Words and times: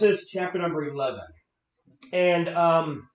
Genesis 0.00 0.30
chapter 0.30 0.58
number 0.58 0.88
11. 0.88 1.20
And 2.12 2.48
um, 2.50 3.08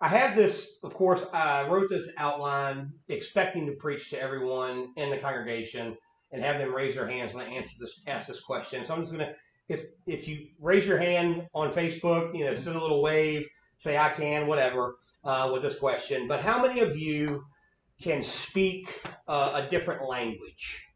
I 0.00 0.08
had 0.08 0.36
this, 0.36 0.78
of 0.82 0.92
course, 0.92 1.24
I 1.32 1.66
wrote 1.66 1.88
this 1.88 2.12
outline 2.18 2.92
expecting 3.08 3.66
to 3.66 3.72
preach 3.72 4.10
to 4.10 4.20
everyone 4.20 4.92
in 4.96 5.10
the 5.10 5.16
congregation 5.16 5.96
and 6.30 6.42
have 6.42 6.58
them 6.58 6.74
raise 6.74 6.94
their 6.94 7.08
hands 7.08 7.32
when 7.32 7.46
I 7.46 7.50
answer 7.50 7.72
this, 7.80 8.02
ask 8.06 8.28
this 8.28 8.42
question. 8.42 8.84
So 8.84 8.94
I'm 8.94 9.00
just 9.00 9.16
going 9.16 9.26
to, 9.26 9.34
if 9.68 9.84
if 10.06 10.28
you 10.28 10.48
raise 10.60 10.86
your 10.86 10.98
hand 10.98 11.46
on 11.54 11.72
Facebook, 11.72 12.36
you 12.36 12.44
know, 12.44 12.54
send 12.54 12.76
a 12.76 12.80
little 12.80 13.02
wave, 13.02 13.48
say 13.78 13.96
I 13.96 14.10
can, 14.10 14.46
whatever, 14.46 14.96
uh, 15.24 15.50
with 15.52 15.62
this 15.62 15.78
question. 15.78 16.28
But 16.28 16.40
how 16.40 16.60
many 16.60 16.80
of 16.80 16.96
you 16.96 17.44
can 18.00 18.22
speak 18.22 19.02
uh, 19.26 19.62
a 19.64 19.70
different 19.70 20.08
language? 20.08 20.86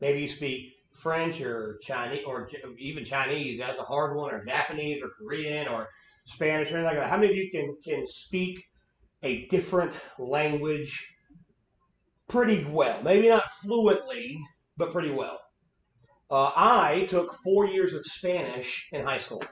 Maybe 0.00 0.20
you 0.20 0.28
speak 0.28 0.77
French 0.98 1.40
or 1.40 1.78
Chinese 1.82 2.24
or 2.26 2.48
even 2.78 3.04
Chinese. 3.04 3.58
That's 3.58 3.78
a 3.78 3.84
hard 3.84 4.16
one, 4.16 4.34
or 4.34 4.44
Japanese 4.44 5.02
or 5.02 5.10
Korean 5.18 5.68
or 5.68 5.88
Spanish 6.26 6.70
or 6.70 6.78
anything 6.78 6.84
like 6.84 6.96
that. 6.96 7.10
How 7.10 7.16
many 7.16 7.30
of 7.30 7.36
you 7.36 7.50
can 7.50 7.76
can 7.84 8.04
speak 8.06 8.62
a 9.22 9.46
different 9.46 9.92
language 10.18 11.06
pretty 12.28 12.64
well? 12.64 13.02
Maybe 13.02 13.28
not 13.28 13.50
fluently, 13.62 14.38
but 14.76 14.92
pretty 14.92 15.10
well. 15.10 15.38
Uh, 16.30 16.52
I 16.54 17.06
took 17.08 17.34
four 17.42 17.66
years 17.66 17.94
of 17.94 18.04
Spanish 18.04 18.88
in 18.92 19.04
high 19.04 19.18
school. 19.18 19.42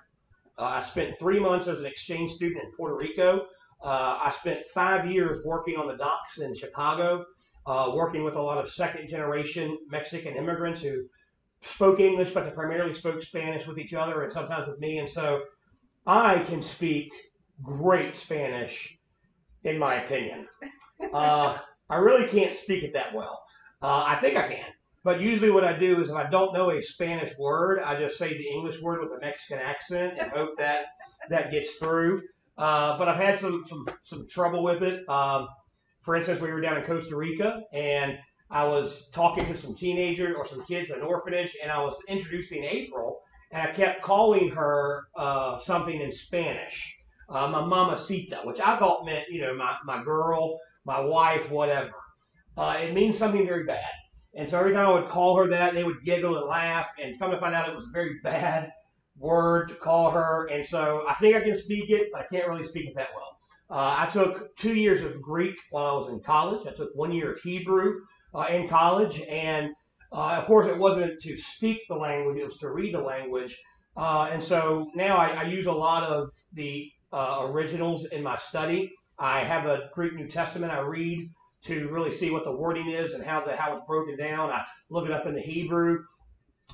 Uh, 0.58 0.64
I 0.64 0.82
spent 0.82 1.18
three 1.18 1.40
months 1.40 1.68
as 1.68 1.80
an 1.80 1.86
exchange 1.86 2.32
student 2.32 2.64
in 2.64 2.70
Puerto 2.76 2.96
Rico. 2.96 3.46
Uh, 3.82 4.18
I 4.22 4.30
spent 4.30 4.66
five 4.74 5.10
years 5.10 5.42
working 5.44 5.76
on 5.76 5.86
the 5.86 5.96
docks 5.96 6.38
in 6.40 6.54
Chicago, 6.54 7.24
uh, 7.66 7.92
working 7.94 8.24
with 8.24 8.34
a 8.34 8.42
lot 8.42 8.58
of 8.58 8.68
second 8.70 9.08
generation 9.08 9.76
Mexican 9.88 10.36
immigrants 10.36 10.82
who 10.82 11.04
spoke 11.66 12.00
English, 12.00 12.30
but 12.30 12.44
they 12.44 12.50
primarily 12.50 12.94
spoke 12.94 13.22
Spanish 13.22 13.66
with 13.66 13.78
each 13.78 13.94
other 13.94 14.22
and 14.22 14.32
sometimes 14.32 14.68
with 14.68 14.78
me. 14.78 14.98
And 14.98 15.10
so 15.10 15.42
I 16.06 16.38
can 16.40 16.62
speak 16.62 17.12
great 17.62 18.16
Spanish, 18.16 18.98
in 19.64 19.78
my 19.78 20.02
opinion. 20.02 20.48
Uh, 21.12 21.56
I 21.90 21.96
really 21.96 22.26
can't 22.26 22.54
speak 22.54 22.82
it 22.82 22.94
that 22.94 23.14
well. 23.14 23.42
Uh, 23.82 24.04
I 24.06 24.16
think 24.16 24.36
I 24.36 24.48
can. 24.48 24.64
But 25.04 25.20
usually, 25.20 25.50
what 25.50 25.62
I 25.62 25.78
do 25.78 26.00
is 26.00 26.08
if 26.08 26.16
I 26.16 26.28
don't 26.28 26.54
know 26.54 26.70
a 26.70 26.80
Spanish 26.80 27.36
word, 27.38 27.80
I 27.80 28.00
just 28.00 28.16
say 28.16 28.36
the 28.36 28.48
English 28.48 28.80
word 28.80 29.00
with 29.02 29.12
a 29.12 29.20
Mexican 29.20 29.58
accent 29.58 30.14
and 30.18 30.32
hope 30.32 30.56
that 30.56 30.86
that 31.28 31.52
gets 31.52 31.76
through. 31.76 32.22
Uh, 32.56 32.96
but 32.98 33.08
I've 33.08 33.20
had 33.20 33.38
some 33.38 33.62
some 33.66 33.86
some 34.00 34.26
trouble 34.26 34.64
with 34.64 34.82
it. 34.82 35.08
Um, 35.08 35.48
for 36.00 36.16
instance, 36.16 36.40
we 36.40 36.50
were 36.50 36.60
down 36.60 36.78
in 36.78 36.84
Costa 36.84 37.14
Rica 37.14 37.60
and 37.72 38.18
I 38.50 38.66
was 38.66 39.08
talking 39.10 39.44
to 39.46 39.56
some 39.56 39.74
teenagers 39.74 40.34
or 40.36 40.46
some 40.46 40.64
kids 40.64 40.90
in 40.90 40.98
an 40.98 41.04
orphanage, 41.04 41.56
and 41.62 41.70
I 41.70 41.82
was 41.82 42.00
introducing 42.08 42.64
April, 42.64 43.20
and 43.50 43.62
I 43.62 43.72
kept 43.72 44.02
calling 44.02 44.50
her 44.50 45.04
uh, 45.16 45.58
something 45.58 46.00
in 46.00 46.12
Spanish, 46.12 46.98
uh, 47.28 47.48
my 47.48 47.64
mamacita, 47.64 48.40
which 48.44 48.60
I 48.60 48.78
thought 48.78 49.04
meant 49.04 49.26
you 49.28 49.40
know 49.40 49.54
my 49.54 49.76
my 49.84 50.02
girl, 50.02 50.58
my 50.84 51.00
wife, 51.00 51.50
whatever. 51.50 51.94
Uh, 52.56 52.78
it 52.80 52.94
means 52.94 53.18
something 53.18 53.46
very 53.46 53.64
bad. 53.64 53.84
And 54.34 54.48
so 54.48 54.58
every 54.58 54.72
time 54.72 54.86
I 54.86 54.92
would 54.92 55.08
call 55.08 55.36
her 55.38 55.48
that, 55.48 55.74
they 55.74 55.82
would 55.82 56.04
giggle 56.04 56.36
and 56.36 56.46
laugh. 56.46 56.90
And 57.02 57.18
come 57.18 57.30
to 57.30 57.40
find 57.40 57.54
out, 57.54 57.68
it 57.68 57.74
was 57.74 57.86
a 57.86 57.92
very 57.92 58.18
bad 58.22 58.70
word 59.18 59.68
to 59.68 59.74
call 59.74 60.10
her. 60.10 60.46
And 60.46 60.64
so 60.64 61.04
I 61.08 61.14
think 61.14 61.34
I 61.34 61.40
can 61.40 61.56
speak 61.56 61.90
it, 61.90 62.08
but 62.12 62.20
I 62.20 62.26
can't 62.26 62.46
really 62.46 62.64
speak 62.64 62.86
it 62.86 62.94
that 62.96 63.08
well. 63.14 63.38
Uh, 63.68 63.96
I 63.98 64.10
took 64.10 64.54
two 64.56 64.74
years 64.74 65.02
of 65.02 65.20
Greek 65.20 65.56
while 65.70 65.86
I 65.86 65.94
was 65.94 66.10
in 66.10 66.20
college. 66.20 66.66
I 66.66 66.72
took 66.72 66.94
one 66.94 67.12
year 67.12 67.32
of 67.32 67.40
Hebrew 67.40 68.00
uh, 68.36 68.46
in 68.50 68.68
college. 68.68 69.22
And 69.22 69.70
uh, 70.12 70.36
of 70.38 70.44
course, 70.44 70.66
it 70.66 70.78
wasn't 70.78 71.20
to 71.22 71.38
speak 71.38 71.80
the 71.88 71.96
language, 71.96 72.38
it 72.38 72.46
was 72.46 72.58
to 72.58 72.70
read 72.70 72.94
the 72.94 73.00
language. 73.00 73.58
Uh, 73.96 74.28
and 74.30 74.42
so 74.42 74.90
now 74.94 75.16
I, 75.16 75.28
I, 75.28 75.42
use 75.44 75.64
a 75.64 75.72
lot 75.72 76.04
of 76.04 76.28
the 76.52 76.90
uh, 77.14 77.40
originals 77.44 78.04
in 78.06 78.22
my 78.22 78.36
study. 78.36 78.92
I 79.18 79.40
have 79.40 79.64
a 79.64 79.88
Greek 79.94 80.14
New 80.14 80.28
Testament 80.28 80.70
I 80.70 80.80
read 80.80 81.30
to 81.62 81.88
really 81.88 82.12
see 82.12 82.30
what 82.30 82.44
the 82.44 82.52
wording 82.52 82.90
is 82.90 83.14
and 83.14 83.24
how 83.24 83.42
the 83.42 83.56
how 83.56 83.74
it's 83.74 83.86
broken 83.86 84.18
down. 84.18 84.50
I 84.50 84.64
look 84.90 85.06
it 85.06 85.12
up 85.12 85.24
in 85.24 85.34
the 85.34 85.40
Hebrew, 85.40 86.04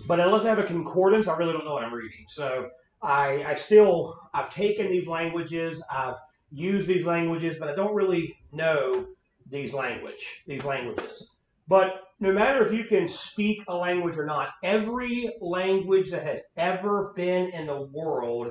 but 0.08 0.18
unless 0.18 0.44
I 0.44 0.48
have 0.48 0.58
a 0.58 0.64
concordance, 0.64 1.28
I 1.28 1.36
really 1.36 1.52
don't 1.52 1.64
know 1.64 1.74
what 1.74 1.84
I'm 1.84 1.94
reading. 1.94 2.24
So 2.26 2.68
I, 3.00 3.44
I 3.44 3.54
still 3.54 4.16
I've 4.34 4.52
taken 4.52 4.90
these 4.90 5.06
languages, 5.06 5.80
I've 5.92 6.16
used 6.50 6.88
these 6.88 7.06
languages, 7.06 7.56
but 7.56 7.68
I 7.68 7.76
don't 7.76 7.94
really 7.94 8.36
know 8.50 9.06
these 9.48 9.74
language 9.74 10.42
these 10.48 10.64
languages. 10.64 11.30
But 11.72 12.02
no 12.20 12.34
matter 12.34 12.62
if 12.62 12.74
you 12.74 12.84
can 12.84 13.08
speak 13.08 13.64
a 13.66 13.74
language 13.74 14.18
or 14.18 14.26
not, 14.26 14.50
every 14.62 15.32
language 15.40 16.10
that 16.10 16.22
has 16.22 16.42
ever 16.54 17.14
been 17.16 17.48
in 17.48 17.66
the 17.66 17.88
world 17.94 18.48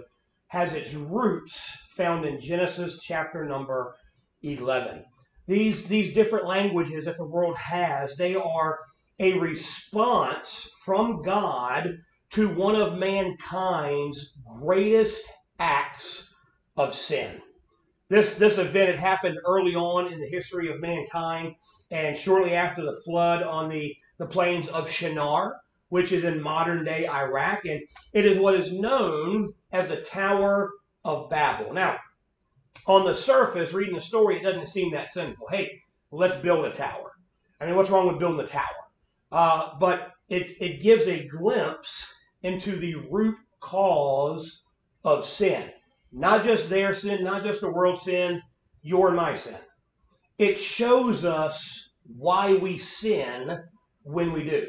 has 0.48 0.74
its 0.74 0.96
roots 0.96 1.70
found 1.92 2.26
in 2.26 2.40
Genesis 2.40 3.00
chapter 3.04 3.46
number 3.46 3.94
11 4.42 5.06
these 5.46 5.88
these 5.88 6.16
different 6.16 6.48
languages 6.48 7.06
that 7.06 7.18
the 7.18 7.28
world 7.28 7.56
has 7.58 8.16
they 8.16 8.34
are 8.34 8.80
a 9.20 9.38
response 9.38 10.68
from 10.84 11.22
god 11.22 11.98
to 12.32 12.50
one 12.56 12.76
of 12.76 12.98
mankind's 12.98 14.34
greatest 14.60 15.24
acts 15.60 16.34
of 16.76 16.96
sin 16.96 17.40
this 18.12 18.36
this 18.36 18.58
event 18.58 18.90
had 18.90 19.00
happened 19.00 19.38
early 19.46 19.76
on 19.76 20.12
in 20.12 20.20
the 20.20 20.28
history 20.28 20.72
of 20.72 20.80
mankind 20.80 21.56
and 21.90 22.18
shortly 22.18 22.54
after 22.54 22.84
the 22.84 23.02
flood 23.06 23.42
on 23.42 23.70
the 23.70 23.96
the 24.18 24.26
plains 24.26 24.68
of 24.68 24.90
shinar 24.90 25.58
which 25.90 26.12
is 26.12 26.24
in 26.24 26.42
modern 26.42 26.86
day 26.86 27.08
iraq 27.08 27.66
and 27.66 27.82
it 28.14 28.26
is 28.26 28.38
what 28.38 28.56
is 28.56 28.74
known 28.74 29.52
as 29.72 29.88
the 29.88 30.02
tower 30.02 30.70
of 31.04 31.30
babel 31.30 31.74
now 31.74 31.98
on 32.88 33.06
the 33.06 33.14
surface, 33.14 33.74
reading 33.74 33.96
the 33.96 34.02
story, 34.02 34.38
it 34.38 34.44
doesn't 34.44 34.68
seem 34.68 34.92
that 34.92 35.12
sinful. 35.12 35.48
Hey, 35.50 35.82
let's 36.12 36.38
build 36.38 36.66
a 36.66 36.72
tower. 36.72 37.12
I 37.60 37.66
mean, 37.66 37.76
what's 37.76 37.90
wrong 37.90 38.08
with 38.08 38.20
building 38.20 38.40
a 38.40 38.48
tower? 38.48 38.66
Uh, 39.32 39.78
but 39.80 40.14
it, 40.30 40.52
it 40.60 40.82
gives 40.82 41.08
a 41.08 41.28
glimpse 41.28 42.14
into 42.42 42.78
the 42.78 42.96
root 43.10 43.38
cause 43.60 44.66
of 45.04 45.26
sin. 45.26 45.70
Not 46.12 46.44
just 46.44 46.70
their 46.70 46.94
sin, 46.94 47.24
not 47.24 47.44
just 47.44 47.62
the 47.62 47.72
world's 47.72 48.02
sin, 48.02 48.42
your 48.82 49.08
and 49.08 49.18
my 49.18 49.36
sin. 49.36 49.58
It 50.38 50.60
shows 50.60 51.24
us 51.24 51.94
why 52.18 52.54
we 52.54 52.78
sin 52.78 53.60
when 54.04 54.34
we 54.34 54.44
do. 54.44 54.68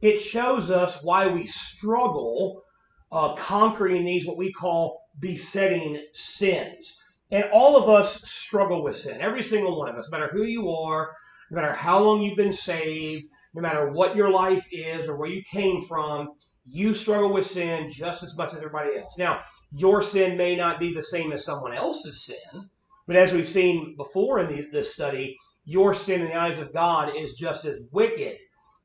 It 0.00 0.18
shows 0.20 0.70
us 0.70 1.02
why 1.02 1.26
we 1.26 1.44
struggle 1.44 2.62
uh, 3.10 3.34
conquering 3.34 4.04
these, 4.04 4.26
what 4.26 4.36
we 4.36 4.52
call 4.52 5.00
besetting 5.18 6.02
sins. 6.12 6.96
And 7.30 7.44
all 7.52 7.76
of 7.76 7.88
us 7.88 8.22
struggle 8.22 8.82
with 8.82 8.96
sin. 8.96 9.20
Every 9.20 9.42
single 9.42 9.78
one 9.78 9.88
of 9.88 9.96
us, 9.96 10.08
no 10.10 10.18
matter 10.18 10.32
who 10.32 10.44
you 10.44 10.70
are, 10.70 11.10
no 11.50 11.60
matter 11.60 11.72
how 11.72 11.98
long 12.00 12.22
you've 12.22 12.36
been 12.36 12.52
saved, 12.52 13.26
no 13.54 13.60
matter 13.60 13.90
what 13.90 14.16
your 14.16 14.30
life 14.30 14.66
is 14.70 15.08
or 15.08 15.16
where 15.16 15.28
you 15.28 15.42
came 15.50 15.82
from, 15.82 16.28
you 16.70 16.94
struggle 16.94 17.32
with 17.32 17.46
sin 17.46 17.88
just 17.90 18.22
as 18.22 18.36
much 18.36 18.52
as 18.52 18.58
everybody 18.58 18.96
else. 18.96 19.18
Now, 19.18 19.42
your 19.72 20.02
sin 20.02 20.36
may 20.36 20.56
not 20.56 20.78
be 20.78 20.92
the 20.92 21.02
same 21.02 21.32
as 21.32 21.44
someone 21.44 21.74
else's 21.74 22.24
sin, 22.24 22.68
but 23.06 23.16
as 23.16 23.32
we've 23.32 23.48
seen 23.48 23.94
before 23.96 24.40
in 24.40 24.54
the, 24.54 24.66
this 24.72 24.94
study, 24.94 25.36
your 25.64 25.94
sin 25.94 26.22
in 26.22 26.28
the 26.28 26.36
eyes 26.36 26.60
of 26.60 26.72
God 26.72 27.12
is 27.16 27.34
just 27.34 27.64
as 27.64 27.88
wicked 27.92 28.36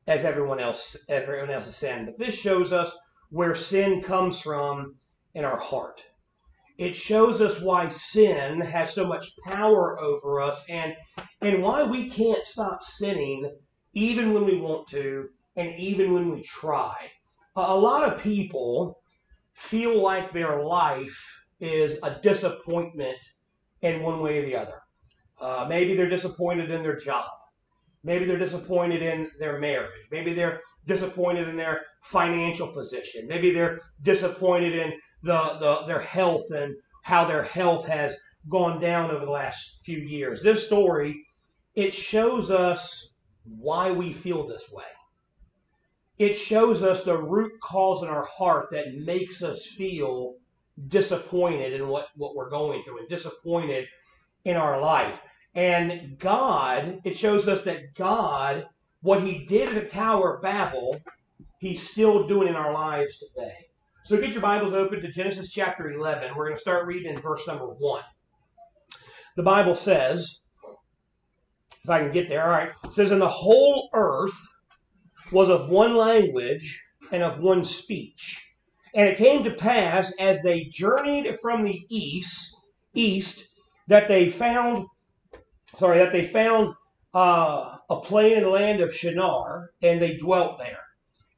as 0.07 0.25
everyone 0.25 0.59
else 0.59 0.97
everyone 1.07 1.49
else's 1.49 1.77
sin. 1.77 2.05
But 2.05 2.17
this 2.17 2.37
shows 2.37 2.73
us 2.73 2.97
where 3.29 3.55
sin 3.55 4.01
comes 4.01 4.41
from 4.41 4.95
in 5.33 5.45
our 5.45 5.59
heart 5.59 6.01
it 6.77 6.95
shows 6.95 7.39
us 7.39 7.61
why 7.61 7.87
sin 7.87 8.59
has 8.61 8.93
so 8.93 9.07
much 9.07 9.37
power 9.45 9.99
over 10.01 10.41
us 10.41 10.67
and 10.69 10.93
and 11.41 11.61
why 11.61 11.83
we 11.83 12.09
can't 12.09 12.45
stop 12.47 12.81
sinning 12.81 13.49
even 13.93 14.33
when 14.33 14.45
we 14.45 14.59
want 14.59 14.87
to 14.87 15.29
and 15.55 15.73
even 15.77 16.13
when 16.13 16.31
we 16.31 16.41
try 16.41 16.95
a 17.55 17.77
lot 17.77 18.11
of 18.11 18.21
people 18.21 18.99
feel 19.53 20.01
like 20.01 20.31
their 20.31 20.63
life 20.63 21.43
is 21.59 21.99
a 22.03 22.19
disappointment 22.21 23.17
in 23.81 24.01
one 24.01 24.21
way 24.21 24.39
or 24.39 24.45
the 24.45 24.55
other 24.55 24.79
uh, 25.41 25.65
maybe 25.67 25.95
they're 25.95 26.09
disappointed 26.09 26.71
in 26.71 26.81
their 26.81 26.95
job 26.95 27.29
maybe 28.03 28.25
they're 28.25 28.37
disappointed 28.37 29.01
in 29.01 29.29
their 29.39 29.59
marriage 29.59 30.07
maybe 30.11 30.33
they're 30.33 30.61
disappointed 30.87 31.47
in 31.47 31.55
their 31.55 31.81
financial 32.01 32.73
position 32.73 33.27
maybe 33.27 33.53
they're 33.53 33.79
disappointed 34.01 34.73
in 34.73 34.93
the, 35.23 35.57
the 35.59 35.85
their 35.87 36.01
health 36.01 36.49
and 36.51 36.75
how 37.03 37.25
their 37.25 37.43
health 37.43 37.87
has 37.87 38.17
gone 38.49 38.79
down 38.79 39.11
over 39.11 39.25
the 39.25 39.31
last 39.31 39.81
few 39.83 39.99
years. 39.99 40.41
This 40.41 40.65
story, 40.65 41.25
it 41.75 41.93
shows 41.93 42.51
us 42.51 43.13
why 43.43 43.91
we 43.91 44.13
feel 44.13 44.47
this 44.47 44.69
way. 44.71 44.83
It 46.19 46.35
shows 46.35 46.83
us 46.83 47.03
the 47.03 47.17
root 47.17 47.53
cause 47.61 48.03
in 48.03 48.09
our 48.09 48.25
heart 48.25 48.67
that 48.71 48.95
makes 48.95 49.41
us 49.41 49.65
feel 49.65 50.35
disappointed 50.87 51.73
in 51.73 51.87
what, 51.87 52.07
what 52.15 52.35
we're 52.35 52.49
going 52.49 52.83
through 52.83 52.99
and 52.99 53.09
disappointed 53.09 53.87
in 54.45 54.55
our 54.55 54.79
life. 54.79 55.21
And 55.55 56.17
God, 56.17 56.99
it 57.03 57.17
shows 57.17 57.47
us 57.47 57.63
that 57.63 57.93
God, 57.95 58.67
what 59.01 59.21
He 59.21 59.45
did 59.45 59.69
at 59.69 59.83
the 59.83 59.89
Tower 59.89 60.35
of 60.35 60.41
Babel, 60.41 60.99
He's 61.59 61.87
still 61.87 62.27
doing 62.27 62.47
in 62.47 62.55
our 62.55 62.73
lives 62.73 63.19
today. 63.19 63.55
So 64.05 64.19
get 64.19 64.33
your 64.33 64.41
Bibles 64.41 64.73
open 64.73 64.99
to 65.01 65.11
Genesis 65.11 65.51
chapter 65.51 65.89
11. 65.91 66.33
We're 66.35 66.45
going 66.45 66.57
to 66.57 66.61
start 66.61 66.87
reading 66.87 67.13
in 67.13 67.21
verse 67.21 67.47
number 67.47 67.67
1. 67.67 68.03
The 69.37 69.43
Bible 69.43 69.75
says, 69.75 70.41
if 71.83 71.89
I 71.89 71.99
can 71.99 72.11
get 72.11 72.29
there, 72.29 72.43
all 72.43 72.49
right, 72.49 72.69
it 72.83 72.93
says, 72.93 73.11
And 73.11 73.21
the 73.21 73.29
whole 73.29 73.89
earth 73.93 74.37
was 75.33 75.49
of 75.49 75.69
one 75.69 75.95
language 75.95 76.81
and 77.11 77.23
of 77.23 77.39
one 77.39 77.63
speech. 77.63 78.53
And 78.93 79.09
it 79.09 79.17
came 79.17 79.43
to 79.43 79.51
pass 79.51 80.13
as 80.19 80.41
they 80.41 80.65
journeyed 80.65 81.39
from 81.41 81.63
the 81.63 81.85
east, 81.89 82.55
east, 82.93 83.47
that 83.87 84.07
they 84.07 84.29
found, 84.29 84.85
sorry, 85.75 85.97
that 85.97 86.11
they 86.11 86.25
found 86.25 86.75
uh, 87.13 87.77
a 87.89 87.99
plain 88.01 88.37
in 88.37 88.43
the 88.43 88.49
land 88.49 88.81
of 88.81 88.93
Shinar, 88.93 89.71
and 89.81 90.01
they 90.01 90.15
dwelt 90.15 90.59
there. 90.59 90.79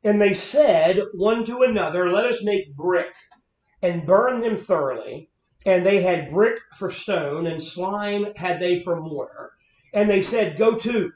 And 0.03 0.21
they 0.21 0.33
said 0.33 0.99
one 1.13 1.45
to 1.45 1.63
another, 1.63 2.11
Let 2.11 2.25
us 2.25 2.43
make 2.43 2.75
brick 2.75 3.13
and 3.81 4.05
burn 4.05 4.41
them 4.41 4.57
thoroughly. 4.57 5.29
And 5.65 5.83
they 5.83 6.03
had 6.03 6.31
brick 6.31 6.59
for 6.77 6.91
stone, 6.91 7.47
and 7.47 7.63
slime 7.63 8.27
had 8.35 8.59
they 8.59 8.79
for 8.79 9.01
mortar. 9.01 9.53
And 9.93 10.09
they 10.09 10.21
said, 10.21 10.57
Go 10.57 10.75
to, 10.75 11.11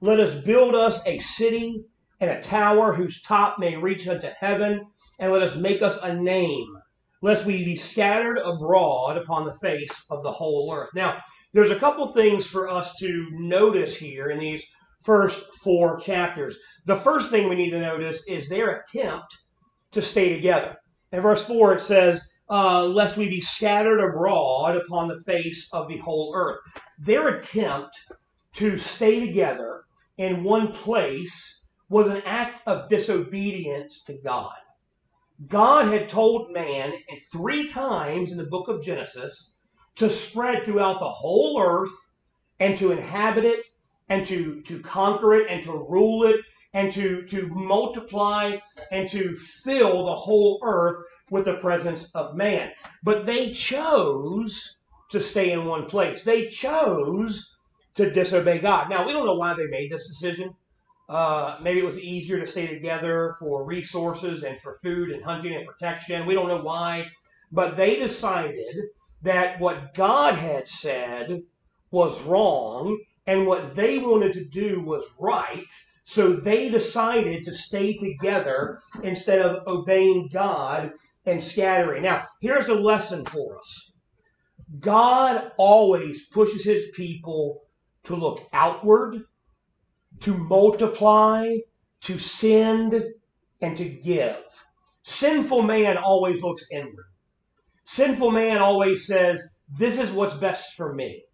let 0.00 0.18
us 0.18 0.34
build 0.34 0.74
us 0.74 1.06
a 1.06 1.18
city 1.20 1.84
and 2.22 2.30
a 2.30 2.40
tower 2.40 2.92
whose 2.92 3.20
top 3.20 3.58
may 3.58 3.76
reach 3.76 4.06
unto 4.06 4.28
heaven, 4.38 4.86
and 5.18 5.32
let 5.32 5.42
us 5.42 5.56
make 5.56 5.82
us 5.82 6.00
a 6.04 6.14
name, 6.14 6.68
lest 7.20 7.44
we 7.44 7.64
be 7.64 7.74
scattered 7.74 8.38
abroad 8.38 9.18
upon 9.18 9.44
the 9.44 9.54
face 9.54 10.04
of 10.08 10.22
the 10.22 10.30
whole 10.30 10.72
earth. 10.72 10.90
Now, 10.94 11.18
there's 11.52 11.72
a 11.72 11.78
couple 11.78 12.06
things 12.06 12.46
for 12.46 12.68
us 12.68 12.94
to 12.98 13.26
notice 13.32 13.96
here 13.96 14.30
in 14.30 14.38
these 14.38 14.64
first 15.04 15.42
four 15.64 15.98
chapters. 15.98 16.56
The 16.86 16.94
first 16.94 17.28
thing 17.28 17.48
we 17.48 17.56
need 17.56 17.70
to 17.70 17.80
notice 17.80 18.24
is 18.28 18.48
their 18.48 18.70
attempt 18.70 19.36
to 19.90 20.00
stay 20.00 20.32
together. 20.32 20.76
In 21.10 21.22
verse 21.22 21.44
4, 21.44 21.74
it 21.74 21.82
says, 21.82 22.22
uh, 22.48 22.84
Lest 22.84 23.16
we 23.16 23.28
be 23.28 23.40
scattered 23.40 23.98
abroad 23.98 24.76
upon 24.76 25.08
the 25.08 25.20
face 25.26 25.68
of 25.72 25.88
the 25.88 25.98
whole 25.98 26.32
earth. 26.36 26.58
Their 27.00 27.36
attempt 27.36 27.96
to 28.54 28.76
stay 28.76 29.26
together 29.26 29.82
in 30.18 30.44
one 30.44 30.72
place 30.72 31.61
was 31.92 32.08
an 32.08 32.22
act 32.24 32.62
of 32.66 32.88
disobedience 32.88 34.02
to 34.02 34.14
God. 34.24 34.56
God 35.46 35.88
had 35.88 36.08
told 36.08 36.50
man 36.50 36.94
three 37.30 37.68
times 37.68 38.32
in 38.32 38.38
the 38.38 38.46
book 38.46 38.68
of 38.68 38.82
Genesis 38.82 39.52
to 39.96 40.08
spread 40.08 40.64
throughout 40.64 41.00
the 41.00 41.10
whole 41.10 41.62
earth 41.62 41.92
and 42.58 42.78
to 42.78 42.92
inhabit 42.92 43.44
it 43.44 43.66
and 44.08 44.24
to, 44.24 44.62
to 44.62 44.80
conquer 44.80 45.34
it 45.34 45.50
and 45.50 45.62
to 45.64 45.72
rule 45.72 46.24
it 46.24 46.40
and 46.72 46.90
to, 46.92 47.26
to 47.26 47.48
multiply 47.48 48.56
and 48.90 49.06
to 49.10 49.36
fill 49.36 50.06
the 50.06 50.14
whole 50.14 50.60
earth 50.64 50.96
with 51.30 51.44
the 51.44 51.56
presence 51.56 52.10
of 52.14 52.34
man. 52.34 52.70
But 53.02 53.26
they 53.26 53.52
chose 53.52 54.78
to 55.10 55.20
stay 55.20 55.52
in 55.52 55.66
one 55.66 55.84
place. 55.84 56.24
They 56.24 56.46
chose 56.46 57.54
to 57.96 58.10
disobey 58.10 58.60
God. 58.60 58.88
Now, 58.88 59.06
we 59.06 59.12
don't 59.12 59.26
know 59.26 59.36
why 59.36 59.52
they 59.52 59.66
made 59.66 59.92
this 59.92 60.08
decision. 60.08 60.54
Uh, 61.12 61.58
maybe 61.60 61.80
it 61.80 61.84
was 61.84 62.00
easier 62.00 62.40
to 62.40 62.46
stay 62.46 62.66
together 62.66 63.34
for 63.38 63.66
resources 63.66 64.44
and 64.44 64.58
for 64.58 64.78
food 64.82 65.10
and 65.10 65.22
hunting 65.22 65.54
and 65.54 65.66
protection. 65.66 66.24
We 66.24 66.32
don't 66.32 66.48
know 66.48 66.62
why. 66.62 67.10
But 67.50 67.76
they 67.76 67.96
decided 67.96 68.74
that 69.20 69.60
what 69.60 69.92
God 69.92 70.36
had 70.36 70.70
said 70.70 71.42
was 71.90 72.22
wrong 72.22 72.98
and 73.26 73.46
what 73.46 73.74
they 73.74 73.98
wanted 73.98 74.32
to 74.32 74.44
do 74.46 74.80
was 74.80 75.04
right. 75.18 75.70
So 76.04 76.32
they 76.32 76.70
decided 76.70 77.44
to 77.44 77.54
stay 77.54 77.92
together 77.92 78.80
instead 79.02 79.40
of 79.42 79.66
obeying 79.66 80.30
God 80.32 80.92
and 81.26 81.44
scattering. 81.44 82.04
Now, 82.04 82.24
here's 82.40 82.68
a 82.68 82.74
lesson 82.74 83.26
for 83.26 83.58
us 83.58 83.92
God 84.80 85.52
always 85.58 86.26
pushes 86.28 86.64
his 86.64 86.88
people 86.94 87.64
to 88.04 88.16
look 88.16 88.48
outward, 88.54 89.24
to 90.22 90.36
multiply, 90.36 91.56
to 92.02 92.18
send, 92.18 93.04
and 93.60 93.76
to 93.76 93.88
give. 93.88 94.42
Sinful 95.02 95.62
man 95.62 95.96
always 95.96 96.42
looks 96.42 96.66
inward. 96.70 97.06
Sinful 97.84 98.30
man 98.30 98.58
always 98.58 99.06
says, 99.06 99.58
This 99.68 99.98
is 99.98 100.12
what's 100.12 100.36
best 100.36 100.74
for 100.76 100.94
me. 100.94 101.24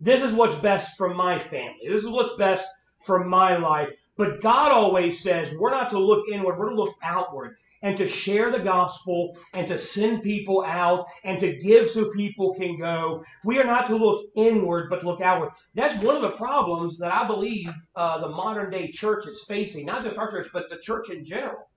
This 0.00 0.22
is 0.22 0.32
what's 0.32 0.54
best 0.54 0.96
for 0.96 1.14
my 1.14 1.38
family. 1.38 1.88
This 1.88 2.02
is 2.04 2.10
what's 2.10 2.36
best 2.36 2.66
for 3.04 3.24
my 3.24 3.56
life. 3.56 3.90
But 4.20 4.42
God 4.42 4.70
always 4.70 5.18
says 5.18 5.54
we're 5.58 5.70
not 5.70 5.88
to 5.88 5.98
look 5.98 6.26
inward, 6.30 6.58
we're 6.58 6.68
to 6.68 6.74
look 6.74 6.94
outward 7.02 7.56
and 7.80 7.96
to 7.96 8.06
share 8.06 8.52
the 8.52 8.58
gospel 8.58 9.34
and 9.54 9.66
to 9.66 9.78
send 9.78 10.22
people 10.22 10.62
out 10.62 11.06
and 11.24 11.40
to 11.40 11.56
give 11.56 11.88
so 11.88 12.10
people 12.10 12.54
can 12.54 12.78
go. 12.78 13.24
We 13.46 13.58
are 13.58 13.64
not 13.64 13.86
to 13.86 13.96
look 13.96 14.26
inward, 14.36 14.90
but 14.90 15.00
to 15.00 15.06
look 15.06 15.22
outward. 15.22 15.52
That's 15.74 15.96
one 16.04 16.16
of 16.16 16.20
the 16.20 16.32
problems 16.32 16.98
that 16.98 17.10
I 17.10 17.26
believe 17.26 17.70
uh, 17.96 18.20
the 18.20 18.28
modern 18.28 18.70
day 18.70 18.90
church 18.90 19.26
is 19.26 19.42
facing, 19.48 19.86
not 19.86 20.04
just 20.04 20.18
our 20.18 20.30
church, 20.30 20.48
but 20.52 20.68
the 20.68 20.76
church 20.76 21.08
in 21.08 21.24
general. 21.24 21.70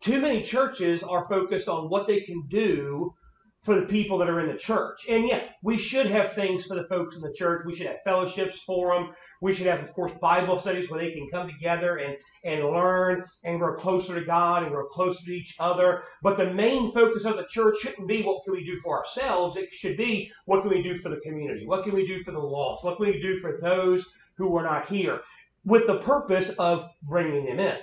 Too 0.00 0.20
many 0.20 0.42
churches 0.42 1.04
are 1.04 1.24
focused 1.26 1.68
on 1.68 1.88
what 1.88 2.08
they 2.08 2.22
can 2.22 2.42
do 2.48 3.14
for 3.62 3.78
the 3.78 3.86
people 3.86 4.16
that 4.18 4.28
are 4.28 4.40
in 4.40 4.48
the 4.48 4.56
church. 4.56 5.06
And 5.08 5.28
yet, 5.28 5.56
we 5.62 5.76
should 5.76 6.06
have 6.06 6.32
things 6.32 6.64
for 6.64 6.74
the 6.74 6.84
folks 6.84 7.16
in 7.16 7.22
the 7.22 7.32
church. 7.32 7.66
We 7.66 7.74
should 7.74 7.88
have 7.88 8.02
fellowships 8.02 8.62
for 8.62 8.94
them. 8.94 9.10
We 9.42 9.52
should 9.52 9.66
have, 9.66 9.82
of 9.82 9.92
course, 9.92 10.12
Bible 10.14 10.58
studies 10.58 10.90
where 10.90 11.00
they 11.00 11.12
can 11.12 11.28
come 11.30 11.46
together 11.46 11.98
and, 11.98 12.16
and 12.42 12.64
learn 12.64 13.24
and 13.44 13.58
grow 13.58 13.76
closer 13.76 14.18
to 14.18 14.24
God 14.24 14.62
and 14.62 14.72
grow 14.72 14.86
closer 14.86 15.26
to 15.26 15.32
each 15.32 15.56
other. 15.58 16.02
But 16.22 16.38
the 16.38 16.52
main 16.52 16.90
focus 16.90 17.26
of 17.26 17.36
the 17.36 17.46
church 17.50 17.76
shouldn't 17.80 18.08
be 18.08 18.22
what 18.22 18.44
can 18.44 18.54
we 18.54 18.64
do 18.64 18.78
for 18.78 18.98
ourselves. 18.98 19.56
It 19.56 19.74
should 19.74 19.98
be 19.98 20.32
what 20.46 20.62
can 20.62 20.70
we 20.70 20.82
do 20.82 20.94
for 20.94 21.10
the 21.10 21.20
community? 21.20 21.66
What 21.66 21.84
can 21.84 21.94
we 21.94 22.06
do 22.06 22.22
for 22.22 22.32
the 22.32 22.38
lost? 22.38 22.84
What 22.84 22.96
can 22.96 23.06
we 23.06 23.20
do 23.20 23.38
for 23.38 23.58
those 23.60 24.08
who 24.36 24.56
are 24.56 24.64
not 24.64 24.88
here? 24.88 25.20
With 25.66 25.86
the 25.86 25.98
purpose 25.98 26.50
of 26.58 26.88
bringing 27.02 27.44
them 27.44 27.60
in. 27.60 27.76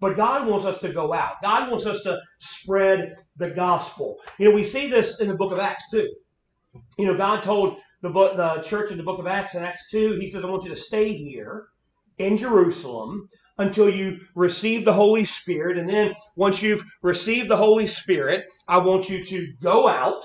But 0.00 0.16
God 0.16 0.46
wants 0.46 0.64
us 0.64 0.80
to 0.80 0.92
go 0.92 1.12
out. 1.12 1.42
God 1.42 1.70
wants 1.70 1.86
us 1.86 2.02
to 2.02 2.20
spread 2.38 3.14
the 3.36 3.50
gospel. 3.50 4.16
You 4.38 4.48
know, 4.48 4.54
we 4.54 4.64
see 4.64 4.88
this 4.88 5.20
in 5.20 5.28
the 5.28 5.34
book 5.34 5.52
of 5.52 5.58
Acts 5.58 5.90
too. 5.90 6.08
You 6.98 7.06
know, 7.06 7.16
God 7.16 7.42
told 7.42 7.78
the 8.02 8.10
book, 8.10 8.36
the 8.36 8.62
church 8.62 8.90
in 8.90 8.98
the 8.98 9.02
book 9.02 9.18
of 9.18 9.26
Acts 9.26 9.54
in 9.54 9.62
Acts 9.62 9.90
2, 9.90 10.18
he 10.20 10.28
says, 10.28 10.44
I 10.44 10.48
want 10.48 10.64
you 10.64 10.70
to 10.70 10.76
stay 10.76 11.12
here 11.12 11.68
in 12.18 12.36
Jerusalem 12.36 13.28
until 13.58 13.88
you 13.88 14.18
receive 14.34 14.84
the 14.84 14.92
Holy 14.92 15.24
Spirit. 15.24 15.78
And 15.78 15.88
then 15.88 16.14
once 16.36 16.62
you've 16.62 16.84
received 17.02 17.48
the 17.48 17.56
Holy 17.56 17.86
Spirit, 17.86 18.44
I 18.68 18.78
want 18.78 19.08
you 19.08 19.24
to 19.24 19.52
go 19.62 19.88
out 19.88 20.24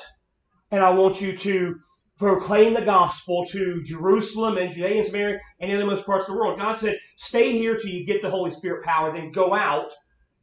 and 0.71 0.83
I 0.83 0.89
want 0.89 1.21
you 1.21 1.37
to 1.37 1.75
proclaim 2.19 2.73
the 2.73 2.81
gospel 2.81 3.45
to 3.45 3.81
Jerusalem 3.83 4.57
and 4.57 4.71
Judea 4.71 4.97
and 4.97 5.05
Samaria 5.05 5.39
and 5.61 5.71
in 5.71 5.79
the 5.79 5.85
most 5.85 6.05
parts 6.05 6.27
of 6.27 6.35
the 6.35 6.39
world. 6.39 6.59
God 6.59 6.77
said, 6.77 6.99
stay 7.15 7.53
here 7.53 7.77
till 7.77 7.89
you 7.89 8.05
get 8.05 8.21
the 8.21 8.29
Holy 8.29 8.51
Spirit 8.51 8.83
power, 8.83 9.11
then 9.11 9.31
go 9.31 9.55
out 9.55 9.89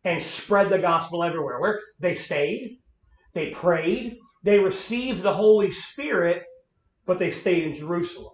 and 0.03 0.23
spread 0.23 0.71
the 0.71 0.79
gospel 0.79 1.23
everywhere. 1.23 1.61
Where 1.61 1.81
they 2.01 2.15
stayed, 2.15 2.79
they 3.35 3.51
prayed, 3.51 4.17
they 4.43 4.59
received 4.59 5.23
the 5.23 5.35
Holy 5.35 5.71
Spirit, 5.71 6.43
but 7.05 7.19
they 7.19 7.31
stayed 7.31 7.65
in 7.65 7.75
Jerusalem. 7.75 8.33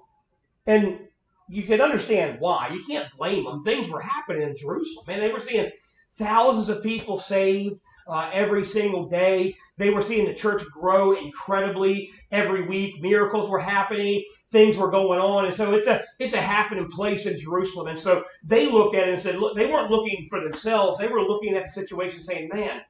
And 0.66 1.00
you 1.48 1.64
can 1.64 1.80
understand 1.80 2.38
why. 2.38 2.70
You 2.72 2.84
can't 2.86 3.10
blame 3.18 3.44
them. 3.44 3.64
Things 3.64 3.88
were 3.88 4.00
happening 4.00 4.42
in 4.42 4.56
Jerusalem. 4.56 5.04
Man, 5.08 5.20
they 5.20 5.32
were 5.32 5.40
seeing 5.40 5.70
thousands 6.14 6.68
of 6.68 6.82
people 6.82 7.18
saved 7.18 7.76
uh, 8.06 8.30
every 8.32 8.64
single 8.64 9.08
day. 9.08 9.56
They 9.78 9.90
were 9.90 10.02
seeing 10.02 10.26
the 10.26 10.34
church 10.34 10.62
grow 10.72 11.12
incredibly 11.16 12.10
every 12.30 12.66
week. 12.66 13.00
Miracles 13.00 13.48
were 13.48 13.58
happening, 13.58 14.24
things 14.50 14.76
were 14.76 14.90
going 14.90 15.20
on, 15.20 15.46
and 15.46 15.54
so 15.54 15.74
it's 15.74 15.86
a 15.86 16.04
it's 16.18 16.34
a 16.34 16.40
happening 16.40 16.88
place 16.88 17.26
in 17.26 17.38
Jerusalem. 17.38 17.88
And 17.88 17.98
so 17.98 18.24
they 18.44 18.70
looked 18.70 18.94
at 18.94 19.08
it 19.08 19.14
and 19.14 19.20
said, 19.20 19.38
look, 19.38 19.56
they 19.56 19.66
weren't 19.66 19.90
looking 19.90 20.26
for 20.28 20.40
themselves. 20.40 20.98
They 20.98 21.08
were 21.08 21.22
looking 21.22 21.54
at 21.56 21.64
the 21.64 21.70
situation, 21.70 22.22
saying, 22.22 22.50
"Man, 22.52 22.80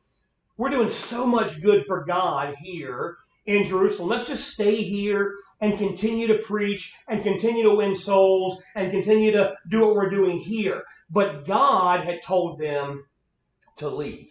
we're 0.56 0.70
doing 0.70 0.90
so 0.90 1.26
much 1.26 1.62
good 1.62 1.84
for 1.86 2.04
God 2.04 2.54
here." 2.60 3.16
In 3.44 3.64
Jerusalem. 3.64 4.08
Let's 4.08 4.28
just 4.28 4.50
stay 4.50 4.84
here 4.84 5.34
and 5.60 5.76
continue 5.76 6.28
to 6.28 6.38
preach 6.38 6.94
and 7.08 7.24
continue 7.24 7.64
to 7.64 7.74
win 7.74 7.96
souls 7.96 8.62
and 8.76 8.92
continue 8.92 9.32
to 9.32 9.56
do 9.68 9.80
what 9.80 9.96
we're 9.96 10.10
doing 10.10 10.38
here. 10.38 10.84
But 11.10 11.44
God 11.44 12.04
had 12.04 12.22
told 12.22 12.60
them 12.60 13.04
to 13.78 13.88
leave. 13.88 14.30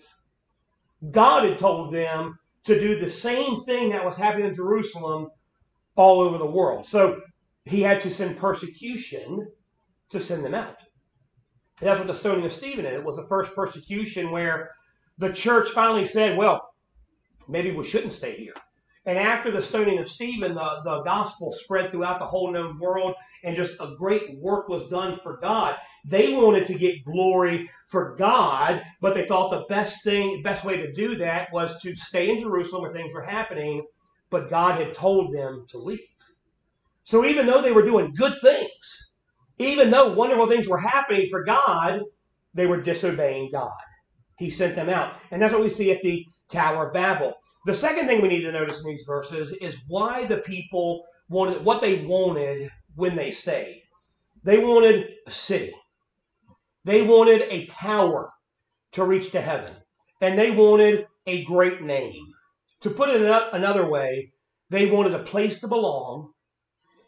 God 1.09 1.49
had 1.49 1.57
told 1.57 1.93
them 1.93 2.37
to 2.65 2.79
do 2.79 2.99
the 2.99 3.09
same 3.09 3.63
thing 3.63 3.89
that 3.89 4.05
was 4.05 4.17
happening 4.17 4.47
in 4.47 4.53
Jerusalem 4.53 5.29
all 5.95 6.21
over 6.21 6.37
the 6.37 6.45
world. 6.45 6.85
So 6.85 7.21
he 7.65 7.81
had 7.81 8.01
to 8.01 8.11
send 8.11 8.37
persecution 8.37 9.47
to 10.11 10.19
send 10.19 10.45
them 10.45 10.53
out. 10.53 10.77
And 11.79 11.89
that's 11.89 11.97
what 11.97 12.07
the 12.07 12.13
stoning 12.13 12.45
of 12.45 12.53
Stephen 12.53 12.85
is. 12.85 12.93
It 12.93 13.03
was 13.03 13.15
the 13.15 13.27
first 13.27 13.55
persecution 13.55 14.29
where 14.29 14.69
the 15.17 15.33
church 15.33 15.69
finally 15.69 16.05
said, 16.05 16.37
well, 16.37 16.69
maybe 17.47 17.71
we 17.71 17.83
shouldn't 17.83 18.13
stay 18.13 18.35
here. 18.35 18.53
And 19.05 19.17
after 19.17 19.49
the 19.49 19.61
stoning 19.61 19.97
of 19.97 20.07
Stephen, 20.07 20.53
the, 20.53 20.81
the 20.83 21.01
gospel 21.01 21.51
spread 21.51 21.89
throughout 21.89 22.19
the 22.19 22.25
whole 22.25 22.51
known 22.51 22.79
world, 22.79 23.15
and 23.43 23.55
just 23.55 23.79
a 23.79 23.95
great 23.97 24.37
work 24.37 24.69
was 24.69 24.89
done 24.89 25.17
for 25.17 25.37
God. 25.37 25.75
They 26.05 26.33
wanted 26.33 26.65
to 26.65 26.77
get 26.77 27.03
glory 27.03 27.69
for 27.87 28.15
God, 28.15 28.83
but 29.01 29.15
they 29.15 29.25
thought 29.25 29.49
the 29.49 29.65
best 29.73 30.03
thing, 30.03 30.43
best 30.43 30.63
way 30.63 30.77
to 30.77 30.93
do 30.93 31.15
that 31.15 31.51
was 31.51 31.81
to 31.81 31.95
stay 31.95 32.29
in 32.29 32.37
Jerusalem 32.37 32.83
where 32.83 32.93
things 32.93 33.11
were 33.11 33.23
happening, 33.23 33.83
but 34.29 34.51
God 34.51 34.79
had 34.79 34.93
told 34.93 35.33
them 35.33 35.65
to 35.69 35.79
leave. 35.79 35.99
So 37.03 37.25
even 37.25 37.47
though 37.47 37.63
they 37.63 37.71
were 37.71 37.85
doing 37.85 38.13
good 38.15 38.39
things, 38.39 39.11
even 39.57 39.89
though 39.89 40.13
wonderful 40.13 40.47
things 40.47 40.67
were 40.67 40.77
happening 40.77 41.27
for 41.29 41.43
God, 41.43 42.01
they 42.53 42.67
were 42.67 42.81
disobeying 42.81 43.49
God. 43.51 43.71
He 44.37 44.49
sent 44.49 44.75
them 44.75 44.89
out. 44.89 45.15
And 45.31 45.41
that's 45.41 45.53
what 45.53 45.63
we 45.63 45.69
see 45.69 45.91
at 45.91 46.01
the 46.01 46.25
Tower 46.51 46.87
of 46.87 46.93
Babel. 46.93 47.33
The 47.65 47.73
second 47.73 48.07
thing 48.07 48.21
we 48.21 48.27
need 48.27 48.41
to 48.41 48.51
notice 48.51 48.83
in 48.83 48.91
these 48.91 49.05
verses 49.05 49.51
is 49.53 49.81
why 49.87 50.25
the 50.25 50.37
people 50.37 51.03
wanted 51.29 51.63
what 51.63 51.81
they 51.81 52.03
wanted 52.05 52.69
when 52.95 53.15
they 53.15 53.31
stayed. 53.31 53.83
They 54.43 54.57
wanted 54.57 55.13
a 55.27 55.31
city. 55.31 55.73
They 56.83 57.03
wanted 57.03 57.43
a 57.43 57.67
tower 57.67 58.31
to 58.93 59.03
reach 59.03 59.31
to 59.31 59.41
heaven. 59.41 59.73
And 60.19 60.37
they 60.37 60.51
wanted 60.51 61.05
a 61.27 61.43
great 61.45 61.81
name. 61.81 62.25
To 62.81 62.89
put 62.89 63.09
it 63.09 63.21
another 63.53 63.87
way, 63.87 64.33
they 64.69 64.89
wanted 64.89 65.13
a 65.13 65.23
place 65.23 65.59
to 65.61 65.67
belong. 65.67 66.31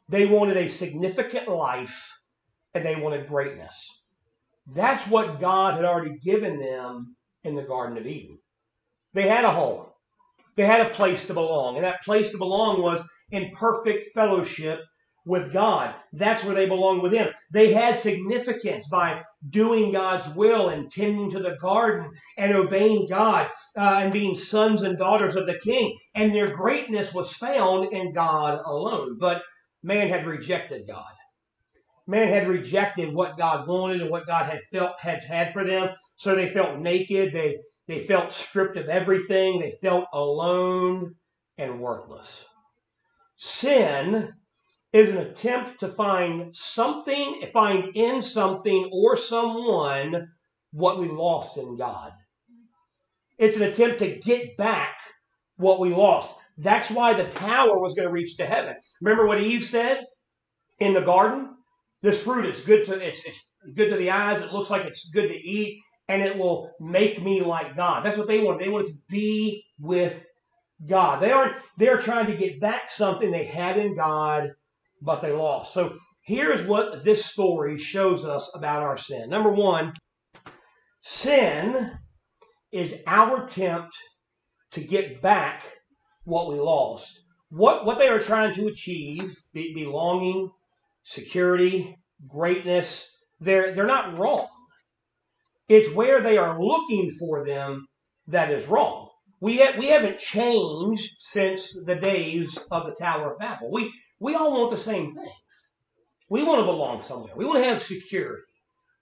They 0.08 0.26
wanted 0.26 0.58
a 0.58 0.70
significant 0.70 1.48
life. 1.48 2.20
And 2.76 2.86
they 2.86 2.96
wanted 2.96 3.28
greatness. 3.28 4.04
That's 4.68 5.08
what 5.08 5.40
God 5.40 5.76
had 5.76 5.86
already 5.86 6.18
given 6.24 6.60
them 6.60 7.16
in 7.44 7.56
the 7.56 7.64
Garden 7.64 7.98
of 7.98 8.06
Eden. 8.08 8.38
They 9.14 9.28
had 9.28 9.46
a 9.46 9.52
home. 9.52 9.86
They 10.56 10.66
had 10.66 10.82
a 10.82 10.90
place 10.90 11.26
to 11.28 11.34
belong. 11.34 11.76
And 11.76 11.86
that 11.86 12.04
place 12.04 12.32
to 12.32 12.38
belong 12.38 12.82
was 12.82 13.08
in 13.32 13.52
perfect 13.52 14.08
fellowship 14.14 14.82
with 15.26 15.54
God. 15.54 15.96
That's 16.12 16.44
where 16.44 16.56
they 16.56 16.68
belonged 16.68 17.02
with 17.02 17.14
Him. 17.14 17.30
They 17.52 17.74
had 17.74 17.98
significance 17.98 18.88
by 18.90 19.22
doing 19.50 19.92
God's 19.92 20.28
will 20.36 20.70
and 20.70 20.92
tending 20.92 21.30
to 21.32 21.40
the 21.40 21.58
garden 21.62 22.12
and 22.38 22.54
obeying 22.54 23.08
God 23.08 23.50
uh, 23.78 24.00
and 24.02 24.12
being 24.12 24.36
sons 24.36 24.82
and 24.82 24.98
daughters 24.98 25.36
of 25.36 25.46
the 25.46 25.60
King. 25.64 25.98
And 26.14 26.34
their 26.34 26.54
greatness 26.54 27.14
was 27.14 27.34
found 27.34 27.94
in 27.94 28.14
God 28.14 28.62
alone. 28.66 29.18
But 29.20 29.44
man 29.82 30.10
had 30.10 30.26
rejected 30.26 30.88
God. 30.88 31.14
Man 32.06 32.28
had 32.28 32.50
rejected 32.50 33.14
what 33.14 33.38
God 33.38 33.66
wanted 33.66 34.02
and 34.02 34.12
what 34.12 34.28
God 34.28 34.46
had 34.46 34.60
felt 34.72 35.00
had 35.00 35.24
had 35.24 35.54
for 35.54 35.64
them. 35.64 35.90
So 36.18 36.36
they 36.36 36.50
felt 36.50 36.80
naked. 36.80 37.34
They 37.34 37.58
they 37.88 38.04
felt 38.04 38.32
stripped 38.32 38.78
of 38.78 38.88
everything. 38.88 39.60
They 39.60 39.78
felt 39.82 40.06
alone 40.14 41.16
and 41.58 41.80
worthless. 41.80 42.46
Sin 43.36 44.34
is 44.94 45.10
an 45.10 45.18
attempt 45.18 45.80
to 45.80 45.88
find 45.88 46.56
something, 46.56 47.44
find 47.52 47.96
in 47.96 48.22
something 48.22 48.90
or 48.94 49.18
someone 49.18 50.30
what 50.72 51.00
we 51.00 51.08
lost 51.08 51.58
in 51.58 51.76
God. 51.78 52.12
It's 53.38 53.58
an 53.58 53.64
attempt 53.64 54.00
to 54.00 54.16
get 54.16 54.56
back 54.56 54.98
what 55.58 55.80
we 55.80 55.90
lost. 55.94 56.34
That's 56.58 56.92
why 56.92 57.14
the 57.14 57.26
tower 57.26 57.80
was 57.80 57.96
going 57.96 58.08
to 58.08 58.14
reach 58.14 58.38
to 58.38 58.46
heaven. 58.46 58.76
Remember 59.02 59.28
what 59.28 59.42
Eve 59.42 59.64
said 59.64 60.06
in 60.80 60.94
the 60.94 61.02
garden? 61.02 61.50
This 62.02 62.22
fruit 62.22 62.46
is 62.46 62.64
good 62.64 62.86
to 62.86 62.94
it's, 62.94 63.26
it's 63.26 63.50
good 63.76 63.90
to 63.90 63.98
the 63.98 64.12
eyes. 64.12 64.42
It 64.42 64.54
looks 64.54 64.70
like 64.70 64.86
it's 64.86 65.10
good 65.10 65.30
to 65.30 65.36
eat 65.36 65.82
and 66.08 66.22
it 66.22 66.38
will 66.38 66.72
make 66.80 67.22
me 67.22 67.42
like 67.42 67.76
God. 67.76 68.06
That's 68.06 68.18
what 68.18 68.28
they 68.28 68.40
want. 68.40 68.60
They 68.60 68.70
want 68.70 68.88
to 68.88 68.94
be 69.10 69.64
with 69.80 70.24
God. 70.86 71.22
They 71.22 71.32
aren't, 71.32 71.56
they're 71.78 71.98
trying 71.98 72.28
to 72.28 72.38
get 72.38 72.60
back 72.60 72.90
something 72.90 73.32
they 73.32 73.46
had 73.46 73.78
in 73.78 73.96
God, 73.96 74.52
but 75.02 75.22
they 75.22 75.32
lost. 75.32 75.74
So 75.74 75.96
here's 76.26 76.66
what 76.66 77.04
this 77.04 77.26
story 77.26 77.78
shows 77.78 78.26
us 78.26 78.52
about 78.56 78.84
our 78.84 78.98
sin. 78.98 79.30
Number 79.30 79.52
one, 79.52 79.94
sin 81.02 81.92
is 82.72 83.02
our 83.08 83.46
attempt 83.46 83.96
to 84.72 84.82
get 84.82 85.22
back 85.22 85.64
what 86.26 86.50
we 86.50 86.60
lost. 86.60 87.20
What, 87.50 87.86
what 87.86 88.00
they 88.00 88.08
are 88.08 88.20
trying 88.20 88.54
to 88.56 88.68
achieve, 88.68 89.38
be, 89.54 89.74
belonging, 89.74 90.50
security, 91.04 91.96
greatness, 92.28 93.08
they're, 93.40 93.76
they're 93.76 93.86
not 93.86 94.18
wrong. 94.18 94.48
It's 95.74 95.92
where 95.92 96.22
they 96.22 96.38
are 96.38 96.64
looking 96.64 97.10
for 97.18 97.44
them 97.44 97.88
that 98.28 98.52
is 98.52 98.68
wrong. 98.68 99.10
We, 99.42 99.58
ha- 99.58 99.74
we 99.80 99.88
haven't 99.88 100.20
changed 100.20 101.16
since 101.18 101.74
the 101.84 101.96
days 101.96 102.60
of 102.70 102.86
the 102.86 102.94
Tower 102.94 103.34
of 103.34 103.40
Babel. 103.40 103.72
We, 103.72 103.92
we 104.20 104.36
all 104.36 104.52
want 104.52 104.70
the 104.70 104.78
same 104.78 105.12
things. 105.16 105.74
We 106.30 106.44
want 106.44 106.60
to 106.60 106.66
belong 106.66 107.02
somewhere. 107.02 107.34
We 107.36 107.46
want 107.46 107.58
to 107.58 107.68
have 107.68 107.82
security. 107.82 108.44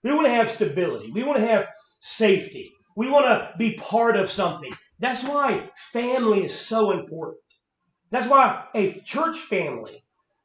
We 0.02 0.14
want 0.14 0.26
to 0.26 0.32
have 0.32 0.50
stability. 0.50 1.12
We 1.12 1.24
want 1.24 1.38
to 1.40 1.46
have 1.46 1.68
safety. 2.00 2.72
We 2.96 3.10
want 3.10 3.26
to 3.26 3.50
be 3.58 3.74
part 3.74 4.16
of 4.16 4.30
something. 4.30 4.72
That's 4.98 5.22
why 5.24 5.68
family 5.76 6.44
is 6.44 6.58
so 6.58 6.90
important. 6.90 7.42
That's 8.10 8.28
why 8.28 8.64
a 8.74 8.98
church 9.04 9.36
family 9.36 10.01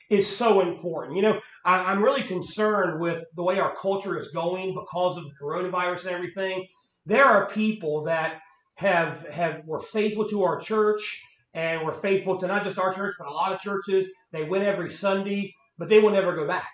is 0.09 0.27
so 0.27 0.61
important. 0.61 1.15
You 1.15 1.23
know, 1.23 1.39
I, 1.65 1.91
am 1.91 2.03
really 2.03 2.23
concerned 2.23 2.99
with 3.01 3.23
the 3.35 3.43
way 3.43 3.59
our 3.59 3.75
culture 3.75 4.17
is 4.17 4.29
going 4.29 4.73
because 4.73 5.17
of 5.17 5.23
the 5.23 5.33
coronavirus 5.41 6.05
and 6.05 6.15
everything. 6.15 6.65
There 7.05 7.25
are 7.25 7.49
people 7.49 8.03
that 8.03 8.39
have 8.75 9.25
have 9.29 9.61
were 9.65 9.79
faithful 9.79 10.27
to 10.29 10.43
our 10.43 10.59
church 10.59 11.23
and 11.53 11.85
were 11.85 11.93
faithful 11.93 12.37
to 12.39 12.47
not 12.47 12.63
just 12.63 12.77
our 12.77 12.93
church, 12.93 13.15
but 13.17 13.27
a 13.27 13.31
lot 13.31 13.51
of 13.51 13.59
churches. 13.59 14.09
They 14.31 14.43
went 14.43 14.63
every 14.63 14.91
Sunday, 14.91 15.53
but 15.77 15.89
they 15.89 15.99
will 15.99 16.11
never 16.11 16.35
go 16.35 16.47
back. 16.47 16.67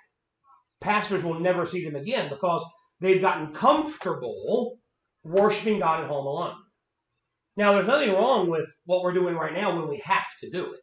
Pastors 0.82 1.24
will 1.24 1.40
never 1.40 1.66
see 1.66 1.86
them 1.86 1.96
again 1.96 2.30
because 2.30 2.66
they've 3.00 3.22
gotten 3.22 3.54
comfortable 3.54 4.78
worshiping 5.24 5.80
God 5.80 6.02
at 6.02 6.08
home 6.08 6.26
alone. 6.26 6.56
Now, 7.56 7.74
there's 7.74 7.88
nothing 7.88 8.12
wrong 8.12 8.50
with 8.50 8.68
what 8.86 9.04
we're 9.04 9.14
doing 9.14 9.36
right 9.36 9.54
now 9.54 9.78
when 9.78 9.88
we 9.88 10.02
have 10.04 10.26
to 10.42 10.50
do 10.50 10.74
it. 10.74 10.80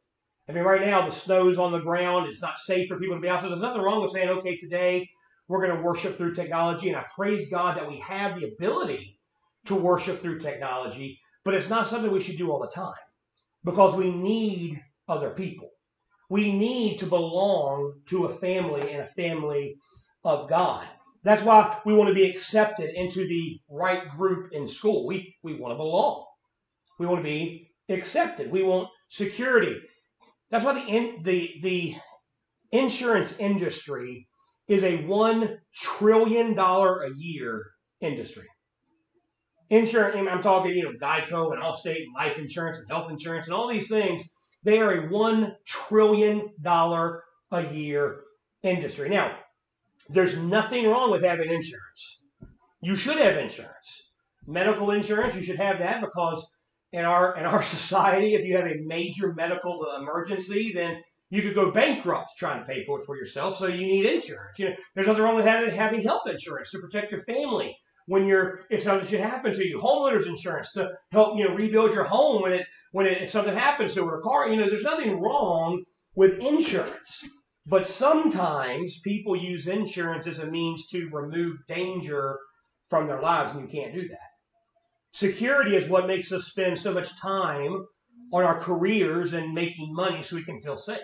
I 0.51 0.53
mean, 0.53 0.65
right 0.65 0.85
now 0.85 1.07
the 1.07 1.13
snow's 1.13 1.59
on 1.59 1.71
the 1.71 1.79
ground. 1.79 2.29
It's 2.29 2.43
not 2.43 2.59
safe 2.59 2.89
for 2.89 2.99
people 2.99 3.15
to 3.15 3.21
be 3.21 3.29
out. 3.29 3.41
So 3.41 3.49
there's 3.49 3.61
nothing 3.61 3.83
wrong 3.83 4.03
with 4.03 4.11
saying, 4.11 4.29
okay, 4.29 4.57
today 4.57 5.09
we're 5.47 5.65
going 5.65 5.77
to 5.77 5.83
worship 5.83 6.17
through 6.17 6.35
technology. 6.35 6.89
And 6.89 6.97
I 6.97 7.05
praise 7.15 7.49
God 7.49 7.77
that 7.77 7.89
we 7.89 7.99
have 8.01 8.35
the 8.35 8.49
ability 8.49 9.17
to 9.67 9.77
worship 9.77 10.21
through 10.21 10.41
technology, 10.41 11.21
but 11.45 11.55
it's 11.55 11.71
not 11.71 11.87
something 11.87 12.11
we 12.11 12.21
should 12.21 12.37
do 12.37 12.51
all 12.51 12.61
the 12.61 12.67
time 12.67 12.95
because 13.65 13.95
we 13.95 14.11
need 14.11 14.83
other 15.09 15.31
people. 15.31 15.71
We 16.29 16.53
need 16.53 16.99
to 16.99 17.07
belong 17.07 18.01
to 18.09 18.25
a 18.25 18.35
family 18.35 18.91
and 18.93 19.03
a 19.03 19.07
family 19.07 19.77
of 20.25 20.49
God. 20.49 20.85
That's 21.23 21.45
why 21.45 21.79
we 21.85 21.95
want 21.95 22.09
to 22.09 22.15
be 22.15 22.29
accepted 22.29 22.91
into 22.95 23.25
the 23.29 23.61
right 23.69 24.09
group 24.17 24.51
in 24.53 24.67
school. 24.67 25.07
We, 25.07 25.37
we 25.45 25.55
want 25.55 25.73
to 25.73 25.77
belong. 25.77 26.25
We 26.99 27.07
want 27.07 27.21
to 27.21 27.25
be 27.25 27.71
accepted. 27.89 28.51
We 28.51 28.65
want 28.65 28.89
security. 29.09 29.81
That's 30.51 30.65
why 30.65 30.75
the 30.75 30.87
in, 30.87 31.23
the 31.23 31.55
the 31.63 31.95
insurance 32.73 33.35
industry 33.39 34.29
is 34.69 34.85
a 34.85 35.05
one 35.05 35.59
trillion 35.75 36.55
dollar 36.55 37.03
a 37.03 37.11
year 37.17 37.67
industry. 38.01 38.47
Insurance, 39.69 40.17
I'm 40.17 40.43
talking, 40.43 40.77
you 40.77 40.85
know, 40.85 40.99
Geico 41.01 41.53
and 41.53 41.63
Allstate 41.63 42.03
and 42.03 42.15
life 42.15 42.39
insurance 42.39 42.79
and 42.79 42.89
health 42.89 43.11
insurance 43.11 43.47
and 43.47 43.55
all 43.55 43.69
these 43.69 43.89
things. 43.89 44.29
They 44.65 44.79
are 44.81 45.07
a 45.07 45.09
one 45.09 45.55
trillion 45.65 46.49
dollar 46.61 47.23
a 47.53 47.73
year 47.73 48.23
industry. 48.63 49.09
Now, 49.09 49.37
there's 50.09 50.37
nothing 50.37 50.89
wrong 50.89 51.11
with 51.11 51.23
having 51.23 51.51
insurance. 51.51 52.21
You 52.81 52.97
should 52.97 53.19
have 53.19 53.37
insurance. 53.37 54.11
Medical 54.47 54.91
insurance, 54.91 55.37
you 55.37 55.43
should 55.43 55.57
have 55.57 55.79
that 55.79 56.01
because 56.01 56.60
in 56.93 57.05
our 57.05 57.37
in 57.37 57.45
our 57.45 57.63
society, 57.77 58.35
if 58.35 58.45
you 58.45 58.57
have 58.57 58.67
a 58.67 58.83
major 58.85 59.33
medical 59.35 59.87
emergency, 59.99 60.73
then 60.75 61.03
you 61.31 61.43
could 61.43 61.55
go 61.55 61.71
bankrupt 61.71 62.31
trying 62.37 62.61
to 62.61 62.67
pay 62.67 62.85
for 62.85 62.99
it 62.99 63.07
for 63.07 63.17
yourself. 63.17 63.57
So 63.57 63.67
you 63.67 63.87
need 63.87 64.07
insurance. 64.07 64.59
You 64.59 64.71
know, 64.71 64.77
there's 64.95 65.07
nothing 65.07 65.23
wrong 65.23 65.37
with 65.37 65.45
having, 65.45 66.03
health 66.03 66.23
insurance 66.27 66.73
to 66.73 66.81
protect 66.81 67.13
your 67.13 67.23
family 67.23 67.77
when 68.07 68.27
you're 68.27 68.61
if 68.69 68.83
something 68.83 69.09
should 69.09 69.21
happen 69.21 69.53
to 69.53 69.67
you. 69.67 69.79
Homeowners 69.79 70.27
insurance 70.27 70.73
to 70.73 70.91
help 71.13 71.39
you 71.39 71.49
know 71.49 71.55
rebuild 71.55 71.93
your 71.93 72.05
home 72.05 72.43
when 72.43 72.53
it 72.53 72.67
when 72.93 73.07
it, 73.07 73.23
if 73.23 73.31
something 73.31 73.55
happens 73.55 73.95
to 73.95 74.05
a 74.05 74.21
car. 74.21 74.49
You 74.49 74.57
know, 74.57 74.69
there's 74.69 74.83
nothing 74.83 75.21
wrong 75.21 75.85
with 76.15 76.39
insurance. 76.41 77.25
But 77.67 77.87
sometimes 77.87 79.01
people 79.01 79.37
use 79.37 79.69
insurance 79.69 80.27
as 80.27 80.41
a 80.41 80.51
means 80.51 80.89
to 80.89 81.09
remove 81.13 81.59
danger 81.69 82.39
from 82.89 83.07
their 83.07 83.21
lives, 83.21 83.55
and 83.55 83.63
you 83.63 83.81
can't 83.81 83.95
do 83.95 84.09
that. 84.09 84.30
Security 85.13 85.77
is 85.77 85.89
what 85.89 86.07
makes 86.07 86.33
us 86.33 86.47
spend 86.47 86.79
so 86.79 86.93
much 86.93 87.21
time 87.21 87.85
on 88.33 88.45
our 88.45 88.59
careers 88.59 89.33
and 89.33 89.53
making 89.53 89.93
money 89.93 90.23
so 90.23 90.37
we 90.37 90.45
can 90.45 90.61
feel 90.61 90.77
safe. 90.77 90.99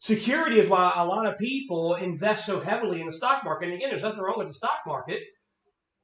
Security 0.00 0.58
is 0.58 0.68
why 0.68 0.92
a 0.96 1.06
lot 1.06 1.26
of 1.26 1.38
people 1.38 1.94
invest 1.94 2.46
so 2.46 2.60
heavily 2.60 3.00
in 3.00 3.06
the 3.06 3.12
stock 3.12 3.44
market. 3.44 3.66
And 3.66 3.74
again, 3.74 3.90
there's 3.90 4.02
nothing 4.02 4.20
wrong 4.20 4.38
with 4.38 4.48
the 4.48 4.54
stock 4.54 4.78
market, 4.86 5.20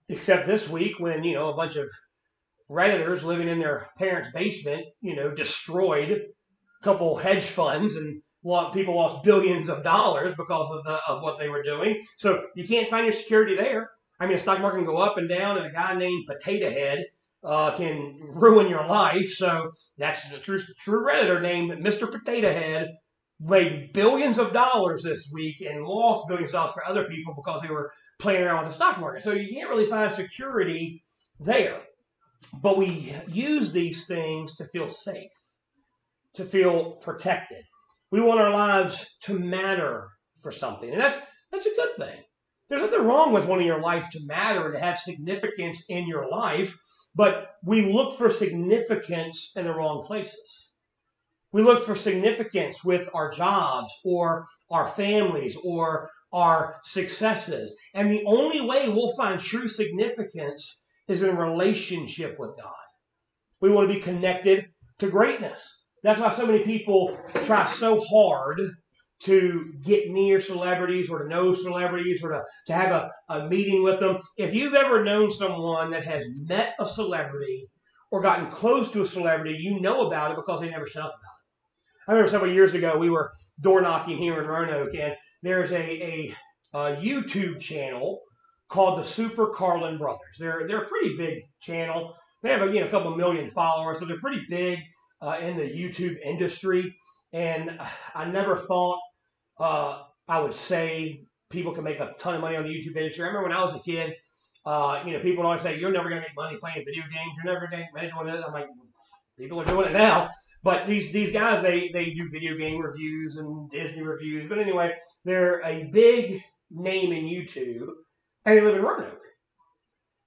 except 0.09 0.47
this 0.47 0.69
week 0.69 0.99
when, 0.99 1.25
you 1.25 1.35
know, 1.35 1.51
a 1.51 1.57
bunch 1.57 1.77
of 1.77 1.89
Redditors 2.71 3.23
living 3.23 3.49
in 3.49 3.59
their 3.59 3.89
parents' 3.97 4.31
basement, 4.33 4.85
you 5.01 5.17
know, 5.17 5.35
destroyed 5.35 6.11
a 6.11 6.85
couple 6.85 7.17
hedge 7.17 7.45
funds 7.45 7.97
and 7.97 8.23
people 8.73 8.95
lost 8.95 9.25
billions 9.25 9.69
of 9.69 9.83
dollars 9.83 10.35
because 10.37 10.71
of 10.71 10.85
the, 10.85 11.01
of 11.09 11.23
what 11.23 11.39
they 11.39 11.49
were 11.49 11.63
doing. 11.63 12.01
So 12.19 12.45
you 12.55 12.67
can't 12.69 12.89
find 12.89 13.07
your 13.07 13.13
security 13.13 13.57
there. 13.57 13.91
I 14.21 14.27
mean, 14.27 14.37
the 14.37 14.41
stock 14.41 14.61
market 14.61 14.79
can 14.79 14.87
go 14.87 14.97
up 14.97 15.17
and 15.17 15.29
down, 15.29 15.59
and 15.59 15.67
a 15.67 15.73
guy 15.73 15.95
named 15.97 16.27
Potato 16.27 16.71
Head 16.71 17.07
uh, 17.45 17.77
can 17.77 18.19
ruin 18.21 18.69
your 18.69 18.87
life. 18.87 19.33
So 19.33 19.73
that's 19.97 20.29
the 20.29 20.39
true, 20.39 20.61
true 20.79 21.07
redditor 21.07 21.41
named 21.41 21.71
Mr. 21.85 22.11
Potato 22.11 22.53
Head 22.53 22.89
made 23.41 23.93
billions 23.93 24.39
of 24.39 24.53
dollars 24.53 25.03
this 25.05 25.31
week 25.33 25.61
and 25.61 25.85
lost 25.85 26.27
billions 26.29 26.51
of 26.51 26.55
dollars 26.55 26.73
for 26.73 26.85
other 26.87 27.05
people 27.05 27.35
because 27.35 27.63
they 27.63 27.69
were 27.69 27.93
playing 28.19 28.43
around 28.43 28.65
with 28.65 28.73
the 28.73 28.75
stock 28.75 28.99
market. 28.99 29.23
So 29.23 29.33
you 29.33 29.49
can't 29.55 29.71
really 29.71 29.87
find 29.87 30.13
security 30.13 31.05
there. 31.39 31.81
But 32.61 32.79
we 32.79 33.15
use 33.29 33.73
these 33.73 34.07
things 34.07 34.57
to 34.57 34.65
feel 34.67 34.89
safe, 34.89 35.31
to 36.35 36.45
feel 36.45 36.93
protected. 36.93 37.65
We 38.11 38.21
want 38.21 38.41
our 38.41 38.51
lives 38.51 39.17
to 39.23 39.39
matter 39.39 40.09
for 40.41 40.51
something. 40.51 40.91
And 40.91 41.01
that's 41.01 41.21
that's 41.53 41.67
a 41.67 41.77
good 41.77 41.97
thing. 41.97 42.23
There's 42.69 42.83
nothing 42.83 43.07
wrong 43.07 43.33
with 43.33 43.47
wanting 43.47 43.67
your 43.67 43.81
life 43.81 44.11
to 44.11 44.27
matter 44.27 44.67
and 44.67 44.75
to 44.75 44.81
have 44.81 44.99
significance 44.99 45.85
in 45.89 46.07
your 46.07 46.29
life, 46.29 46.79
but 47.15 47.55
we 47.65 47.93
look 47.93 48.17
for 48.17 48.31
significance 48.31 49.53
in 49.57 49.65
the 49.65 49.73
wrong 49.73 50.05
places. 50.07 50.75
We 51.51 51.63
look 51.63 51.83
for 51.83 51.95
significance 51.95 52.85
with 52.85 53.09
our 53.15 53.31
jobs 53.31 53.91
or 54.05 54.47
our 54.71 54.87
families 54.87 55.57
or 55.65 56.11
our 56.31 56.77
successes. 56.85 57.75
And 57.95 58.13
the 58.13 58.25
only 58.27 58.61
way 58.61 58.89
we'll 58.89 59.17
find 59.17 59.41
true 59.41 59.67
significance 59.67 60.87
is 61.09 61.23
in 61.23 61.37
relationship 61.37 62.39
with 62.39 62.51
God. 62.59 62.75
We 63.61 63.71
want 63.71 63.89
to 63.89 63.95
be 63.95 64.01
connected 64.01 64.67
to 64.99 65.09
greatness. 65.09 65.85
That's 66.03 66.21
why 66.21 66.31
so 66.31 66.47
many 66.47 66.65
people 66.65 67.19
try 67.47 67.65
so 67.65 68.01
hard 68.01 68.61
to 69.21 69.73
get 69.85 70.11
near 70.11 70.41
celebrities 70.41 71.11
or 71.11 71.23
to 71.23 71.29
know 71.29 71.55
celebrities 71.55 72.23
or 72.23 72.31
to, 72.31 72.45
to 72.67 72.73
have 72.73 72.91
a, 72.91 73.11
a 73.29 73.49
meeting 73.49 73.83
with 73.83 74.01
them. 74.01 74.19
If 74.37 74.55
you've 74.55 74.75
ever 74.75 75.05
known 75.05 75.31
someone 75.31 75.91
that 75.91 76.05
has 76.05 76.27
met 76.35 76.75
a 76.79 76.87
celebrity 76.87 77.69
or 78.11 78.23
gotten 78.23 78.51
close 78.51 78.91
to 78.93 79.03
a 79.03 79.07
celebrity, 79.07 79.57
you 79.59 79.81
know 79.81 80.07
about 80.07 80.33
it 80.33 80.37
because 80.37 80.61
they 80.61 80.71
never 80.71 80.87
shut 80.87 81.05
up 81.05 81.11
about 81.11 81.17
it. 81.17 82.09
I 82.09 82.13
remember 82.13 82.31
several 82.31 82.53
years 82.53 82.75
ago 82.75 82.97
we 82.97 83.11
were 83.11 83.33
door 83.61 83.83
knocking 83.83 84.19
here 84.19 84.41
in 84.41 84.49
Roanoke, 84.49 84.95
and 84.95 85.15
there's 85.43 85.73
a, 85.73 85.77
a, 85.77 86.35
a 86.73 86.97
YouTube 86.97 87.61
channel 87.61 88.21
called 88.69 88.99
the 88.99 89.05
Super 89.05 89.49
Carlin 89.49 89.99
Brothers. 89.99 90.37
They're 90.39 90.67
they're 90.67 90.85
a 90.85 90.89
pretty 90.89 91.17
big 91.17 91.43
channel. 91.61 92.15
They 92.43 92.51
have 92.51 92.63
a 92.63 92.67
you 92.73 92.81
know 92.81 92.87
a 92.87 92.91
couple 92.91 93.17
million 93.17 93.51
followers, 93.51 93.99
so 93.99 94.07
they're 94.07 94.21
pretty 94.21 94.45
big 94.49 94.79
uh, 95.21 95.39
in 95.41 95.57
the 95.57 95.65
YouTube 95.65 96.17
industry. 96.25 96.95
And 97.33 97.79
I 98.15 98.25
never 98.25 98.57
thought 98.57 99.01
uh, 99.59 100.03
I 100.29 100.41
would 100.41 100.55
say 100.55 101.25
people 101.51 101.73
can 101.73 101.85
make 101.85 102.01
a 102.01 102.15
ton 102.19 102.35
of 102.35 102.41
money 102.41 102.57
on 102.57 102.65
the 102.65 102.71
YouTube 102.71 102.97
industry. 102.97 103.25
I 103.25 103.29
remember 103.29 103.49
when 103.49 103.57
I 103.57 103.63
was 103.63 103.75
a 103.75 103.81
kid, 103.81 104.15
uh, 104.67 105.03
you 105.07 105.13
know, 105.13 105.21
people 105.21 105.43
would 105.43 105.49
always 105.49 105.63
say, 105.63 105.79
"You're 105.79 105.93
never 105.93 106.09
going 106.09 106.21
to 106.21 106.29
make 106.29 106.37
money 106.37 106.59
playing 106.59 106.85
video 106.85 107.05
games. 107.05 107.33
You're 107.37 107.53
never 107.53 107.67
going 107.67 107.71
to 107.71 107.79
make 107.79 107.95
money 107.95 108.11
doing 108.11 108.35
it." 108.35 108.45
I'm 108.47 108.53
like, 108.53 108.69
people 109.39 109.61
are 109.61 109.65
doing 109.65 109.89
it 109.89 109.93
now. 109.93 110.31
But 110.63 110.87
these 110.87 111.13
these 111.13 111.33
guys, 111.33 111.63
they 111.63 111.91
they 111.93 112.11
do 112.11 112.29
video 112.31 112.57
game 112.57 112.81
reviews 112.81 113.37
and 113.37 113.71
Disney 113.71 114.03
reviews. 114.03 114.49
But 114.49 114.59
anyway, 114.59 114.95
they're 115.25 115.61
a 115.65 115.85
big 115.85 116.43
name 116.71 117.13
in 117.13 117.25
YouTube, 117.25 117.89
and 118.45 118.59
they 118.59 118.61
live 118.61 118.77
in 118.77 118.83
Roanoke. 118.83 119.23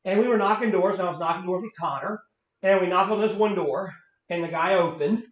And 0.05 0.19
we 0.19 0.27
were 0.27 0.37
knocking 0.37 0.71
doors, 0.71 0.95
and 0.95 1.05
I 1.05 1.09
was 1.09 1.19
knocking 1.19 1.45
doors 1.45 1.61
with 1.61 1.75
Connor, 1.77 2.23
and 2.63 2.81
we 2.81 2.87
knocked 2.87 3.11
on 3.11 3.21
this 3.21 3.35
one 3.35 3.53
door, 3.53 3.93
and 4.29 4.43
the 4.43 4.47
guy 4.47 4.73
opened, 4.73 5.23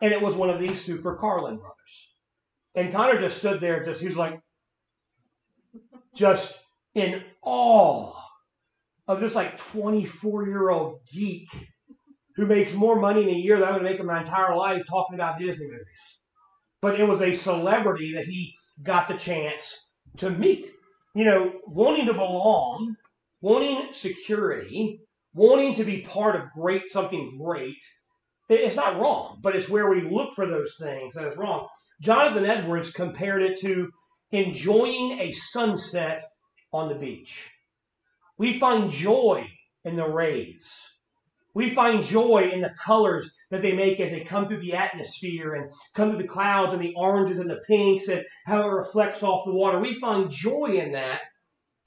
and 0.00 0.12
it 0.12 0.22
was 0.22 0.36
one 0.36 0.50
of 0.50 0.60
these 0.60 0.80
Super 0.80 1.16
Carlin 1.16 1.56
brothers. 1.56 2.13
And 2.74 2.92
Connor 2.92 3.18
just 3.18 3.38
stood 3.38 3.60
there, 3.60 3.84
just 3.84 4.00
he 4.00 4.08
was 4.08 4.16
like, 4.16 4.40
just 6.14 6.58
in 6.94 7.22
awe 7.42 8.12
of 9.06 9.20
this 9.20 9.34
like 9.34 9.58
24 9.58 10.46
year 10.46 10.70
old 10.70 11.00
geek 11.12 11.48
who 12.36 12.46
makes 12.46 12.74
more 12.74 12.98
money 12.98 13.22
in 13.22 13.28
a 13.28 13.38
year 13.38 13.58
than 13.58 13.68
I 13.68 13.72
would 13.72 13.82
make 13.82 14.00
in 14.00 14.06
my 14.06 14.20
entire 14.20 14.56
life 14.56 14.82
talking 14.88 15.14
about 15.14 15.38
Disney 15.38 15.66
movies. 15.66 16.22
But 16.80 16.98
it 17.00 17.04
was 17.04 17.22
a 17.22 17.34
celebrity 17.34 18.14
that 18.14 18.26
he 18.26 18.54
got 18.82 19.08
the 19.08 19.14
chance 19.14 19.90
to 20.18 20.30
meet. 20.30 20.66
You 21.14 21.24
know, 21.24 21.52
wanting 21.66 22.06
to 22.06 22.12
belong, 22.12 22.96
wanting 23.40 23.92
security, 23.92 25.00
wanting 25.32 25.74
to 25.76 25.84
be 25.84 26.00
part 26.00 26.34
of 26.36 26.50
great 26.50 26.90
something 26.90 27.38
great, 27.40 27.76
it's 28.48 28.76
not 28.76 28.98
wrong, 29.00 29.38
but 29.42 29.56
it's 29.56 29.68
where 29.68 29.88
we 29.88 30.02
look 30.02 30.32
for 30.32 30.46
those 30.46 30.76
things 30.78 31.14
that 31.14 31.26
is 31.26 31.36
wrong. 31.36 31.68
Jonathan 32.00 32.44
Edwards 32.44 32.92
compared 32.92 33.42
it 33.42 33.58
to 33.60 33.90
enjoying 34.30 35.20
a 35.20 35.32
sunset 35.32 36.22
on 36.72 36.88
the 36.88 36.94
beach. 36.94 37.50
We 38.36 38.58
find 38.58 38.90
joy 38.90 39.48
in 39.84 39.96
the 39.96 40.08
rays. 40.08 40.94
We 41.54 41.70
find 41.70 42.04
joy 42.04 42.50
in 42.52 42.60
the 42.60 42.74
colors 42.84 43.32
that 43.50 43.62
they 43.62 43.72
make 43.72 44.00
as 44.00 44.10
they 44.10 44.24
come 44.24 44.48
through 44.48 44.60
the 44.60 44.74
atmosphere 44.74 45.54
and 45.54 45.70
come 45.94 46.10
through 46.10 46.22
the 46.22 46.28
clouds 46.28 46.74
and 46.74 46.82
the 46.82 46.94
oranges 46.96 47.38
and 47.38 47.48
the 47.48 47.62
pinks 47.68 48.08
and 48.08 48.24
how 48.44 48.62
it 48.62 48.72
reflects 48.72 49.22
off 49.22 49.44
the 49.44 49.54
water. 49.54 49.78
We 49.78 49.94
find 49.94 50.28
joy 50.30 50.72
in 50.72 50.92
that, 50.92 51.20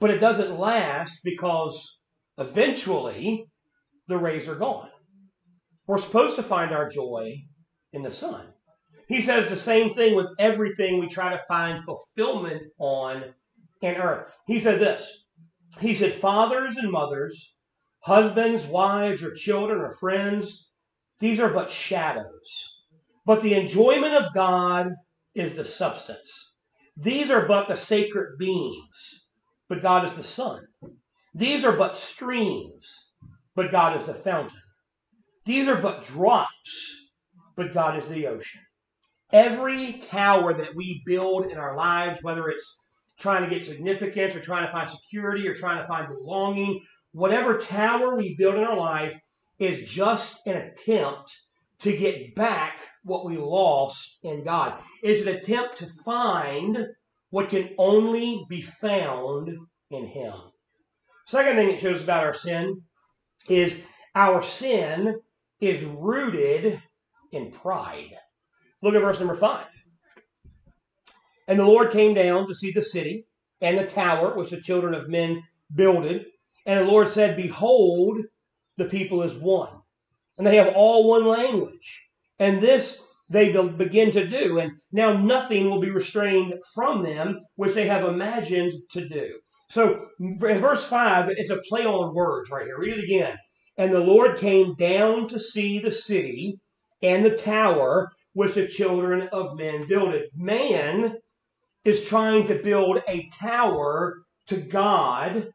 but 0.00 0.10
it 0.10 0.20
doesn't 0.20 0.58
last 0.58 1.20
because 1.22 1.98
eventually 2.38 3.44
the 4.06 4.16
rays 4.16 4.48
are 4.48 4.56
gone. 4.56 4.88
We're 5.86 5.98
supposed 5.98 6.36
to 6.36 6.42
find 6.42 6.72
our 6.72 6.88
joy 6.88 7.34
in 7.92 8.02
the 8.02 8.10
sun. 8.10 8.46
He 9.08 9.22
says 9.22 9.48
the 9.48 9.56
same 9.56 9.94
thing 9.94 10.14
with 10.14 10.28
everything 10.38 10.98
we 10.98 11.08
try 11.08 11.30
to 11.30 11.42
find 11.48 11.82
fulfillment 11.82 12.66
on 12.78 13.24
in 13.80 13.96
earth. 13.96 14.38
He 14.46 14.60
said 14.60 14.80
this 14.80 15.24
He 15.80 15.94
said, 15.94 16.12
Fathers 16.12 16.76
and 16.76 16.92
mothers, 16.92 17.54
husbands, 18.00 18.66
wives, 18.66 19.24
or 19.24 19.32
children, 19.32 19.80
or 19.80 19.90
friends, 19.90 20.70
these 21.20 21.40
are 21.40 21.52
but 21.52 21.70
shadows. 21.70 22.76
But 23.24 23.42
the 23.42 23.54
enjoyment 23.54 24.14
of 24.14 24.34
God 24.34 24.92
is 25.34 25.54
the 25.54 25.64
substance. 25.64 26.54
These 26.96 27.30
are 27.30 27.46
but 27.46 27.68
the 27.68 27.76
sacred 27.76 28.38
beings, 28.38 29.28
but 29.68 29.82
God 29.82 30.04
is 30.04 30.14
the 30.14 30.22
sun. 30.22 30.66
These 31.34 31.64
are 31.64 31.76
but 31.76 31.96
streams, 31.96 33.12
but 33.54 33.70
God 33.70 33.96
is 33.96 34.06
the 34.06 34.14
fountain. 34.14 34.60
These 35.44 35.68
are 35.68 35.80
but 35.80 36.02
drops, 36.02 37.10
but 37.56 37.72
God 37.72 37.96
is 37.96 38.06
the 38.06 38.26
ocean. 38.26 38.62
Every 39.32 39.94
tower 39.94 40.54
that 40.54 40.74
we 40.74 41.02
build 41.04 41.46
in 41.46 41.58
our 41.58 41.76
lives, 41.76 42.22
whether 42.22 42.48
it's 42.48 42.82
trying 43.18 43.44
to 43.44 43.50
get 43.54 43.64
significance 43.64 44.34
or 44.34 44.40
trying 44.40 44.66
to 44.66 44.72
find 44.72 44.88
security 44.88 45.46
or 45.46 45.54
trying 45.54 45.78
to 45.78 45.86
find 45.86 46.08
belonging, 46.08 46.80
whatever 47.12 47.58
tower 47.58 48.16
we 48.16 48.36
build 48.36 48.54
in 48.54 48.64
our 48.64 48.76
life 48.76 49.18
is 49.58 49.90
just 49.90 50.46
an 50.46 50.56
attempt 50.56 51.36
to 51.80 51.96
get 51.96 52.34
back 52.34 52.80
what 53.04 53.26
we 53.26 53.36
lost 53.36 54.18
in 54.22 54.44
God. 54.44 54.80
It's 55.02 55.26
an 55.26 55.36
attempt 55.36 55.78
to 55.78 55.86
find 56.04 56.86
what 57.30 57.50
can 57.50 57.70
only 57.78 58.44
be 58.48 58.62
found 58.62 59.50
in 59.90 60.06
Him. 60.06 60.34
Second 61.26 61.56
thing 61.56 61.70
it 61.70 61.80
shows 61.80 62.02
about 62.02 62.24
our 62.24 62.34
sin 62.34 62.82
is 63.48 63.80
our 64.14 64.42
sin 64.42 65.20
is 65.60 65.84
rooted 65.84 66.82
in 67.32 67.50
pride. 67.50 68.16
Look 68.82 68.94
at 68.94 69.02
verse 69.02 69.18
number 69.18 69.34
five. 69.34 69.66
And 71.46 71.58
the 71.58 71.64
Lord 71.64 71.90
came 71.90 72.14
down 72.14 72.46
to 72.46 72.54
see 72.54 72.70
the 72.70 72.82
city 72.82 73.26
and 73.60 73.78
the 73.78 73.86
tower 73.86 74.36
which 74.36 74.50
the 74.50 74.60
children 74.60 74.94
of 74.94 75.08
men 75.08 75.42
builded. 75.74 76.26
And 76.66 76.80
the 76.80 76.90
Lord 76.90 77.08
said, 77.08 77.36
Behold, 77.36 78.18
the 78.76 78.84
people 78.84 79.22
is 79.22 79.34
one. 79.34 79.70
And 80.36 80.46
they 80.46 80.56
have 80.56 80.74
all 80.74 81.08
one 81.08 81.26
language. 81.26 82.08
And 82.38 82.60
this 82.60 83.02
they 83.30 83.52
begin 83.52 84.10
to 84.12 84.26
do. 84.26 84.58
And 84.58 84.72
now 84.92 85.12
nothing 85.14 85.68
will 85.68 85.80
be 85.80 85.90
restrained 85.90 86.54
from 86.74 87.02
them, 87.02 87.40
which 87.56 87.74
they 87.74 87.86
have 87.86 88.04
imagined 88.04 88.72
to 88.92 89.06
do. 89.06 89.38
So, 89.70 90.06
verse 90.18 90.86
5, 90.86 91.28
it's 91.36 91.50
a 91.50 91.60
play 91.68 91.84
on 91.84 92.14
words 92.14 92.50
right 92.50 92.64
here. 92.64 92.78
Read 92.78 92.98
it 92.98 93.04
again. 93.04 93.36
And 93.76 93.92
the 93.92 94.00
Lord 94.00 94.38
came 94.38 94.74
down 94.76 95.28
to 95.28 95.38
see 95.38 95.78
the 95.78 95.90
city 95.90 96.58
and 97.02 97.24
the 97.24 97.36
tower 97.36 98.10
which 98.32 98.54
the 98.54 98.68
children 98.68 99.28
of 99.32 99.56
men 99.56 99.86
builded. 99.86 100.24
Man 100.36 101.16
is 101.84 102.08
trying 102.08 102.46
to 102.46 102.62
build 102.62 103.00
a 103.08 103.28
tower 103.40 104.22
to 104.48 104.56
God, 104.56 105.48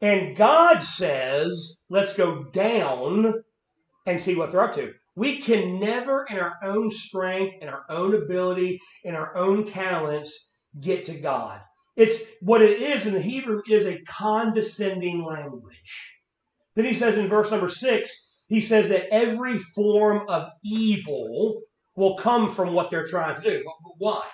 and 0.00 0.36
God 0.36 0.82
says, 0.82 1.84
let's 1.88 2.16
go 2.16 2.44
down 2.44 3.42
and 4.06 4.20
see 4.20 4.34
what 4.34 4.52
they're 4.52 4.62
up 4.62 4.74
to. 4.74 4.92
We 5.16 5.38
can 5.38 5.78
never, 5.78 6.24
in 6.30 6.38
our 6.38 6.54
own 6.62 6.90
strength, 6.90 7.56
in 7.60 7.68
our 7.68 7.84
own 7.88 8.14
ability, 8.14 8.80
in 9.04 9.14
our 9.14 9.36
own 9.36 9.64
talents, 9.64 10.52
get 10.80 11.04
to 11.06 11.14
God. 11.14 11.60
It's 11.96 12.22
what 12.40 12.62
it 12.62 12.80
is 12.80 13.06
in 13.06 13.14
the 13.14 13.20
Hebrew 13.20 13.60
is 13.68 13.84
a 13.84 14.00
condescending 14.02 15.22
language. 15.22 16.18
Then 16.74 16.84
he 16.86 16.94
says 16.94 17.18
in 17.18 17.28
verse 17.28 17.50
number 17.50 17.68
six, 17.68 18.44
he 18.48 18.60
says 18.60 18.88
that 18.88 19.12
every 19.12 19.58
form 19.58 20.28
of 20.28 20.48
evil 20.64 21.60
will 22.00 22.16
come 22.16 22.50
from 22.50 22.72
what 22.72 22.90
they're 22.90 23.06
trying 23.06 23.36
to 23.36 23.42
do. 23.42 23.62
Why? 23.98 24.24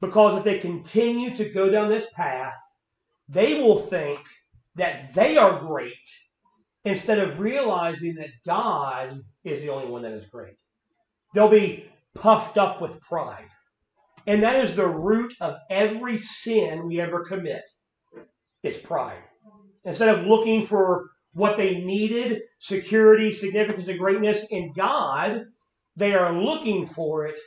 Because 0.00 0.36
if 0.36 0.42
they 0.42 0.58
continue 0.58 1.34
to 1.36 1.48
go 1.48 1.70
down 1.70 1.88
this 1.88 2.10
path, 2.12 2.56
they 3.28 3.54
will 3.54 3.78
think 3.78 4.18
that 4.74 5.14
they 5.14 5.36
are 5.36 5.60
great 5.60 5.92
instead 6.84 7.20
of 7.20 7.38
realizing 7.38 8.16
that 8.16 8.30
God 8.44 9.20
is 9.44 9.62
the 9.62 9.70
only 9.70 9.86
one 9.86 10.02
that 10.02 10.12
is 10.12 10.26
great. 10.26 10.54
They'll 11.34 11.48
be 11.48 11.88
puffed 12.14 12.58
up 12.58 12.80
with 12.80 13.00
pride. 13.00 13.46
And 14.26 14.42
that 14.42 14.56
is 14.56 14.74
the 14.74 14.88
root 14.88 15.34
of 15.40 15.56
every 15.70 16.18
sin 16.18 16.88
we 16.88 17.00
ever 17.00 17.24
commit. 17.24 17.62
It's 18.64 18.80
pride. 18.80 19.22
Instead 19.84 20.08
of 20.08 20.26
looking 20.26 20.66
for 20.66 21.10
what 21.32 21.56
they 21.56 21.76
needed, 21.76 22.42
security, 22.58 23.30
significance, 23.30 23.86
and 23.86 24.00
greatness 24.00 24.48
in 24.50 24.72
God, 24.76 25.44
they 25.96 26.14
are 26.14 26.32
looking 26.32 26.86
for 26.86 27.26
it 27.26 27.38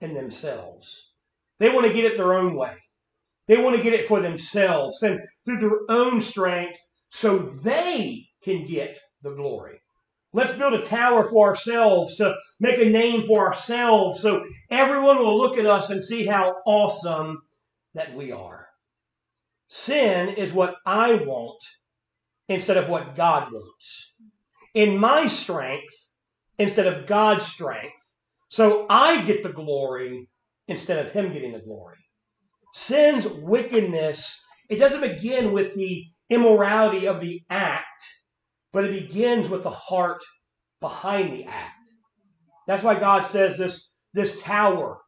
in 0.00 0.14
themselves. 0.14 1.12
They 1.58 1.70
want 1.70 1.86
to 1.86 1.92
get 1.92 2.04
it 2.04 2.16
their 2.16 2.34
own 2.34 2.54
way. 2.54 2.74
They 3.46 3.56
want 3.56 3.76
to 3.76 3.82
get 3.82 3.94
it 3.94 4.06
for 4.06 4.20
themselves 4.20 5.02
and 5.02 5.20
through 5.44 5.58
their 5.58 5.78
own 5.88 6.20
strength 6.20 6.78
so 7.10 7.38
they 7.38 8.26
can 8.42 8.66
get 8.66 8.98
the 9.22 9.34
glory. 9.34 9.80
Let's 10.32 10.54
build 10.54 10.72
a 10.72 10.82
tower 10.82 11.24
for 11.24 11.48
ourselves 11.48 12.16
to 12.16 12.34
make 12.58 12.78
a 12.78 12.88
name 12.88 13.26
for 13.26 13.46
ourselves 13.46 14.22
so 14.22 14.44
everyone 14.70 15.18
will 15.18 15.38
look 15.38 15.58
at 15.58 15.66
us 15.66 15.90
and 15.90 16.02
see 16.02 16.24
how 16.24 16.56
awesome 16.64 17.42
that 17.94 18.14
we 18.14 18.32
are. 18.32 18.66
Sin 19.68 20.30
is 20.30 20.52
what 20.52 20.76
I 20.86 21.14
want 21.14 21.62
instead 22.48 22.76
of 22.76 22.88
what 22.88 23.14
God 23.14 23.52
wants. 23.52 24.14
In 24.74 24.96
my 24.96 25.26
strength 25.26 26.01
instead 26.58 26.86
of 26.86 27.06
God's 27.06 27.46
strength. 27.46 28.16
So 28.48 28.86
I 28.88 29.22
get 29.22 29.42
the 29.42 29.52
glory 29.52 30.28
instead 30.68 31.04
of 31.04 31.12
Him 31.12 31.32
getting 31.32 31.52
the 31.52 31.60
glory. 31.60 31.96
Sin's 32.74 33.26
wickedness, 33.26 34.40
it 34.68 34.76
doesn't 34.76 35.00
begin 35.00 35.52
with 35.52 35.74
the 35.74 36.04
immorality 36.30 37.06
of 37.06 37.20
the 37.20 37.42
act 37.50 37.86
but 38.72 38.84
it 38.84 39.08
begins 39.08 39.48
with 39.48 39.62
the 39.62 39.70
heart 39.70 40.22
behind 40.80 41.32
the 41.32 41.44
act. 41.44 41.76
That's 42.66 42.82
why 42.82 42.98
God 42.98 43.26
says 43.26 43.58
this, 43.58 43.94
this 44.14 44.40
tower 44.40 44.98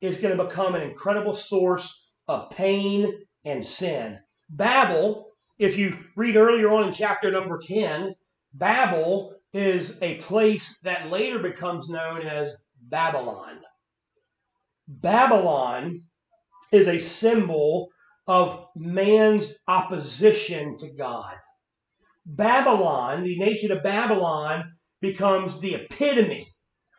is 0.00 0.18
going 0.18 0.36
to 0.36 0.44
become 0.44 0.74
an 0.74 0.82
incredible 0.82 1.34
source 1.34 2.08
of 2.26 2.50
pain 2.50 3.12
and 3.44 3.64
sin. 3.64 4.18
Babel, 4.48 5.26
if 5.58 5.78
you 5.78 5.96
read 6.16 6.36
earlier 6.36 6.70
on 6.70 6.88
in 6.88 6.92
chapter 6.92 7.30
number 7.30 7.58
10, 7.58 8.14
Babel 8.54 9.34
is 9.52 9.98
a 10.02 10.16
place 10.16 10.78
that 10.80 11.10
later 11.10 11.38
becomes 11.38 11.88
known 11.88 12.22
as 12.22 12.54
Babylon. 12.80 13.60
Babylon 14.86 16.02
is 16.72 16.88
a 16.88 16.98
symbol 16.98 17.88
of 18.26 18.66
man's 18.76 19.54
opposition 19.66 20.78
to 20.78 20.88
God. 20.96 21.34
Babylon, 22.26 23.24
the 23.24 23.38
nation 23.38 23.72
of 23.72 23.82
Babylon, 23.82 24.64
becomes 25.00 25.60
the 25.60 25.74
epitome 25.74 26.46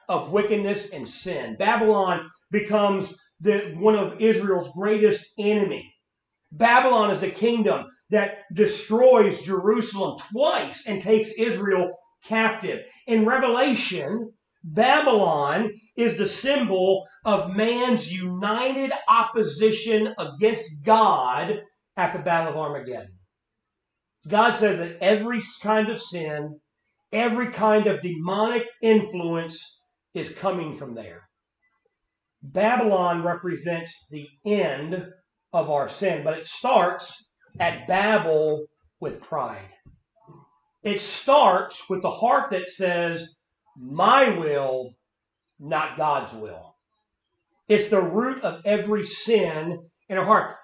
of 0.10 0.32
wickedness 0.32 0.92
and 0.92 1.08
sin. 1.08 1.56
Babylon 1.58 2.28
becomes 2.52 3.18
the, 3.40 3.74
one 3.78 3.96
of 3.96 4.20
Israel's 4.20 4.72
greatest 4.78 5.26
enemy. 5.40 5.94
Babylon 6.52 7.12
is 7.12 7.22
the 7.22 7.30
kingdom 7.30 7.86
that 8.10 8.40
destroys 8.54 9.42
Jerusalem 9.42 10.20
twice 10.32 10.86
and 10.86 11.02
takes 11.02 11.32
Israel 11.38 11.92
captive. 12.24 12.82
In 13.08 13.26
Revelation, 13.26 14.34
Babylon 14.64 15.72
is 15.96 16.18
the 16.18 16.28
symbol 16.28 17.08
of 17.26 17.56
man's 17.56 18.12
united 18.12 18.92
opposition 19.08 20.14
against 20.18 20.84
God 20.84 21.62
at 21.98 22.14
the 22.14 22.20
Battle 22.20 22.52
of 22.52 22.58
Armageddon. 22.58 23.18
God 24.28 24.56
says 24.56 24.78
that 24.78 24.98
every 25.02 25.42
kind 25.64 25.90
of 25.90 26.02
sin, 26.02 26.60
every 27.12 27.48
kind 27.48 27.88
of 27.88 28.02
demonic 28.02 28.64
influence 28.82 29.82
is 30.14 30.34
coming 30.34 30.74
from 30.74 30.94
there. 30.94 31.24
Babylon 32.44 33.24
represents 33.24 34.08
the 34.10 34.28
end 34.46 35.08
of 35.54 35.70
our 35.70 35.90
sin, 35.90 36.24
but 36.24 36.38
it 36.38 36.46
starts 36.46 37.32
at 37.60 37.88
Babel 37.88 38.66
with 39.00 39.22
pride. 39.22 39.70
It 40.84 41.02
starts 41.02 41.90
with 41.90 42.02
the 42.02 42.12
heart 42.12 42.52
that 42.52 42.68
says, 42.68 43.40
My 43.78 44.38
will, 44.38 44.96
not 45.60 45.98
God's 45.98 46.34
will. 46.34 46.76
It's 47.68 47.90
the 47.90 48.02
root 48.02 48.44
of 48.44 48.62
every 48.66 49.06
sin 49.06 49.80
in 50.10 50.18
our 50.18 50.26
heart. 50.26 50.56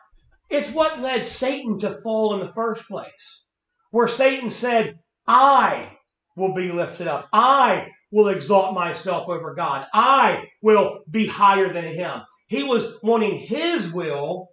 It's 0.49 0.71
what 0.71 1.01
led 1.01 1.25
Satan 1.25 1.80
to 1.80 1.91
fall 2.03 2.34
in 2.34 2.45
the 2.45 2.51
first 2.51 2.88
place 2.88 3.45
where 3.91 4.08
Satan 4.08 4.49
said, 4.49 4.99
I 5.27 5.97
will 6.36 6.53
be 6.53 6.71
lifted 6.71 7.08
up. 7.08 7.27
I 7.32 7.89
will 8.12 8.30
exalt 8.30 8.73
myself 8.73 9.27
over 9.27 9.53
God. 9.53 9.88
I 9.93 10.49
will 10.62 10.99
be 11.10 11.27
higher 11.27 11.71
than 11.71 11.93
him. 11.93 12.21
He 12.47 12.63
was 12.63 12.97
wanting 13.03 13.38
his 13.38 13.91
will 13.91 14.49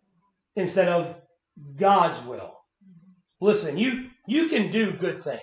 instead 0.57 0.88
of 0.88 1.14
God's 1.77 2.22
will. 2.24 2.53
Listen, 3.40 3.79
you 3.79 4.11
you 4.27 4.49
can 4.49 4.71
do 4.71 4.93
good 4.93 5.23
things. 5.23 5.41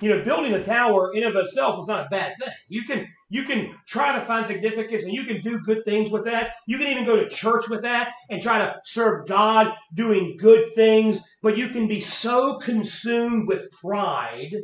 You 0.00 0.08
know, 0.08 0.24
building 0.24 0.52
a 0.52 0.64
tower 0.64 1.12
in 1.14 1.22
of 1.22 1.36
itself 1.36 1.80
is 1.80 1.86
not 1.86 2.06
a 2.06 2.08
bad 2.10 2.32
thing. 2.40 2.52
You 2.68 2.82
can 2.82 3.06
you 3.28 3.44
can 3.44 3.74
try 3.86 4.18
to 4.18 4.24
find 4.24 4.46
significance 4.46 5.04
and 5.04 5.12
you 5.12 5.24
can 5.24 5.40
do 5.40 5.60
good 5.60 5.84
things 5.84 6.10
with 6.10 6.24
that. 6.24 6.54
You 6.66 6.76
can 6.76 6.88
even 6.88 7.04
go 7.04 7.16
to 7.16 7.28
church 7.28 7.68
with 7.68 7.82
that 7.82 8.12
and 8.28 8.42
try 8.42 8.58
to 8.58 8.74
serve 8.84 9.28
God 9.28 9.72
doing 9.94 10.36
good 10.38 10.66
things. 10.74 11.22
But 11.40 11.56
you 11.56 11.68
can 11.68 11.86
be 11.86 12.00
so 12.00 12.58
consumed 12.58 13.46
with 13.46 13.70
pride 13.70 14.56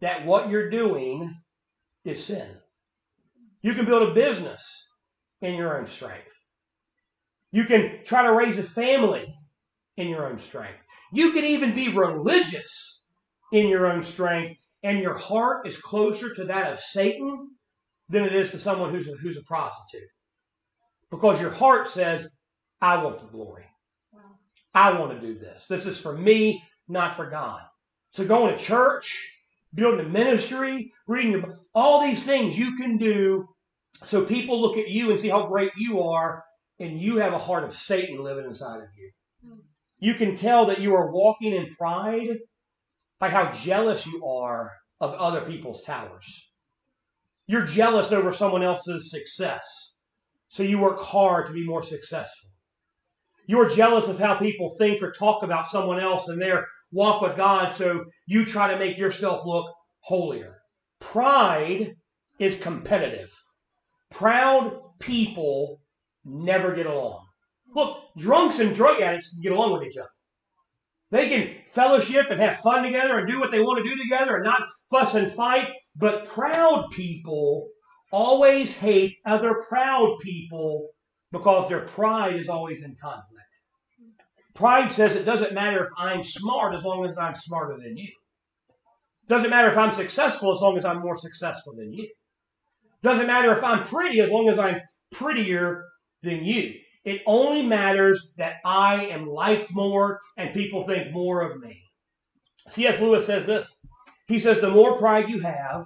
that 0.00 0.26
what 0.26 0.50
you're 0.50 0.68
doing 0.68 1.32
is 2.04 2.24
sin. 2.24 2.48
You 3.62 3.74
can 3.74 3.86
build 3.86 4.08
a 4.08 4.14
business 4.14 4.88
in 5.40 5.54
your 5.54 5.78
own 5.78 5.86
strength. 5.86 6.32
You 7.52 7.64
can 7.64 8.00
try 8.04 8.24
to 8.24 8.32
raise 8.32 8.58
a 8.58 8.64
family 8.64 9.32
in 9.96 10.08
your 10.08 10.26
own 10.26 10.38
strength. 10.38 10.82
You 11.12 11.32
can 11.32 11.44
even 11.44 11.74
be 11.74 11.88
religious 11.88 13.04
in 13.52 13.68
your 13.68 13.86
own 13.86 14.02
strength, 14.02 14.58
and 14.82 14.98
your 14.98 15.16
heart 15.16 15.66
is 15.66 15.78
closer 15.80 16.34
to 16.34 16.44
that 16.46 16.72
of 16.72 16.80
Satan 16.80 17.50
than 18.08 18.24
it 18.24 18.34
is 18.34 18.50
to 18.50 18.58
someone 18.58 18.92
who's 18.92 19.08
a, 19.08 19.12
who's 19.12 19.38
a 19.38 19.42
prostitute. 19.42 20.08
Because 21.10 21.40
your 21.40 21.50
heart 21.50 21.88
says, 21.88 22.28
I 22.80 23.02
want 23.02 23.20
the 23.20 23.26
glory. 23.26 23.66
I 24.74 24.98
want 24.98 25.12
to 25.12 25.26
do 25.26 25.38
this. 25.38 25.66
This 25.66 25.86
is 25.86 26.00
for 26.00 26.16
me, 26.16 26.62
not 26.88 27.14
for 27.14 27.28
God. 27.28 27.60
So 28.10 28.26
going 28.26 28.56
to 28.56 28.62
church, 28.62 29.38
building 29.74 30.06
a 30.06 30.08
ministry, 30.08 30.92
reading 31.06 31.32
your 31.32 31.54
all 31.74 32.06
these 32.06 32.24
things 32.24 32.58
you 32.58 32.74
can 32.74 32.96
do 32.96 33.46
so 34.04 34.24
people 34.24 34.60
look 34.60 34.76
at 34.76 34.88
you 34.88 35.10
and 35.10 35.20
see 35.20 35.28
how 35.28 35.46
great 35.46 35.72
you 35.76 36.02
are, 36.02 36.44
and 36.80 37.00
you 37.00 37.18
have 37.18 37.32
a 37.32 37.38
heart 37.38 37.64
of 37.64 37.76
Satan 37.76 38.22
living 38.22 38.46
inside 38.46 38.78
of 38.78 38.88
you. 38.96 39.10
You 40.02 40.14
can 40.14 40.34
tell 40.34 40.66
that 40.66 40.80
you 40.80 40.96
are 40.96 41.12
walking 41.12 41.52
in 41.52 41.68
pride 41.68 42.38
by 43.20 43.30
how 43.30 43.52
jealous 43.52 44.04
you 44.04 44.26
are 44.26 44.72
of 45.00 45.14
other 45.14 45.42
people's 45.42 45.84
towers. 45.84 46.50
You're 47.46 47.64
jealous 47.64 48.10
over 48.10 48.32
someone 48.32 48.64
else's 48.64 49.12
success. 49.12 49.64
So 50.48 50.64
you 50.64 50.80
work 50.80 50.98
hard 50.98 51.46
to 51.46 51.52
be 51.52 51.64
more 51.64 51.84
successful. 51.84 52.50
You're 53.46 53.68
jealous 53.68 54.08
of 54.08 54.18
how 54.18 54.34
people 54.34 54.74
think 54.76 55.00
or 55.04 55.12
talk 55.12 55.44
about 55.44 55.68
someone 55.68 56.00
else 56.00 56.26
and 56.26 56.42
their 56.42 56.66
walk 56.90 57.22
with 57.22 57.36
God, 57.36 57.72
so 57.72 58.06
you 58.26 58.44
try 58.44 58.72
to 58.72 58.80
make 58.80 58.98
yourself 58.98 59.46
look 59.46 59.72
holier. 60.00 60.56
Pride 60.98 61.94
is 62.40 62.58
competitive. 62.58 63.30
Proud 64.10 64.80
people 64.98 65.78
never 66.24 66.74
get 66.74 66.86
along. 66.86 67.24
Look, 67.74 67.98
drunks 68.16 68.58
and 68.58 68.74
drug 68.74 69.00
addicts 69.00 69.30
can 69.30 69.42
get 69.42 69.52
along 69.52 69.72
with 69.72 69.84
each 69.84 69.96
other. 69.96 70.10
They 71.10 71.28
can 71.28 71.54
fellowship 71.68 72.26
and 72.30 72.40
have 72.40 72.58
fun 72.60 72.82
together 72.82 73.18
and 73.18 73.28
do 73.28 73.38
what 73.38 73.50
they 73.50 73.60
want 73.60 73.84
to 73.84 73.90
do 73.90 73.96
together 74.02 74.36
and 74.36 74.44
not 74.44 74.62
fuss 74.90 75.14
and 75.14 75.30
fight. 75.30 75.68
But 75.96 76.26
proud 76.26 76.90
people 76.90 77.68
always 78.10 78.78
hate 78.78 79.16
other 79.26 79.62
proud 79.68 80.18
people 80.22 80.88
because 81.30 81.68
their 81.68 81.80
pride 81.80 82.36
is 82.36 82.48
always 82.48 82.82
in 82.82 82.96
conflict. 83.00 83.42
Pride 84.54 84.92
says 84.92 85.16
it 85.16 85.24
doesn't 85.24 85.54
matter 85.54 85.82
if 85.82 85.88
I'm 85.98 86.22
smart 86.22 86.74
as 86.74 86.84
long 86.84 87.06
as 87.06 87.16
I'm 87.18 87.34
smarter 87.34 87.76
than 87.78 87.96
you. 87.96 88.08
Doesn't 89.28 89.50
matter 89.50 89.70
if 89.70 89.78
I'm 89.78 89.92
successful 89.92 90.52
as 90.52 90.60
long 90.60 90.76
as 90.76 90.84
I'm 90.84 91.00
more 91.00 91.16
successful 91.16 91.74
than 91.74 91.92
you. 91.92 92.08
Doesn't 93.02 93.26
matter 93.26 93.52
if 93.52 93.64
I'm 93.64 93.84
pretty 93.84 94.20
as 94.20 94.30
long 94.30 94.48
as 94.48 94.58
I'm 94.58 94.80
prettier 95.10 95.84
than 96.22 96.44
you. 96.44 96.74
It 97.04 97.22
only 97.26 97.62
matters 97.62 98.32
that 98.36 98.56
I 98.64 99.06
am 99.06 99.26
liked 99.26 99.74
more 99.74 100.20
and 100.36 100.54
people 100.54 100.82
think 100.82 101.12
more 101.12 101.40
of 101.40 101.60
me. 101.60 101.82
C.S. 102.68 103.00
Lewis 103.00 103.26
says 103.26 103.46
this. 103.46 103.84
He 104.28 104.38
says, 104.38 104.60
the 104.60 104.70
more 104.70 104.96
pride 104.96 105.28
you 105.28 105.40
have, 105.40 105.84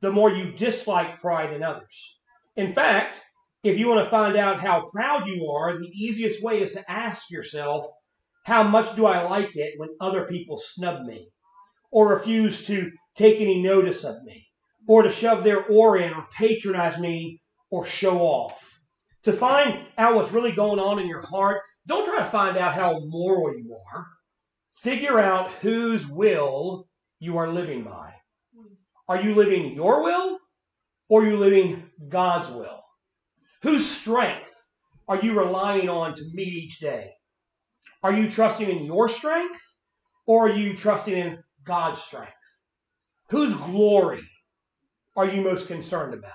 the 0.00 0.10
more 0.10 0.30
you 0.30 0.52
dislike 0.52 1.20
pride 1.20 1.52
in 1.52 1.62
others. 1.62 2.18
In 2.56 2.72
fact, 2.72 3.20
if 3.62 3.78
you 3.78 3.88
want 3.88 4.04
to 4.04 4.10
find 4.10 4.36
out 4.36 4.60
how 4.60 4.86
proud 4.90 5.26
you 5.26 5.48
are, 5.50 5.78
the 5.78 5.90
easiest 5.92 6.42
way 6.42 6.62
is 6.62 6.72
to 6.72 6.90
ask 6.90 7.30
yourself, 7.30 7.84
how 8.44 8.62
much 8.62 8.96
do 8.96 9.04
I 9.04 9.28
like 9.28 9.54
it 9.54 9.74
when 9.76 9.90
other 10.00 10.24
people 10.24 10.56
snub 10.56 11.04
me 11.04 11.28
or 11.90 12.08
refuse 12.08 12.66
to 12.66 12.90
take 13.14 13.40
any 13.40 13.62
notice 13.62 14.04
of 14.04 14.22
me 14.22 14.46
or 14.86 15.02
to 15.02 15.10
shove 15.10 15.44
their 15.44 15.64
oar 15.66 15.98
in 15.98 16.14
or 16.14 16.26
patronize 16.32 16.98
me 16.98 17.42
or 17.70 17.84
show 17.84 18.20
off? 18.20 18.77
To 19.24 19.32
find 19.32 19.86
out 19.96 20.14
what's 20.14 20.32
really 20.32 20.52
going 20.52 20.78
on 20.78 20.98
in 20.98 21.06
your 21.06 21.22
heart, 21.22 21.60
don't 21.86 22.04
try 22.04 22.18
to 22.18 22.30
find 22.30 22.56
out 22.56 22.74
how 22.74 23.00
moral 23.00 23.56
you 23.56 23.76
are. 23.92 24.06
Figure 24.74 25.18
out 25.18 25.50
whose 25.62 26.06
will 26.06 26.88
you 27.18 27.36
are 27.36 27.52
living 27.52 27.82
by. 27.82 28.12
Are 29.08 29.20
you 29.20 29.34
living 29.34 29.74
your 29.74 30.02
will 30.02 30.38
or 31.08 31.22
are 31.22 31.26
you 31.26 31.36
living 31.36 31.90
God's 32.08 32.50
will? 32.50 32.82
Whose 33.62 33.84
strength 33.84 34.54
are 35.08 35.20
you 35.20 35.38
relying 35.38 35.88
on 35.88 36.14
to 36.14 36.22
meet 36.34 36.52
each 36.52 36.78
day? 36.78 37.12
Are 38.02 38.12
you 38.12 38.30
trusting 38.30 38.68
in 38.68 38.84
your 38.84 39.08
strength 39.08 39.60
or 40.26 40.46
are 40.46 40.54
you 40.54 40.76
trusting 40.76 41.16
in 41.16 41.42
God's 41.64 42.00
strength? 42.00 42.32
Whose 43.30 43.54
glory 43.54 44.22
are 45.16 45.26
you 45.26 45.40
most 45.40 45.66
concerned 45.66 46.14
about? 46.14 46.32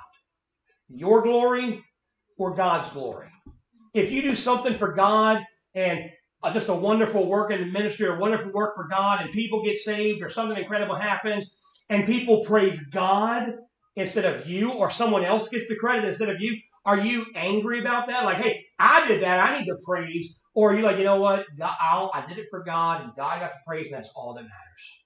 Your 0.89 1.21
glory 1.21 1.83
or 2.37 2.53
God's 2.53 2.89
glory? 2.89 3.27
If 3.93 4.11
you 4.11 4.21
do 4.21 4.35
something 4.35 4.73
for 4.73 4.93
God 4.93 5.43
and 5.75 6.09
uh, 6.41 6.53
just 6.53 6.69
a 6.69 6.73
wonderful 6.73 7.27
work 7.27 7.51
in 7.51 7.59
the 7.61 7.65
ministry 7.67 8.05
or 8.05 8.17
wonderful 8.17 8.51
work 8.51 8.75
for 8.75 8.87
God 8.87 9.21
and 9.21 9.31
people 9.31 9.63
get 9.63 9.77
saved 9.77 10.21
or 10.21 10.29
something 10.29 10.57
incredible 10.57 10.95
happens 10.95 11.57
and 11.89 12.05
people 12.05 12.43
praise 12.43 12.85
God 12.87 13.53
instead 13.95 14.25
of 14.25 14.47
you 14.47 14.71
or 14.71 14.89
someone 14.89 15.23
else 15.23 15.49
gets 15.49 15.67
the 15.67 15.75
credit 15.75 16.05
instead 16.05 16.29
of 16.29 16.41
you, 16.41 16.57
are 16.85 16.99
you 16.99 17.25
angry 17.35 17.79
about 17.79 18.07
that? 18.07 18.25
Like, 18.25 18.37
hey, 18.37 18.65
I 18.77 19.07
did 19.07 19.23
that. 19.23 19.39
I 19.39 19.59
need 19.59 19.69
the 19.69 19.79
praise. 19.83 20.41
Or 20.53 20.71
are 20.71 20.75
you 20.75 20.83
like, 20.83 20.97
you 20.97 21.03
know 21.03 21.19
what? 21.19 21.45
God, 21.57 21.75
i 21.79 22.25
did 22.27 22.37
it 22.37 22.47
for 22.49 22.63
God 22.63 23.03
and 23.03 23.15
God 23.15 23.39
got 23.39 23.51
the 23.53 23.59
praise 23.65 23.87
and 23.87 23.95
that's 23.95 24.11
all 24.15 24.33
that 24.33 24.41
matters. 24.43 25.03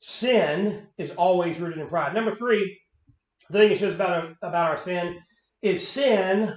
Sin 0.00 0.86
is 0.96 1.10
always 1.12 1.58
rooted 1.58 1.78
in 1.78 1.88
pride. 1.88 2.14
Number 2.14 2.30
three, 2.30 2.80
the 3.50 3.58
thing 3.58 3.72
it 3.72 3.78
shows 3.78 3.94
about, 3.94 4.30
about 4.42 4.70
our 4.70 4.76
sin 4.76 5.18
is 5.62 5.86
sin 5.86 6.54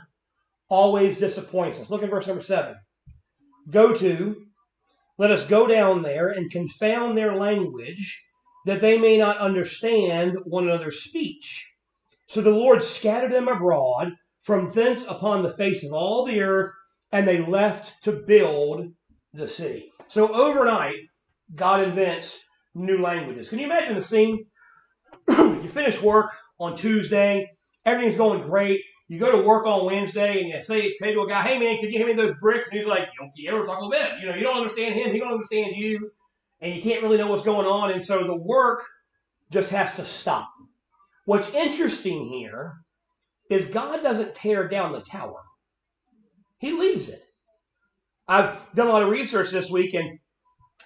always 0.69 1.17
disappoints 1.17 1.79
us. 1.79 1.89
Look 1.89 2.03
at 2.03 2.09
verse 2.09 2.27
number 2.27 2.41
seven. 2.41 2.75
Go 3.69 3.93
to, 3.95 4.35
let 5.17 5.31
us 5.31 5.45
go 5.45 5.67
down 5.67 6.01
there 6.01 6.29
and 6.29 6.49
confound 6.49 7.17
their 7.17 7.35
language 7.35 8.25
that 8.65 8.81
they 8.81 8.97
may 8.97 9.17
not 9.17 9.37
understand 9.37 10.37
one 10.45 10.65
another's 10.65 11.03
speech. 11.03 11.67
So 12.27 12.41
the 12.41 12.51
Lord 12.51 12.81
scattered 12.81 13.31
them 13.31 13.47
abroad 13.47 14.13
from 14.39 14.71
thence 14.71 15.05
upon 15.05 15.43
the 15.43 15.51
face 15.51 15.83
of 15.83 15.93
all 15.93 16.25
the 16.25 16.41
earth, 16.41 16.71
and 17.11 17.27
they 17.27 17.45
left 17.45 18.03
to 18.03 18.11
build 18.11 18.87
the 19.33 19.47
city. 19.47 19.91
So 20.07 20.33
overnight, 20.33 20.95
God 21.55 21.83
invents 21.83 22.39
new 22.73 23.01
languages. 23.01 23.49
Can 23.49 23.59
you 23.59 23.65
imagine 23.65 23.95
the 23.95 24.03
scene? 24.03 24.45
you 25.27 25.67
finish 25.69 26.01
work 26.01 26.31
on 26.59 26.77
Tuesday, 26.77 27.49
everything's 27.85 28.17
going 28.17 28.41
great. 28.41 28.81
You 29.11 29.19
go 29.19 29.29
to 29.29 29.45
work 29.45 29.65
on 29.65 29.85
Wednesday 29.85 30.39
and 30.39 30.47
you 30.47 30.61
say, 30.61 30.93
say 30.93 31.13
to 31.13 31.23
a 31.23 31.27
guy, 31.27 31.41
hey 31.41 31.59
man, 31.59 31.77
can 31.77 31.91
you 31.91 31.97
hand 31.97 32.07
me 32.07 32.15
those 32.15 32.37
bricks? 32.39 32.69
And 32.69 32.79
he's 32.79 32.87
like, 32.87 33.09
yeah, 33.35 33.51
we're 33.51 33.65
talking 33.65 33.91
about 33.91 34.21
You 34.21 34.27
know, 34.27 34.35
you 34.35 34.43
don't 34.43 34.55
understand 34.55 34.95
him, 34.95 35.11
he 35.11 35.19
don't 35.19 35.33
understand 35.33 35.75
you 35.75 36.11
and 36.61 36.73
you 36.73 36.81
can't 36.81 37.03
really 37.03 37.17
know 37.17 37.27
what's 37.27 37.43
going 37.43 37.67
on. 37.67 37.91
And 37.91 38.01
so 38.01 38.23
the 38.23 38.33
work 38.33 38.85
just 39.51 39.69
has 39.71 39.97
to 39.97 40.05
stop. 40.05 40.49
What's 41.25 41.53
interesting 41.53 42.23
here 42.23 42.75
is 43.49 43.65
God 43.65 44.01
doesn't 44.01 44.33
tear 44.33 44.69
down 44.69 44.93
the 44.93 45.01
tower, 45.01 45.41
He 46.57 46.71
leaves 46.71 47.09
it. 47.09 47.21
I've 48.29 48.59
done 48.75 48.87
a 48.87 48.91
lot 48.91 49.03
of 49.03 49.09
research 49.09 49.51
this 49.51 49.69
week, 49.69 49.93
and 49.93 50.19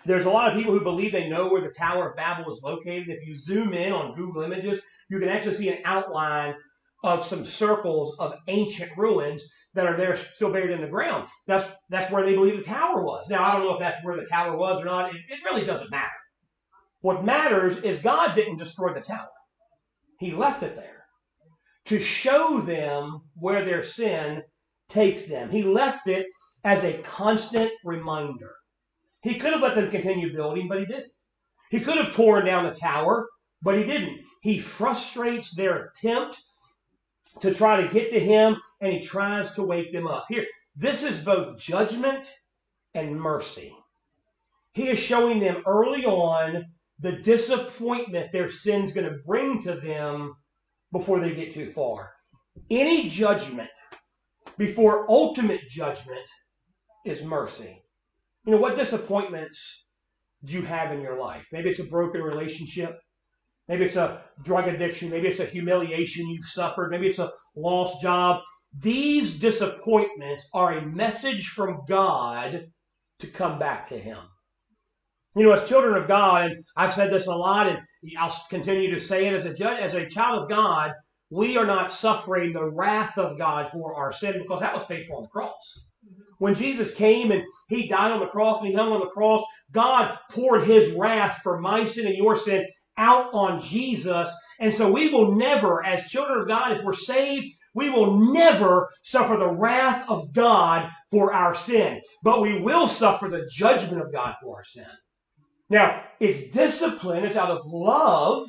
there's 0.04 0.26
a 0.26 0.32
lot 0.32 0.50
of 0.50 0.58
people 0.58 0.74
who 0.74 0.84
believe 0.84 1.12
they 1.12 1.30
know 1.30 1.48
where 1.48 1.62
the 1.62 1.70
Tower 1.78 2.10
of 2.10 2.16
Babel 2.16 2.52
is 2.52 2.62
located. 2.64 3.10
If 3.10 3.28
you 3.28 3.36
zoom 3.36 3.76
in 3.76 3.94
on 3.94 4.16
Google 4.16 4.42
Images, 4.42 4.82
you 5.10 5.20
can 5.20 5.30
actually 5.30 5.54
see 5.54 5.70
an 5.70 5.78
outline 5.86 6.56
of 7.06 7.24
some 7.24 7.46
circles 7.46 8.18
of 8.20 8.34
ancient 8.48 8.92
ruins 8.98 9.44
that 9.76 9.86
are 9.86 9.96
there 9.96 10.16
still 10.16 10.52
buried 10.52 10.72
in 10.72 10.82
the 10.82 10.88
ground. 10.88 11.28
That's 11.46 11.68
that's 11.90 12.12
where 12.12 12.26
they 12.26 12.34
believe 12.34 12.58
the 12.58 12.64
tower 12.64 13.04
was. 13.04 13.30
Now 13.30 13.44
I 13.44 13.52
don't 13.54 13.66
know 13.66 13.74
if 13.74 13.80
that's 13.80 14.04
where 14.04 14.18
the 14.18 14.26
tower 14.26 14.58
was 14.58 14.82
or 14.82 14.86
not. 14.86 15.14
It, 15.14 15.22
it 15.30 15.44
really 15.46 15.66
doesn't 15.66 15.92
matter. 15.92 16.10
What 17.02 17.24
matters 17.24 17.78
is 17.78 18.02
God 18.02 18.34
didn't 18.34 18.58
destroy 18.58 18.94
the 18.94 19.02
tower. 19.02 19.30
He 20.20 20.32
left 20.32 20.64
it 20.64 20.76
there 20.76 21.06
to 21.86 22.00
show 22.00 22.60
them 22.60 23.22
where 23.36 23.64
their 23.64 23.84
sin 23.84 24.42
takes 24.90 25.26
them. 25.26 25.52
He 25.52 25.62
left 25.62 26.08
it 26.08 26.26
as 26.64 26.84
a 26.84 26.98
constant 27.04 27.72
reminder. 27.84 28.56
He 29.22 29.36
could 29.36 29.54
have 29.54 29.62
let 29.62 29.76
them 29.76 29.92
continue 29.92 30.34
building, 30.34 30.68
but 30.68 30.80
he 30.80 30.86
didn't. 30.86 31.12
He 31.70 31.80
could 31.80 31.98
have 31.98 32.16
torn 32.16 32.46
down 32.46 32.64
the 32.64 32.72
tower, 32.72 33.28
but 33.62 33.78
he 33.78 33.84
didn't. 33.84 34.22
He 34.42 34.58
frustrates 34.58 35.56
their 35.56 35.92
attempt 35.92 36.42
to 37.42 37.54
try 37.54 37.82
to 37.82 37.94
get 37.94 38.10
to 38.10 38.20
him 38.20 38.58
and 38.82 38.94
he 38.94 39.00
tries 39.02 39.54
to 39.54 39.64
wake 39.64 39.92
them 39.92 40.08
up. 40.08 40.26
Here, 40.30 40.46
this 40.76 41.04
is 41.04 41.24
both 41.24 41.58
judgment 41.58 42.28
and 42.94 43.20
mercy. 43.20 43.76
He 44.74 44.90
is 44.90 45.00
showing 45.00 45.40
them 45.40 45.64
early 45.66 46.06
on 46.06 46.66
the 47.00 47.14
disappointment 47.14 48.32
their 48.32 48.50
sin's 48.50 48.94
going 48.94 49.10
to 49.10 49.20
bring 49.26 49.62
to 49.64 49.76
them 49.76 50.36
before 50.92 51.20
they 51.20 51.34
get 51.34 51.54
too 51.54 51.70
far. 51.72 52.12
Any 52.70 53.10
judgment 53.10 53.70
before 54.58 55.10
ultimate 55.10 55.68
judgment 55.68 56.26
is 57.06 57.24
mercy. 57.24 57.82
You 58.46 58.54
know, 58.54 58.58
what 58.58 58.78
disappointments 58.78 59.88
do 60.44 60.54
you 60.54 60.62
have 60.62 60.92
in 60.92 61.02
your 61.02 61.20
life? 61.20 61.48
Maybe 61.52 61.70
it's 61.70 61.80
a 61.80 61.86
broken 61.86 62.22
relationship. 62.22 63.00
Maybe 63.68 63.86
it's 63.86 63.96
a 63.96 64.22
drug 64.44 64.68
addiction. 64.68 65.10
Maybe 65.10 65.28
it's 65.28 65.40
a 65.40 65.46
humiliation 65.46 66.30
you've 66.30 66.46
suffered. 66.46 66.92
Maybe 66.92 67.08
it's 67.08 67.20
a 67.20 67.32
lost 67.56 68.02
job. 68.02 68.42
These 68.78 69.40
disappointments 69.40 70.48
are 70.54 70.78
a 70.78 70.86
message 70.86 71.48
from 71.48 71.82
God 71.88 72.68
to 73.20 73.28
come 73.28 73.58
back 73.58 73.88
to 73.88 73.98
Him. 73.98 74.20
You 75.36 75.44
know, 75.44 75.52
as 75.52 75.68
children 75.68 76.02
of 76.02 76.08
God, 76.08 76.52
and 76.52 76.64
I've 76.78 76.94
said 76.94 77.12
this 77.12 77.28
a 77.28 77.36
lot, 77.36 77.68
and 77.68 77.80
I'll 78.18 78.36
continue 78.50 78.94
to 78.94 79.00
say 79.00 79.26
it 79.26 79.34
as 79.34 79.46
a 79.46 79.54
judge, 79.54 79.80
as 79.82 79.94
a 79.94 80.08
child 80.08 80.44
of 80.44 80.50
God, 80.50 80.94
we 81.30 81.58
are 81.58 81.66
not 81.66 81.92
suffering 81.92 82.54
the 82.54 82.70
wrath 82.70 83.18
of 83.18 83.38
God 83.38 83.72
for 83.72 83.96
our 83.96 84.12
sin 84.12 84.40
because 84.42 84.62
that 84.62 84.76
was 84.76 84.86
paid 84.86 85.06
for 85.06 85.18
on 85.18 85.24
the 85.24 85.30
cross. 85.30 85.88
Mm-hmm. 86.06 86.22
When 86.38 86.54
Jesus 86.54 86.94
came 86.94 87.32
and 87.32 87.44
he 87.68 87.88
died 87.88 88.12
on 88.12 88.20
the 88.20 88.28
cross 88.28 88.60
and 88.60 88.70
he 88.70 88.76
hung 88.76 88.92
on 88.92 89.00
the 89.00 89.08
cross, 89.08 89.44
God 89.72 90.18
poured 90.32 90.64
his 90.64 90.92
wrath 90.94 91.40
for 91.44 91.60
my 91.60 91.86
sin 91.86 92.06
and 92.06 92.16
your 92.16 92.38
sin 92.38 92.66
out 92.98 93.34
on 93.34 93.62
Jesus. 93.62 94.34
And 94.60 94.74
so 94.74 94.92
we 94.92 95.10
will 95.10 95.36
never, 95.36 95.86
as 95.86 96.08
children 96.08 96.42
of 96.42 96.48
God, 96.48 96.72
if 96.74 96.84
we're 96.84 96.94
saved, 96.94 97.48
we 97.74 97.90
will 97.90 98.32
never 98.34 98.90
suffer 99.04 99.36
the 99.38 99.52
wrath 99.52 100.10
of 100.10 100.34
God 100.34 100.90
for 101.12 101.34
our 101.34 101.54
sin, 101.54 102.02
but 102.24 102.42
we 102.42 102.62
will 102.62 102.88
suffer 102.88 103.28
the 103.28 103.48
judgment 103.52 104.02
of 104.02 104.14
God 104.14 104.36
for 104.42 104.58
our 104.58 104.64
sin. 104.64 104.88
Now, 105.70 106.04
it's 106.20 106.50
discipline, 106.52 107.26
it's 107.26 107.36
out 107.36 107.52
of 107.52 107.66
love. 107.66 108.48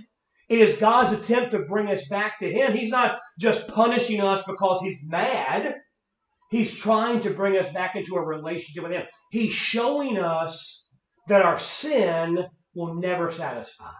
It 0.49 0.61
is 0.61 0.77
God's 0.77 1.11
attempt 1.11 1.51
to 1.51 1.61
bring 1.61 1.89
us 1.89 2.07
back 2.09 2.39
to 2.39 2.51
Him. 2.51 2.77
He's 2.77 2.91
not 2.91 3.19
just 3.41 3.67
punishing 3.67 4.21
us 4.21 4.45
because 4.47 4.81
He's 4.81 5.01
mad. 5.05 5.75
He's 6.53 6.77
trying 6.77 7.19
to 7.21 7.31
bring 7.31 7.57
us 7.57 7.73
back 7.73 7.97
into 7.97 8.15
a 8.15 8.25
relationship 8.25 8.85
with 8.85 8.93
Him. 8.93 9.07
He's 9.33 9.53
showing 9.53 10.19
us 10.19 10.89
that 11.27 11.43
our 11.43 11.59
sin 11.59 12.47
will 12.77 12.95
never 12.95 13.33
satisfy. 13.33 13.91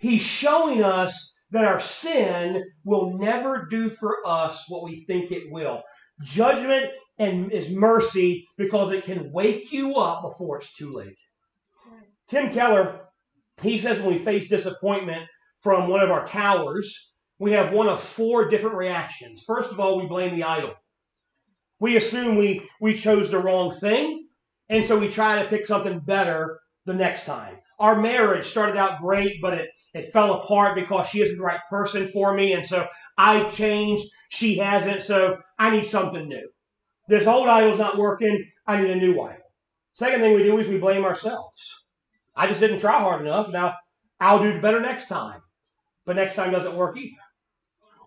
He's 0.00 0.22
showing 0.22 0.82
us 0.82 1.36
that 1.50 1.66
our 1.66 1.78
sin 1.78 2.64
will 2.84 3.18
never 3.18 3.66
do 3.70 3.90
for 3.90 4.16
us 4.26 4.64
what 4.68 4.82
we 4.82 5.04
think 5.04 5.30
it 5.30 5.52
will. 5.52 5.82
Judgment 6.22 6.86
and 7.18 7.52
is 7.52 7.70
mercy 7.70 8.46
because 8.56 8.92
it 8.92 9.04
can 9.04 9.30
wake 9.30 9.70
you 9.72 9.96
up 9.96 10.22
before 10.22 10.58
it's 10.58 10.74
too 10.74 10.92
late. 10.92 11.16
Tim 12.28 12.50
Keller, 12.50 13.08
he 13.62 13.76
says 13.76 14.00
when 14.00 14.14
we 14.14 14.18
face 14.18 14.48
disappointment 14.48 15.26
from 15.58 15.88
one 15.88 16.00
of 16.00 16.10
our 16.10 16.26
towers, 16.26 17.12
we 17.38 17.52
have 17.52 17.72
one 17.72 17.88
of 17.88 18.00
four 18.00 18.48
different 18.48 18.76
reactions. 18.76 19.44
First 19.46 19.70
of 19.70 19.80
all, 19.80 19.98
we 19.98 20.06
blame 20.06 20.34
the 20.34 20.44
idol. 20.44 20.74
We 21.78 21.96
assume 21.96 22.36
we, 22.36 22.66
we 22.80 22.94
chose 22.94 23.30
the 23.30 23.38
wrong 23.38 23.74
thing, 23.74 24.28
and 24.70 24.84
so 24.84 24.98
we 24.98 25.08
try 25.08 25.42
to 25.42 25.48
pick 25.48 25.66
something 25.66 26.00
better 26.00 26.60
the 26.86 26.94
next 26.94 27.26
time 27.26 27.56
our 27.80 28.00
marriage 28.00 28.46
started 28.46 28.76
out 28.76 29.00
great, 29.00 29.40
but 29.42 29.54
it, 29.54 29.70
it 29.94 30.06
fell 30.06 30.34
apart 30.34 30.74
because 30.76 31.08
she 31.08 31.22
isn't 31.22 31.38
the 31.38 31.44
right 31.44 31.60
person 31.70 32.08
for 32.08 32.34
me. 32.34 32.52
And 32.52 32.66
so 32.66 32.86
I've 33.18 33.54
changed. 33.54 34.04
She 34.28 34.58
hasn't. 34.58 35.02
So 35.02 35.38
I 35.58 35.70
need 35.70 35.86
something 35.86 36.28
new. 36.28 36.48
This 37.08 37.26
old 37.26 37.48
idol's 37.48 37.78
not 37.78 37.98
working. 37.98 38.46
I 38.66 38.80
need 38.80 38.90
a 38.90 38.96
new 38.96 39.20
idol. 39.20 39.38
Second 39.94 40.20
thing 40.20 40.34
we 40.34 40.44
do 40.44 40.58
is 40.58 40.68
we 40.68 40.78
blame 40.78 41.04
ourselves. 41.04 41.86
I 42.36 42.46
just 42.46 42.60
didn't 42.60 42.80
try 42.80 43.00
hard 43.00 43.22
enough. 43.22 43.50
Now 43.50 43.76
I'll 44.20 44.42
do 44.42 44.60
better 44.60 44.80
next 44.80 45.08
time. 45.08 45.40
But 46.06 46.16
next 46.16 46.36
time 46.36 46.52
doesn't 46.52 46.76
work 46.76 46.96
either. 46.96 47.16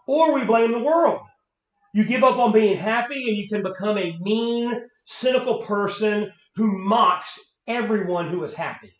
or 0.07 0.33
we 0.33 0.45
blame 0.45 0.71
the 0.71 0.79
world. 0.79 1.21
You 1.93 2.05
give 2.05 2.23
up 2.23 2.37
on 2.37 2.51
being 2.53 2.77
happy 2.77 3.27
and 3.27 3.37
you 3.37 3.47
can 3.47 3.63
become 3.63 3.97
a 3.97 4.17
mean, 4.21 4.81
cynical 5.05 5.61
person 5.63 6.31
who 6.55 6.77
mocks 6.85 7.39
everyone 7.67 8.27
who 8.29 8.43
is 8.43 8.55
happy. 8.55 8.93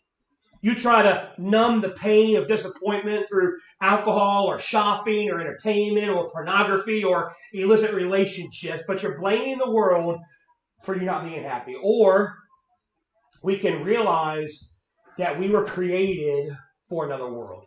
You 0.64 0.74
try 0.74 1.02
to 1.02 1.30
numb 1.36 1.82
the 1.82 1.90
pain 1.90 2.38
of 2.38 2.46
disappointment 2.46 3.26
through 3.28 3.58
alcohol 3.82 4.46
or 4.46 4.58
shopping 4.58 5.28
or 5.28 5.38
entertainment 5.38 6.08
or 6.08 6.30
pornography 6.30 7.04
or 7.04 7.34
illicit 7.52 7.92
relationships, 7.92 8.82
but 8.88 9.02
you're 9.02 9.20
blaming 9.20 9.58
the 9.58 9.70
world 9.70 10.16
for 10.82 10.96
you 10.96 11.02
not 11.02 11.26
being 11.26 11.42
happy. 11.42 11.74
Or 11.82 12.32
we 13.42 13.58
can 13.58 13.84
realize 13.84 14.72
that 15.18 15.38
we 15.38 15.50
were 15.50 15.66
created 15.66 16.56
for 16.88 17.04
another 17.04 17.30
world. 17.30 17.66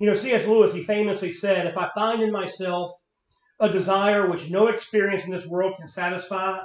You 0.00 0.06
know, 0.06 0.14
C.S. 0.14 0.46
Lewis, 0.46 0.72
he 0.72 0.82
famously 0.82 1.34
said, 1.34 1.66
If 1.66 1.76
I 1.76 1.90
find 1.94 2.22
in 2.22 2.32
myself 2.32 2.92
a 3.60 3.68
desire 3.68 4.30
which 4.30 4.50
no 4.50 4.68
experience 4.68 5.26
in 5.26 5.32
this 5.32 5.46
world 5.46 5.74
can 5.76 5.86
satisfy, 5.86 6.60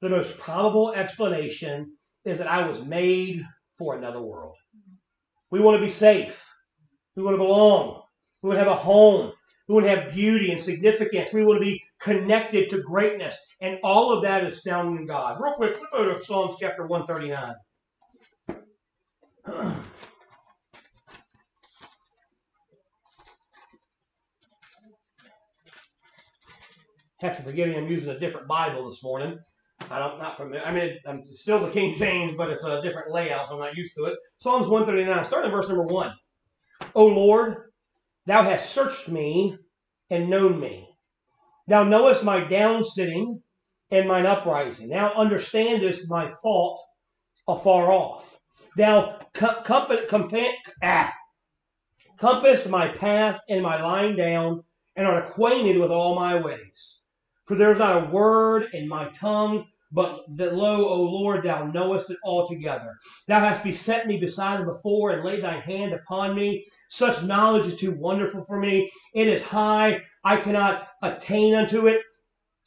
the 0.00 0.10
most 0.10 0.38
probable 0.38 0.92
explanation 0.92 1.96
is 2.24 2.38
that 2.38 2.46
I 2.46 2.68
was 2.68 2.84
made 2.84 3.42
for 3.76 3.96
another 3.96 4.22
world. 4.22 4.54
We 5.50 5.60
want 5.60 5.76
to 5.76 5.82
be 5.82 5.88
safe. 5.88 6.44
We 7.16 7.22
want 7.22 7.34
to 7.34 7.38
belong. 7.38 8.02
We 8.42 8.48
want 8.48 8.58
to 8.58 8.64
have 8.64 8.72
a 8.72 8.76
home. 8.76 9.32
We 9.66 9.74
want 9.74 9.86
to 9.86 9.94
have 9.94 10.14
beauty 10.14 10.50
and 10.50 10.60
significance. 10.60 11.32
We 11.32 11.44
want 11.44 11.60
to 11.60 11.64
be 11.64 11.82
connected 12.00 12.70
to 12.70 12.82
greatness. 12.82 13.44
And 13.60 13.78
all 13.82 14.12
of 14.12 14.22
that 14.22 14.44
is 14.44 14.60
found 14.62 14.98
in 14.98 15.06
God. 15.06 15.38
Real 15.40 15.54
quick, 15.54 15.76
flip 15.76 15.90
over 15.92 16.12
to 16.12 16.24
Psalms 16.24 16.56
chapter 16.60 16.86
139. 16.86 17.54
Have 27.20 27.36
to 27.36 27.42
forgive 27.42 27.68
me, 27.68 27.76
I'm 27.76 27.88
using 27.88 28.14
a 28.14 28.18
different 28.18 28.46
Bible 28.46 28.88
this 28.88 29.02
morning. 29.02 29.38
I 29.90 29.98
don't, 29.98 30.18
not 30.18 30.36
from, 30.36 30.54
I 30.54 30.70
mean, 30.70 30.98
I'm 31.06 31.24
still 31.34 31.58
the 31.58 31.70
King 31.70 31.94
James, 31.94 32.34
but 32.36 32.50
it's 32.50 32.64
a 32.64 32.82
different 32.82 33.12
layout, 33.12 33.48
so 33.48 33.54
I'm 33.54 33.60
not 33.60 33.76
used 33.76 33.94
to 33.96 34.04
it. 34.04 34.18
Psalms 34.38 34.68
139, 34.68 35.24
starting 35.24 35.50
in 35.50 35.56
verse 35.56 35.68
number 35.68 35.84
1. 35.84 36.12
O 36.94 37.06
Lord, 37.06 37.70
thou 38.26 38.42
hast 38.42 38.72
searched 38.72 39.08
me 39.08 39.56
and 40.10 40.28
known 40.28 40.60
me. 40.60 40.88
Thou 41.66 41.84
knowest 41.84 42.24
my 42.24 42.44
down 42.44 42.84
sitting 42.84 43.42
and 43.90 44.08
mine 44.08 44.26
uprising. 44.26 44.90
Thou 44.90 45.12
understandest 45.14 46.08
my 46.10 46.28
fault 46.42 46.80
afar 47.46 47.90
off. 47.90 48.38
Thou 48.76 49.18
compassed 49.32 50.54
ah, 50.82 51.14
compassed 52.18 52.68
my 52.68 52.88
path 52.88 53.40
and 53.48 53.62
my 53.62 53.80
lying 53.82 54.16
down, 54.16 54.64
and 54.96 55.06
art 55.06 55.26
acquainted 55.26 55.78
with 55.78 55.90
all 55.90 56.14
my 56.14 56.40
ways. 56.40 57.02
For 57.46 57.56
there 57.56 57.72
is 57.72 57.78
not 57.78 58.02
a 58.02 58.10
word 58.10 58.66
in 58.72 58.88
my 58.88 59.08
tongue, 59.10 59.64
but 59.90 60.20
that 60.36 60.54
lo, 60.54 60.88
O 60.88 61.02
Lord, 61.02 61.44
thou 61.44 61.66
knowest 61.66 62.10
it 62.10 62.18
altogether. 62.24 62.94
Thou 63.26 63.40
hast 63.40 63.64
beset 63.64 64.06
me 64.06 64.18
beside 64.18 64.60
and 64.60 64.66
before, 64.66 65.10
and 65.10 65.24
laid 65.24 65.42
thine 65.42 65.60
hand 65.60 65.92
upon 65.92 66.34
me. 66.34 66.64
Such 66.90 67.24
knowledge 67.24 67.66
is 67.66 67.76
too 67.76 67.92
wonderful 67.98 68.44
for 68.46 68.58
me. 68.58 68.90
It 69.14 69.28
is 69.28 69.42
high, 69.42 70.02
I 70.24 70.36
cannot 70.36 70.88
attain 71.02 71.54
unto 71.54 71.86
it. 71.86 72.02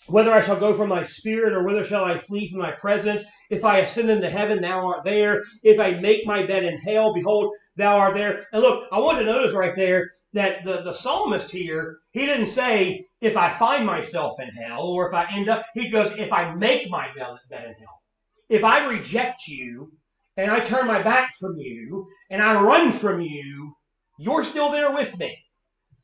Whether 0.08 0.34
I 0.34 0.42
shall 0.42 0.60
go 0.60 0.74
from 0.74 0.90
thy 0.90 1.04
spirit, 1.04 1.54
or 1.54 1.64
whither 1.64 1.84
shall 1.84 2.04
I 2.04 2.18
flee 2.18 2.50
from 2.50 2.62
thy 2.62 2.72
presence? 2.72 3.24
If 3.52 3.64
I 3.64 3.80
ascend 3.80 4.10
into 4.10 4.30
heaven, 4.30 4.62
thou 4.62 4.88
art 4.88 5.06
there. 5.06 5.44
If 5.64 5.80
I 5.80 5.92
make 5.92 6.26
my 6.26 6.46
bed 6.46 6.64
in 6.64 6.76
hell, 6.78 7.14
behold, 7.14 7.54
thou 7.76 7.98
art 7.98 8.16
there. 8.16 8.46
And 8.52 8.62
look, 8.62 8.88
I 8.92 9.00
want 9.00 9.20
to 9.20 9.26
notice 9.26 9.54
right 9.54 9.76
there 9.76 10.10
that 10.34 10.64
the, 10.64 10.82
the 10.82 10.94
psalmist 10.94 11.52
here, 11.52 12.00
he 12.12 12.26
didn't 12.26 12.48
say, 12.48 13.06
if 13.22 13.38
I 13.38 13.50
find 13.50 13.86
myself 13.86 14.40
in 14.40 14.50
hell, 14.50 14.84
or 14.84 15.08
if 15.08 15.14
I 15.14 15.28
end 15.32 15.50
up, 15.50 15.66
he 15.74 15.90
goes, 15.90 16.18
if 16.18 16.34
I 16.34 16.54
make 16.56 16.90
my 16.90 17.08
bed 17.16 17.38
in 17.52 17.74
hell. 17.74 18.02
If 18.50 18.64
I 18.64 18.86
reject 18.86 19.48
you, 19.48 19.92
and 20.38 20.50
I 20.50 20.60
turn 20.60 20.88
my 20.88 21.02
back 21.02 21.32
from 21.40 21.56
you, 21.58 22.08
and 22.30 22.42
I 22.42 22.60
run 22.62 22.92
from 22.92 23.22
you, 23.22 23.74
you're 24.20 24.44
still 24.44 24.72
there 24.72 24.92
with 24.92 25.18
me. 25.18 25.38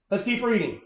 Let's 0.09 0.23
keep 0.23 0.41
reading. 0.41 0.81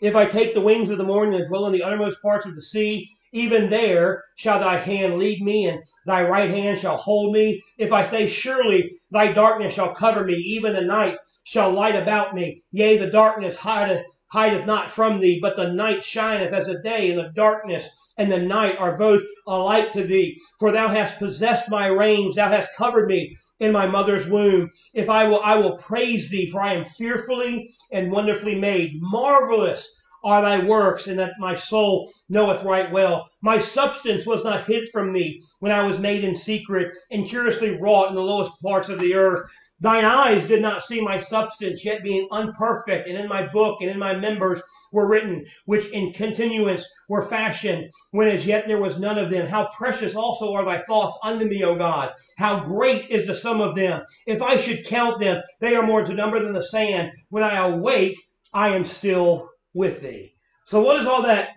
If 0.00 0.16
I 0.16 0.26
take 0.26 0.54
the 0.54 0.60
wings 0.60 0.90
of 0.90 0.98
the 0.98 1.04
morning 1.04 1.34
and 1.34 1.48
dwell 1.48 1.66
in 1.66 1.72
the 1.72 1.82
uttermost 1.82 2.20
parts 2.22 2.46
of 2.46 2.54
the 2.54 2.62
sea, 2.62 3.08
even 3.32 3.70
there 3.70 4.24
shall 4.36 4.60
thy 4.60 4.76
hand 4.76 5.18
lead 5.18 5.42
me, 5.42 5.66
and 5.66 5.82
thy 6.04 6.22
right 6.22 6.50
hand 6.50 6.78
shall 6.78 6.98
hold 6.98 7.32
me. 7.32 7.62
If 7.78 7.90
I 7.90 8.02
say, 8.02 8.26
Surely 8.26 8.92
thy 9.10 9.32
darkness 9.32 9.74
shall 9.74 9.94
cover 9.94 10.24
me, 10.24 10.34
even 10.34 10.74
the 10.74 10.82
night 10.82 11.16
shall 11.44 11.72
light 11.72 11.96
about 11.96 12.34
me. 12.34 12.62
Yea, 12.70 12.98
the 12.98 13.10
darkness 13.10 13.56
hideth, 13.56 14.04
hideth 14.32 14.66
not 14.66 14.90
from 14.90 15.18
thee, 15.18 15.38
but 15.40 15.56
the 15.56 15.72
night 15.72 16.04
shineth 16.04 16.52
as 16.52 16.68
a 16.68 16.82
day, 16.82 17.10
and 17.10 17.18
the 17.18 17.32
darkness 17.34 17.88
and 18.18 18.30
the 18.30 18.38
night 18.38 18.76
are 18.78 18.98
both 18.98 19.22
alike 19.46 19.92
to 19.92 20.04
thee. 20.04 20.38
For 20.58 20.70
thou 20.70 20.88
hast 20.88 21.18
possessed 21.18 21.70
my 21.70 21.86
reins, 21.86 22.36
thou 22.36 22.50
hast 22.50 22.76
covered 22.76 23.08
me 23.08 23.36
in 23.58 23.72
my 23.72 23.86
mother's 23.86 24.26
womb. 24.26 24.70
If 24.92 25.08
I 25.08 25.24
will, 25.24 25.40
I 25.42 25.56
will 25.56 25.78
praise 25.78 26.30
thee, 26.30 26.50
for 26.50 26.60
I 26.60 26.74
am 26.74 26.84
fearfully 26.84 27.70
and 27.90 28.12
wonderfully 28.12 28.56
made. 28.56 28.92
Marvelous 29.00 30.01
are 30.24 30.42
thy 30.42 30.64
works, 30.64 31.06
and 31.06 31.18
that 31.18 31.32
my 31.38 31.54
soul 31.54 32.10
knoweth 32.28 32.62
right 32.62 32.90
well. 32.90 33.28
My 33.40 33.58
substance 33.58 34.26
was 34.26 34.44
not 34.44 34.64
hid 34.64 34.88
from 34.90 35.12
thee 35.12 35.42
when 35.60 35.72
I 35.72 35.84
was 35.84 35.98
made 35.98 36.24
in 36.24 36.36
secret 36.36 36.94
and 37.10 37.26
curiously 37.26 37.76
wrought 37.80 38.08
in 38.08 38.14
the 38.14 38.20
lowest 38.20 38.52
parts 38.62 38.88
of 38.88 39.00
the 39.00 39.14
earth. 39.14 39.42
Thine 39.80 40.04
eyes 40.04 40.46
did 40.46 40.62
not 40.62 40.84
see 40.84 41.00
my 41.00 41.18
substance, 41.18 41.84
yet 41.84 42.04
being 42.04 42.28
unperfect, 42.30 43.08
and 43.08 43.18
in 43.18 43.28
my 43.28 43.48
book 43.48 43.78
and 43.80 43.90
in 43.90 43.98
my 43.98 44.14
members 44.14 44.62
were 44.92 45.08
written, 45.08 45.44
which 45.64 45.90
in 45.90 46.12
continuance 46.12 46.88
were 47.08 47.26
fashioned, 47.26 47.90
when 48.12 48.28
as 48.28 48.46
yet 48.46 48.68
there 48.68 48.80
was 48.80 49.00
none 49.00 49.18
of 49.18 49.28
them. 49.28 49.48
How 49.48 49.68
precious 49.76 50.14
also 50.14 50.52
are 50.52 50.64
thy 50.64 50.82
thoughts 50.82 51.18
unto 51.24 51.46
me, 51.46 51.64
O 51.64 51.74
God! 51.74 52.12
How 52.38 52.60
great 52.60 53.10
is 53.10 53.26
the 53.26 53.34
sum 53.34 53.60
of 53.60 53.74
them! 53.74 54.02
If 54.24 54.40
I 54.40 54.56
should 54.56 54.86
count 54.86 55.18
them, 55.18 55.42
they 55.60 55.74
are 55.74 55.84
more 55.84 56.04
to 56.04 56.14
number 56.14 56.40
than 56.40 56.52
the 56.52 56.62
sand. 56.62 57.10
When 57.30 57.42
I 57.42 57.56
awake, 57.56 58.18
I 58.54 58.68
am 58.68 58.84
still 58.84 59.48
with 59.74 60.02
thee. 60.02 60.34
So, 60.66 60.80
what 60.82 60.96
is 60.96 61.06
all 61.06 61.22
that 61.22 61.50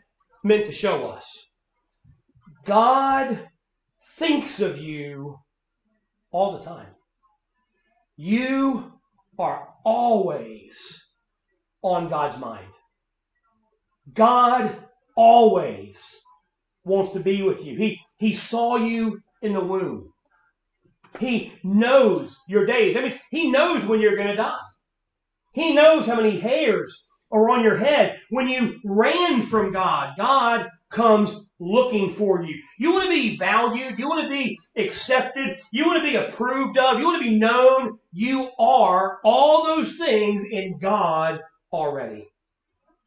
meant 0.44 0.66
to 0.66 0.72
show 0.72 1.08
us? 1.08 1.26
God 2.66 3.48
thinks 4.18 4.60
of 4.60 4.78
you 4.78 5.40
all 6.32 6.58
the 6.58 6.66
time. 6.66 6.96
You 8.18 8.94
are 9.38 9.68
always 9.84 11.04
on 11.82 12.10
God's 12.10 12.40
mind. 12.40 12.68
God 14.14 14.76
always 15.16 16.04
wants 16.84 17.12
to 17.12 17.20
be 17.20 17.42
with 17.42 17.66
you. 17.66 17.78
He, 17.78 18.00
he 18.18 18.34
saw 18.34 18.78
you 18.78 19.22
in 19.42 19.54
the 19.54 19.64
womb. 19.64 20.14
He 21.20 21.54
knows 21.64 22.38
your 22.48 22.66
days. 22.66 22.96
I 22.96 23.02
mean, 23.02 23.20
He 23.32 23.52
knows 23.52 23.86
when 23.86 24.02
you're 24.02 24.16
going 24.16 24.28
to 24.28 24.36
die. 24.36 24.60
He 25.54 25.74
knows 25.74 26.06
how 26.06 26.16
many 26.16 26.40
hairs 26.40 27.06
are 27.32 27.50
on 27.50 27.64
your 27.64 27.78
head. 27.78 28.20
When 28.30 28.48
you 28.48 28.80
ran 28.84 29.42
from 29.42 29.74
God, 29.74 30.16
God 30.18 30.70
comes 30.90 31.46
looking 31.60 32.10
for 32.10 32.42
you. 32.42 32.62
You 32.78 32.92
want 32.92 33.06
to 33.06 33.10
be 33.10 33.38
valued. 33.38 33.98
You 33.98 34.08
want 34.08 34.24
to 34.24 34.30
be 34.30 34.60
accepted. 34.76 35.58
You 35.72 35.86
want 35.86 36.04
to 36.04 36.10
be 36.10 36.16
approved 36.16 36.78
of. 36.78 37.00
You 37.00 37.06
want 37.06 37.24
to 37.24 37.30
be 37.30 37.38
known. 37.38 38.00
You 38.12 38.52
are 38.60 39.20
all 39.24 39.66
those 39.66 39.98
things 39.98 40.44
in 40.52 40.78
God 40.78 41.42
already. 41.72 42.28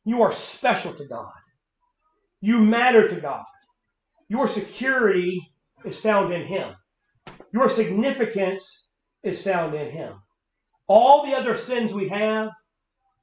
You 0.04 0.22
are 0.22 0.32
special 0.32 0.94
to 0.94 1.04
God. 1.06 1.32
You 2.40 2.60
matter 2.60 3.08
to 3.08 3.20
God. 3.20 3.44
Your 4.28 4.48
security 4.48 5.52
is 5.84 6.00
found 6.00 6.32
in 6.32 6.42
Him. 6.42 6.74
Your 7.52 7.68
significance 7.68 8.88
is 9.22 9.42
found 9.42 9.74
in 9.74 9.90
Him. 9.90 10.14
All 10.86 11.26
the 11.26 11.34
other 11.34 11.56
sins 11.56 11.92
we 11.92 12.08
have, 12.08 12.50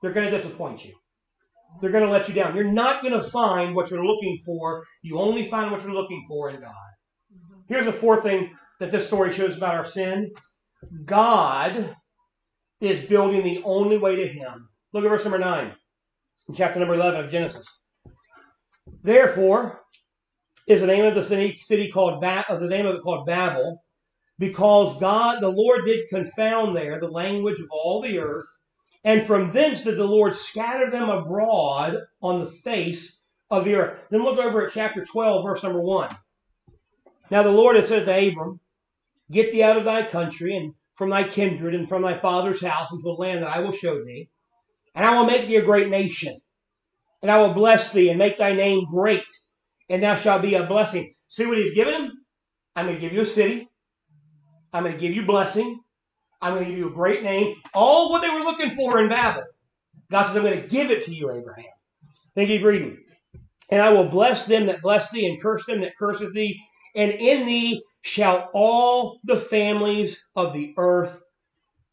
they're 0.05 0.13
going 0.13 0.29
to 0.29 0.37
disappoint 0.37 0.85
you. 0.85 0.93
They're 1.81 1.89
going 1.89 2.05
to 2.05 2.11
let 2.11 2.29
you 2.29 2.35
down. 2.35 2.55
You're 2.55 2.71
not 2.71 3.01
going 3.01 3.13
to 3.13 3.23
find 3.23 3.75
what 3.75 3.89
you're 3.89 4.05
looking 4.05 4.37
for. 4.45 4.83
You 5.01 5.17
only 5.17 5.43
find 5.43 5.71
what 5.71 5.81
you're 5.81 5.95
looking 5.95 6.23
for 6.27 6.51
in 6.51 6.61
God. 6.61 6.69
Mm-hmm. 7.33 7.61
Here's 7.67 7.87
a 7.87 7.91
fourth 7.91 8.21
thing 8.21 8.51
that 8.79 8.91
this 8.91 9.07
story 9.07 9.33
shows 9.33 9.57
about 9.57 9.73
our 9.73 9.83
sin 9.83 10.31
God 11.05 11.95
is 12.79 13.03
building 13.05 13.43
the 13.43 13.63
only 13.63 13.97
way 13.97 14.15
to 14.15 14.27
Him. 14.27 14.69
Look 14.93 15.03
at 15.03 15.09
verse 15.09 15.23
number 15.23 15.39
9 15.39 15.73
in 16.49 16.53
chapter 16.53 16.79
number 16.79 16.93
11 16.93 17.25
of 17.25 17.31
Genesis. 17.31 17.65
Therefore, 19.01 19.81
is 20.67 20.81
the 20.81 20.87
name 20.87 21.05
of 21.05 21.15
the 21.15 21.23
city, 21.23 21.57
city 21.57 21.89
called 21.91 22.21
ba- 22.21 22.45
of 22.47 22.59
the 22.59 22.67
name 22.67 22.85
of 22.85 22.93
it 22.93 23.01
called 23.01 23.25
Babel, 23.25 23.81
because 24.37 24.99
God, 24.99 25.41
the 25.41 25.49
Lord, 25.49 25.81
did 25.85 26.07
confound 26.09 26.75
there 26.75 26.99
the 26.99 27.07
language 27.07 27.59
of 27.59 27.67
all 27.71 28.01
the 28.01 28.19
earth, 28.19 28.45
and 29.05 29.23
from 29.23 29.53
thence 29.53 29.83
did 29.83 29.97
the 29.97 30.03
Lord 30.03 30.35
scatter 30.35 30.89
them 30.89 31.09
abroad 31.09 31.95
on 32.21 32.39
the 32.39 32.49
face 32.49 33.23
of 33.49 33.63
the 33.63 33.75
earth. 33.75 33.99
Then 34.09 34.23
look 34.23 34.39
over 34.39 34.65
at 34.65 34.73
chapter 34.73 35.05
12, 35.05 35.45
verse 35.45 35.63
number 35.63 35.79
1. 35.79 36.09
Now 37.29 37.43
the 37.43 37.51
Lord 37.51 37.75
had 37.75 37.85
said 37.85 38.05
to 38.05 38.27
Abram, 38.27 38.59
Get 39.31 39.51
thee 39.51 39.63
out 39.63 39.77
of 39.77 39.85
thy 39.85 40.07
country, 40.07 40.57
and 40.57 40.73
from 40.95 41.11
thy 41.11 41.23
kindred, 41.23 41.75
and 41.75 41.87
from 41.87 42.01
thy 42.01 42.17
father's 42.17 42.61
house, 42.61 42.91
into 42.91 43.07
a 43.07 43.11
land 43.11 43.43
that 43.43 43.55
I 43.55 43.59
will 43.59 43.71
show 43.71 44.03
thee, 44.03 44.29
and 44.95 45.05
I 45.05 45.15
will 45.15 45.25
make 45.25 45.47
thee 45.47 45.57
a 45.57 45.61
great 45.61 45.89
nation. 45.89 46.39
and 47.21 47.31
I 47.31 47.37
will 47.39 47.53
bless 47.53 47.91
thee 47.91 48.09
and 48.09 48.19
make 48.19 48.37
thy 48.37 48.53
name 48.53 48.85
great, 48.85 49.23
and 49.89 50.03
thou 50.03 50.15
shalt 50.15 50.43
be 50.43 50.55
a 50.55 50.65
blessing. 50.65 51.13
See 51.27 51.45
what 51.45 51.57
he's 51.57 51.73
given 51.73 51.93
him? 51.93 52.11
I'm 52.75 52.85
going 52.85 52.97
to 52.97 53.01
give 53.01 53.13
you 53.13 53.21
a 53.21 53.25
city. 53.25 53.67
I'm 54.73 54.83
going 54.83 54.93
to 54.93 54.99
give 54.99 55.15
you 55.15 55.25
blessing. 55.25 55.79
I'm 56.41 56.53
going 56.53 56.65
to 56.65 56.69
give 56.69 56.79
you 56.79 56.89
a 56.89 56.93
great 56.93 57.23
name. 57.23 57.55
All 57.73 58.09
what 58.09 58.21
they 58.21 58.29
were 58.29 58.39
looking 58.39 58.71
for 58.71 58.99
in 58.99 59.09
Babel. 59.09 59.43
God 60.11 60.25
says, 60.25 60.35
I'm 60.35 60.43
going 60.43 60.61
to 60.61 60.67
give 60.67 60.91
it 60.91 61.03
to 61.05 61.13
you, 61.13 61.31
Abraham. 61.31 61.65
Then 62.35 62.47
keep 62.47 62.63
reading. 62.63 62.97
And 63.69 63.81
I 63.81 63.89
will 63.89 64.09
bless 64.09 64.45
them 64.45 64.67
that 64.67 64.81
bless 64.81 65.11
thee, 65.11 65.25
and 65.25 65.41
curse 65.41 65.65
them 65.65 65.81
that 65.81 65.97
curseth 65.97 66.33
thee. 66.33 66.59
And 66.95 67.11
in 67.11 67.45
thee 67.45 67.81
shall 68.01 68.49
all 68.53 69.19
the 69.23 69.37
families 69.37 70.23
of 70.35 70.53
the 70.53 70.73
earth 70.77 71.23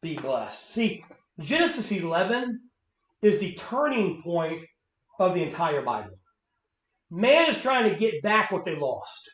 be 0.03 0.17
blessed. 0.17 0.69
See, 0.71 1.05
Genesis 1.39 1.91
11 1.93 2.61
is 3.23 3.39
the 3.39 3.55
turning 3.55 4.21
point 4.23 4.63
of 5.19 5.35
the 5.35 5.43
entire 5.43 5.83
Bible. 5.83 6.19
Man 7.11 7.49
is 7.49 7.61
trying 7.61 7.91
to 7.91 7.99
get 7.99 8.23
back 8.23 8.51
what 8.51 8.65
they 8.65 8.77
lost. 8.77 9.31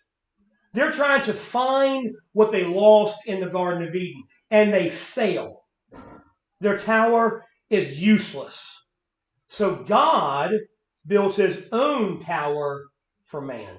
They're 0.75 0.93
trying 0.93 1.23
to 1.23 1.33
find 1.33 2.15
what 2.33 2.53
they 2.53 2.65
lost 2.65 3.27
in 3.27 3.41
the 3.41 3.49
Garden 3.49 3.87
of 3.87 3.95
Eden, 3.95 4.23
and 4.51 4.72
they 4.72 4.88
fail. 4.88 5.62
Their 6.61 6.78
tower 6.78 7.44
is 7.70 8.03
useless. 8.03 8.74
So 9.49 9.76
God 9.76 10.53
builds 11.07 11.36
his 11.36 11.68
own 11.72 12.18
tower 12.18 12.84
for 13.24 13.40
man. 13.40 13.76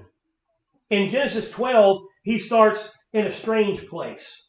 In 0.90 1.08
Genesis 1.08 1.50
12, 1.50 2.02
he 2.22 2.38
starts 2.38 2.92
in 3.12 3.26
a 3.26 3.32
strange 3.32 3.86
place. 3.86 4.48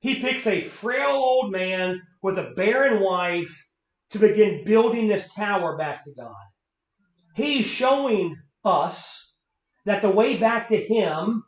He 0.00 0.20
picks 0.20 0.46
a 0.46 0.60
frail 0.60 1.10
old 1.10 1.52
man 1.52 2.00
with 2.22 2.38
a 2.38 2.52
barren 2.56 3.02
wife 3.02 3.68
to 4.10 4.18
begin 4.18 4.64
building 4.64 5.08
this 5.08 5.32
tower 5.34 5.76
back 5.76 6.04
to 6.04 6.12
God. 6.16 6.34
He's 7.34 7.66
showing 7.66 8.36
us 8.64 9.34
that 9.84 10.02
the 10.02 10.10
way 10.10 10.36
back 10.36 10.68
to 10.68 10.76
him 10.76 11.44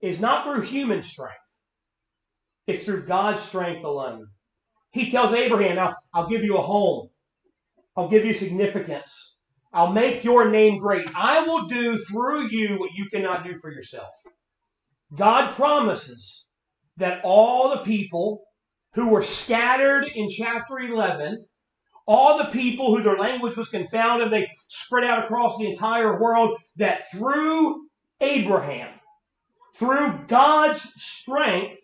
is 0.00 0.20
not 0.20 0.44
through 0.44 0.62
human 0.62 1.02
strength. 1.02 1.36
It's 2.68 2.84
through 2.84 3.06
God's 3.06 3.40
strength 3.40 3.82
alone. 3.82 4.28
He 4.92 5.10
tells 5.10 5.32
Abraham, 5.32 5.76
now 5.76 5.96
I'll 6.12 6.28
give 6.28 6.44
you 6.44 6.58
a 6.58 6.62
home. 6.62 7.08
I'll 7.96 8.08
give 8.08 8.26
you 8.26 8.34
significance. 8.34 9.36
I'll 9.72 9.92
make 9.92 10.22
your 10.22 10.50
name 10.50 10.78
great. 10.78 11.08
I 11.16 11.42
will 11.42 11.66
do 11.66 11.96
through 11.96 12.48
you 12.48 12.78
what 12.78 12.92
you 12.94 13.08
cannot 13.10 13.42
do 13.42 13.56
for 13.58 13.72
yourself. 13.72 14.10
God 15.16 15.54
promises 15.54 16.50
that 16.98 17.22
all 17.24 17.70
the 17.70 17.82
people 17.84 18.42
who 18.92 19.08
were 19.08 19.22
scattered 19.22 20.06
in 20.14 20.28
chapter 20.28 20.78
11, 20.78 21.46
all 22.06 22.36
the 22.36 22.50
people 22.50 22.94
who 22.94 23.02
their 23.02 23.16
language 23.16 23.56
was 23.56 23.68
confounded, 23.68 24.30
they 24.30 24.46
spread 24.68 25.04
out 25.04 25.24
across 25.24 25.56
the 25.56 25.70
entire 25.70 26.20
world, 26.20 26.58
that 26.76 27.02
through 27.14 27.86
Abraham, 28.20 28.90
through 29.74 30.20
God's 30.26 30.80
strength, 30.96 31.78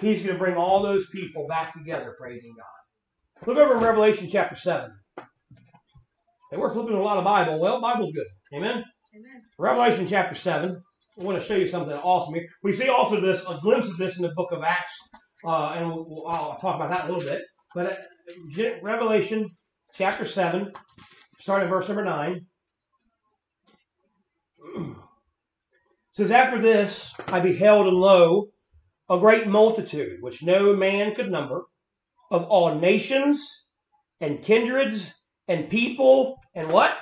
he's 0.00 0.22
going 0.22 0.34
to 0.34 0.38
bring 0.38 0.56
all 0.56 0.82
those 0.82 1.08
people 1.10 1.46
back 1.48 1.72
together, 1.72 2.14
praising 2.18 2.54
God. 2.56 3.46
Look 3.46 3.58
over 3.58 3.76
in 3.76 3.82
Revelation 3.82 4.28
chapter 4.30 4.56
7. 4.56 4.90
And 6.50 6.60
we're 6.60 6.72
flipping 6.72 6.94
a 6.94 7.02
lot 7.02 7.18
of 7.18 7.24
Bible. 7.24 7.60
Well, 7.60 7.80
Bible's 7.80 8.12
good. 8.12 8.26
Amen? 8.54 8.84
Amen. 9.14 9.42
Revelation 9.58 10.06
chapter 10.06 10.34
7. 10.34 10.82
I 11.20 11.24
want 11.24 11.40
to 11.40 11.44
show 11.44 11.56
you 11.56 11.66
something 11.66 11.94
awesome 11.94 12.34
here. 12.34 12.46
We 12.62 12.72
see 12.72 12.88
also 12.88 13.20
this, 13.20 13.44
a 13.48 13.58
glimpse 13.60 13.88
of 13.88 13.96
this 13.96 14.16
in 14.16 14.22
the 14.22 14.32
book 14.34 14.52
of 14.52 14.62
Acts, 14.62 14.96
uh, 15.44 15.70
and 15.70 15.88
we'll, 15.88 16.04
we'll, 16.08 16.26
I'll 16.26 16.56
talk 16.58 16.76
about 16.76 16.92
that 16.92 17.08
a 17.08 17.12
little 17.12 17.28
bit. 17.28 17.42
But 17.74 17.92
uh, 17.92 18.70
Revelation 18.82 19.48
chapter 19.94 20.24
7, 20.24 20.72
starting 21.38 21.68
verse 21.68 21.88
number 21.88 22.04
9. 22.04 22.46
says, 26.12 26.30
After 26.30 26.60
this 26.60 27.14
I 27.28 27.40
beheld, 27.40 27.86
and 27.86 27.96
lo, 27.96 28.48
a 29.10 29.18
great 29.18 29.46
multitude, 29.46 30.18
which 30.20 30.42
no 30.42 30.74
man 30.74 31.14
could 31.14 31.30
number, 31.30 31.64
of 32.30 32.44
all 32.44 32.74
nations 32.74 33.66
and 34.20 34.42
kindreds 34.42 35.14
and 35.46 35.70
people 35.70 36.38
and 36.54 36.70
what? 36.70 36.96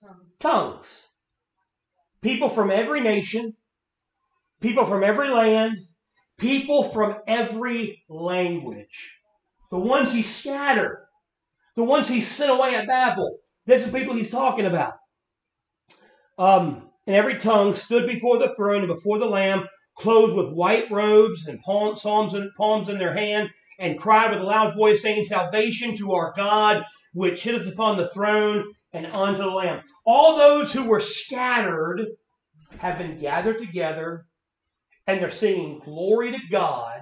Tongues. 0.00 0.32
Tongues. 0.40 1.08
People 2.22 2.48
from 2.48 2.70
every 2.70 3.00
nation, 3.00 3.54
people 4.60 4.86
from 4.86 5.04
every 5.04 5.28
land, 5.28 5.76
people 6.38 6.82
from 6.82 7.16
every 7.26 8.02
language. 8.08 9.20
The 9.70 9.78
ones 9.78 10.12
he 10.12 10.22
scattered, 10.22 11.06
the 11.76 11.84
ones 11.84 12.08
he 12.08 12.20
sent 12.20 12.50
away 12.50 12.74
at 12.74 12.86
Babel. 12.86 13.38
These 13.66 13.82
are 13.82 13.90
the 13.90 13.98
people 13.98 14.14
he's 14.14 14.30
talking 14.30 14.64
about. 14.64 14.94
Um, 16.38 16.90
and 17.06 17.14
every 17.14 17.38
tongue 17.38 17.74
stood 17.74 18.06
before 18.06 18.38
the 18.38 18.54
throne 18.56 18.80
and 18.82 18.88
before 18.88 19.18
the 19.18 19.26
Lamb, 19.26 19.66
clothed 19.96 20.34
with 20.34 20.52
white 20.52 20.90
robes 20.90 21.46
and 21.46 21.60
palm, 21.60 21.96
psalms 21.96 22.34
and 22.34 22.50
palms 22.56 22.88
in 22.88 22.98
their 22.98 23.14
hand, 23.14 23.50
and 23.78 23.98
cried 23.98 24.30
with 24.30 24.40
a 24.40 24.44
loud 24.44 24.74
voice, 24.74 25.02
saying, 25.02 25.24
Salvation 25.24 25.96
to 25.96 26.12
our 26.12 26.32
God, 26.36 26.84
which 27.12 27.42
sitteth 27.42 27.66
upon 27.66 27.96
the 27.96 28.08
throne 28.08 28.64
and 28.92 29.06
unto 29.06 29.42
the 29.42 29.48
Lamb. 29.48 29.82
All 30.04 30.36
those 30.36 30.72
who 30.72 30.84
were 30.84 31.00
scattered 31.00 32.06
have 32.78 32.98
been 32.98 33.20
gathered 33.20 33.58
together, 33.58 34.26
and 35.06 35.20
they're 35.20 35.30
singing 35.30 35.80
glory 35.84 36.32
to 36.32 36.40
God, 36.50 37.00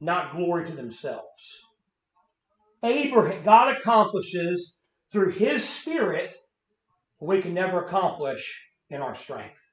not 0.00 0.34
glory 0.34 0.66
to 0.66 0.72
themselves. 0.72 1.64
Abraham, 2.82 3.42
God 3.42 3.76
accomplishes 3.76 4.78
through 5.10 5.30
his 5.30 5.66
spirit 5.66 6.34
what 7.18 7.36
we 7.36 7.42
can 7.42 7.54
never 7.54 7.84
accomplish 7.84 8.68
in 8.90 9.00
our 9.00 9.14
strength. 9.14 9.63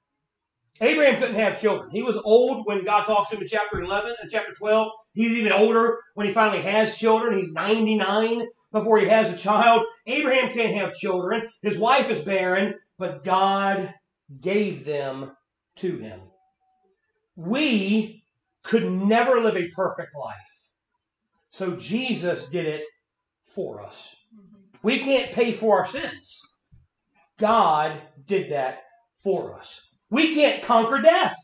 Abraham 0.82 1.20
couldn't 1.20 1.36
have 1.36 1.62
children. 1.62 1.92
He 1.92 2.02
was 2.02 2.18
old 2.18 2.66
when 2.66 2.84
God 2.84 3.06
talks 3.06 3.30
to 3.30 3.36
him 3.36 3.44
in 3.44 3.48
chapter 3.48 3.82
11 3.82 4.16
and 4.20 4.32
chapter 4.32 4.52
12. 4.52 4.92
He's 5.14 5.34
even 5.34 5.52
older 5.52 6.00
when 6.16 6.26
he 6.26 6.34
finally 6.34 6.64
has 6.64 6.98
children. 6.98 7.38
He's 7.38 7.52
99 7.52 8.48
before 8.72 8.98
he 8.98 9.08
has 9.08 9.32
a 9.32 9.38
child. 9.38 9.84
Abraham 10.08 10.52
can't 10.52 10.74
have 10.74 10.96
children. 10.96 11.48
His 11.62 11.78
wife 11.78 12.10
is 12.10 12.22
barren, 12.22 12.76
but 12.98 13.24
God 13.24 13.94
gave 14.40 14.84
them 14.84 15.36
to 15.78 15.98
him. 15.98 16.20
We 17.36 18.24
could 18.64 18.92
never 18.92 19.40
live 19.40 19.58
a 19.58 19.70
perfect 19.70 20.16
life. 20.20 20.36
So 21.52 21.76
Jesus 21.76 22.48
did 22.50 22.66
it 22.66 22.86
for 23.44 23.82
us. 23.82 24.16
Mm-hmm. 24.34 24.78
We 24.82 25.00
can't 25.00 25.32
pay 25.32 25.52
for 25.52 25.80
our 25.80 25.86
sins. 25.86 26.42
God 27.38 28.02
did 28.26 28.52
that 28.52 28.84
for 29.18 29.54
us. 29.54 29.91
We 30.12 30.36
can't 30.36 30.62
conquer 30.62 31.02
death. 31.02 31.36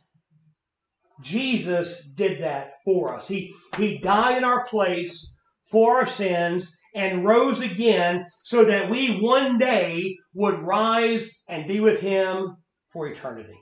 Jesus 1.22 2.06
did 2.06 2.44
that 2.44 2.74
for 2.86 3.16
us. 3.16 3.28
He, 3.28 3.56
he 3.78 3.98
died 3.98 4.38
in 4.38 4.44
our 4.44 4.68
place 4.68 5.34
for 5.64 5.98
our 5.98 6.06
sins 6.06 6.78
and 6.94 7.26
rose 7.26 7.62
again 7.62 8.26
so 8.44 8.66
that 8.66 8.90
we 8.90 9.20
one 9.20 9.58
day 9.58 10.18
would 10.34 10.60
rise 10.60 11.30
and 11.48 11.68
be 11.68 11.80
with 11.80 12.02
him 12.02 12.58
for 12.92 13.08
eternity. 13.08 13.58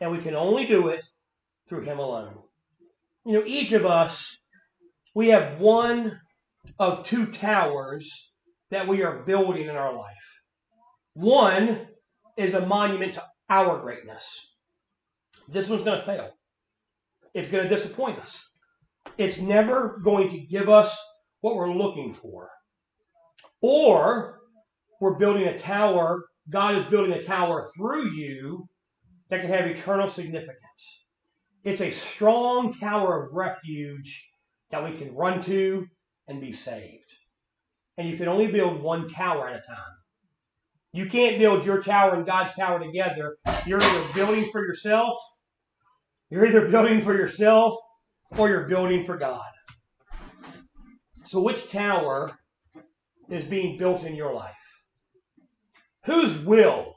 And 0.00 0.12
we 0.12 0.18
can 0.18 0.34
only 0.34 0.66
do 0.66 0.88
it 0.88 1.04
through 1.68 1.82
him 1.82 1.98
alone. 1.98 2.38
You 3.26 3.34
know, 3.34 3.42
each 3.44 3.72
of 3.72 3.84
us, 3.84 4.38
we 5.14 5.28
have 5.28 5.60
one 5.60 6.20
of 6.78 7.04
two 7.04 7.26
towers 7.26 8.32
that 8.70 8.86
we 8.86 9.02
are 9.02 9.24
building 9.24 9.68
in 9.68 9.76
our 9.76 9.94
life. 9.94 10.14
One 11.14 11.88
is 12.36 12.54
a 12.54 12.66
monument 12.66 13.14
to 13.14 13.24
our 13.48 13.80
greatness. 13.80 14.54
This 15.48 15.68
one's 15.68 15.84
going 15.84 15.98
to 15.98 16.04
fail. 16.04 16.30
It's 17.34 17.50
going 17.50 17.64
to 17.64 17.70
disappoint 17.70 18.18
us. 18.18 18.50
It's 19.16 19.40
never 19.40 20.00
going 20.02 20.28
to 20.30 20.38
give 20.38 20.68
us 20.68 20.96
what 21.40 21.56
we're 21.56 21.72
looking 21.72 22.12
for. 22.12 22.50
Or 23.60 24.40
we're 25.00 25.18
building 25.18 25.46
a 25.46 25.58
tower, 25.58 26.24
God 26.50 26.76
is 26.76 26.84
building 26.84 27.12
a 27.12 27.22
tower 27.22 27.68
through 27.76 28.12
you 28.14 28.68
that 29.30 29.40
can 29.40 29.50
have 29.50 29.66
eternal 29.66 30.08
significance. 30.08 31.06
It's 31.64 31.80
a 31.80 31.90
strong 31.90 32.72
tower 32.72 33.22
of 33.22 33.34
refuge 33.34 34.32
that 34.70 34.84
we 34.84 34.96
can 34.96 35.14
run 35.14 35.40
to 35.42 35.86
and 36.28 36.40
be 36.40 36.52
saved. 36.52 37.10
And 37.96 38.08
you 38.08 38.16
can 38.16 38.28
only 38.28 38.46
build 38.46 38.80
one 38.80 39.08
tower 39.08 39.48
at 39.48 39.56
a 39.56 39.66
time. 39.66 39.97
You 40.92 41.06
can't 41.06 41.38
build 41.38 41.64
your 41.64 41.82
tower 41.82 42.14
and 42.14 42.26
God's 42.26 42.54
tower 42.54 42.78
together. 42.78 43.36
You're 43.66 43.82
either 43.82 44.14
building 44.14 44.44
for 44.50 44.64
yourself, 44.64 45.16
you're 46.30 46.46
either 46.46 46.68
building 46.68 47.02
for 47.02 47.14
yourself, 47.14 47.74
or 48.36 48.48
you're 48.48 48.68
building 48.68 49.02
for 49.02 49.16
God. 49.16 49.50
So, 51.24 51.42
which 51.42 51.70
tower 51.70 52.30
is 53.28 53.44
being 53.44 53.78
built 53.78 54.04
in 54.04 54.14
your 54.14 54.32
life? 54.32 54.54
Whose 56.04 56.38
will 56.38 56.94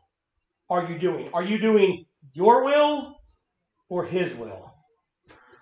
are 0.70 0.89
you 0.89 0.98
doing? 0.98 1.30
Are 1.34 1.44
you 1.44 1.60
doing 1.60 2.06
your 2.34 2.64
will 2.64 3.16
or 3.89 4.06
His 4.06 4.34
will? 4.34 4.74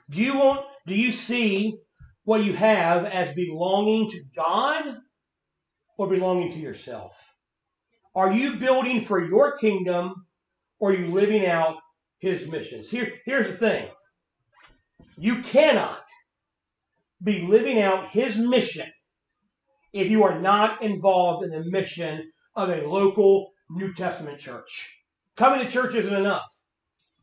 Do 0.10 0.22
you 0.22 0.36
want? 0.38 0.66
Do 0.86 0.96
you 0.96 1.12
see 1.12 1.80
what 2.24 2.44
you 2.44 2.56
have 2.56 3.06
as 3.06 3.34
belonging 3.34 4.10
to 4.12 4.22
God 4.36 4.98
or 5.98 6.08
belonging 6.08 6.52
to 6.52 6.60
yourself? 6.60 7.14
Are 8.16 8.32
you 8.32 8.58
building 8.58 9.02
for 9.02 9.24
your 9.24 9.56
kingdom 9.58 10.26
or 10.80 10.92
are 10.92 10.96
you 10.96 11.14
living 11.14 11.46
out 11.46 11.78
his 12.20 12.50
missions? 12.50 12.90
Here, 12.90 13.14
here's 13.26 13.48
the 13.48 13.58
thing 13.58 13.90
you 15.18 15.42
cannot 15.42 16.04
be 17.22 17.42
living 17.42 17.82
out 17.82 18.10
his 18.10 18.38
mission 18.38 18.90
if 19.92 20.10
you 20.10 20.24
are 20.24 20.40
not 20.40 20.82
involved 20.82 21.44
in 21.44 21.52
the 21.52 21.70
mission 21.70 22.32
of 22.56 22.70
a 22.70 22.88
local 22.88 23.52
New 23.70 23.94
Testament 23.94 24.40
church. 24.40 24.98
Coming 25.36 25.66
to 25.66 25.72
church 25.72 25.96
isn't 25.96 26.16
enough. 26.16 26.50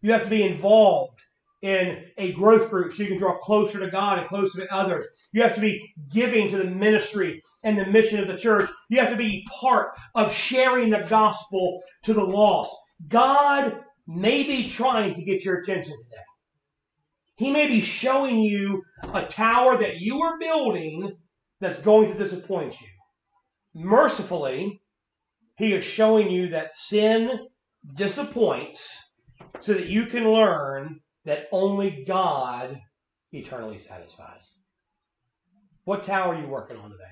You 0.02 0.12
have 0.12 0.24
to 0.24 0.30
be 0.30 0.42
involved 0.42 1.20
in 1.62 2.04
a 2.18 2.32
growth 2.32 2.70
group 2.70 2.92
so 2.92 3.02
you 3.02 3.08
can 3.08 3.18
draw 3.18 3.38
closer 3.38 3.80
to 3.80 3.90
God 3.90 4.18
and 4.18 4.28
closer 4.28 4.64
to 4.64 4.74
others. 4.74 5.06
You 5.32 5.42
have 5.42 5.54
to 5.54 5.60
be 5.60 5.94
giving 6.12 6.48
to 6.50 6.58
the 6.58 6.64
ministry 6.64 7.42
and 7.64 7.78
the 7.78 7.86
mission 7.86 8.20
of 8.20 8.28
the 8.28 8.36
church. 8.36 8.68
You 8.88 9.00
have 9.00 9.10
to 9.10 9.16
be 9.16 9.46
part 9.60 9.90
of 10.14 10.32
sharing 10.32 10.90
the 10.90 11.06
gospel 11.08 11.82
to 12.04 12.12
the 12.12 12.24
lost. 12.24 12.74
God 13.08 13.80
may 14.06 14.42
be 14.44 14.68
trying 14.68 15.14
to 15.14 15.24
get 15.24 15.44
your 15.44 15.60
attention 15.60 15.96
today. 16.04 16.22
He 17.36 17.50
may 17.50 17.68
be 17.68 17.80
showing 17.80 18.40
you 18.40 18.82
a 19.12 19.24
tower 19.24 19.76
that 19.78 19.98
you 19.98 20.20
are 20.22 20.38
building 20.38 21.16
that's 21.60 21.80
going 21.80 22.12
to 22.12 22.18
disappoint 22.18 22.80
you. 22.80 22.88
Mercifully, 23.74 24.80
he 25.56 25.72
is 25.72 25.84
showing 25.84 26.30
you 26.30 26.48
that 26.50 26.74
sin 26.74 27.48
disappoints 27.94 29.10
so 29.60 29.74
that 29.74 29.86
you 29.86 30.06
can 30.06 30.30
learn 30.30 31.00
that 31.26 31.48
only 31.52 32.04
God 32.06 32.80
eternally 33.32 33.78
satisfies. 33.78 34.60
What 35.84 36.04
tower 36.04 36.34
are 36.34 36.40
you 36.40 36.48
working 36.48 36.78
on 36.78 36.90
today? 36.90 37.04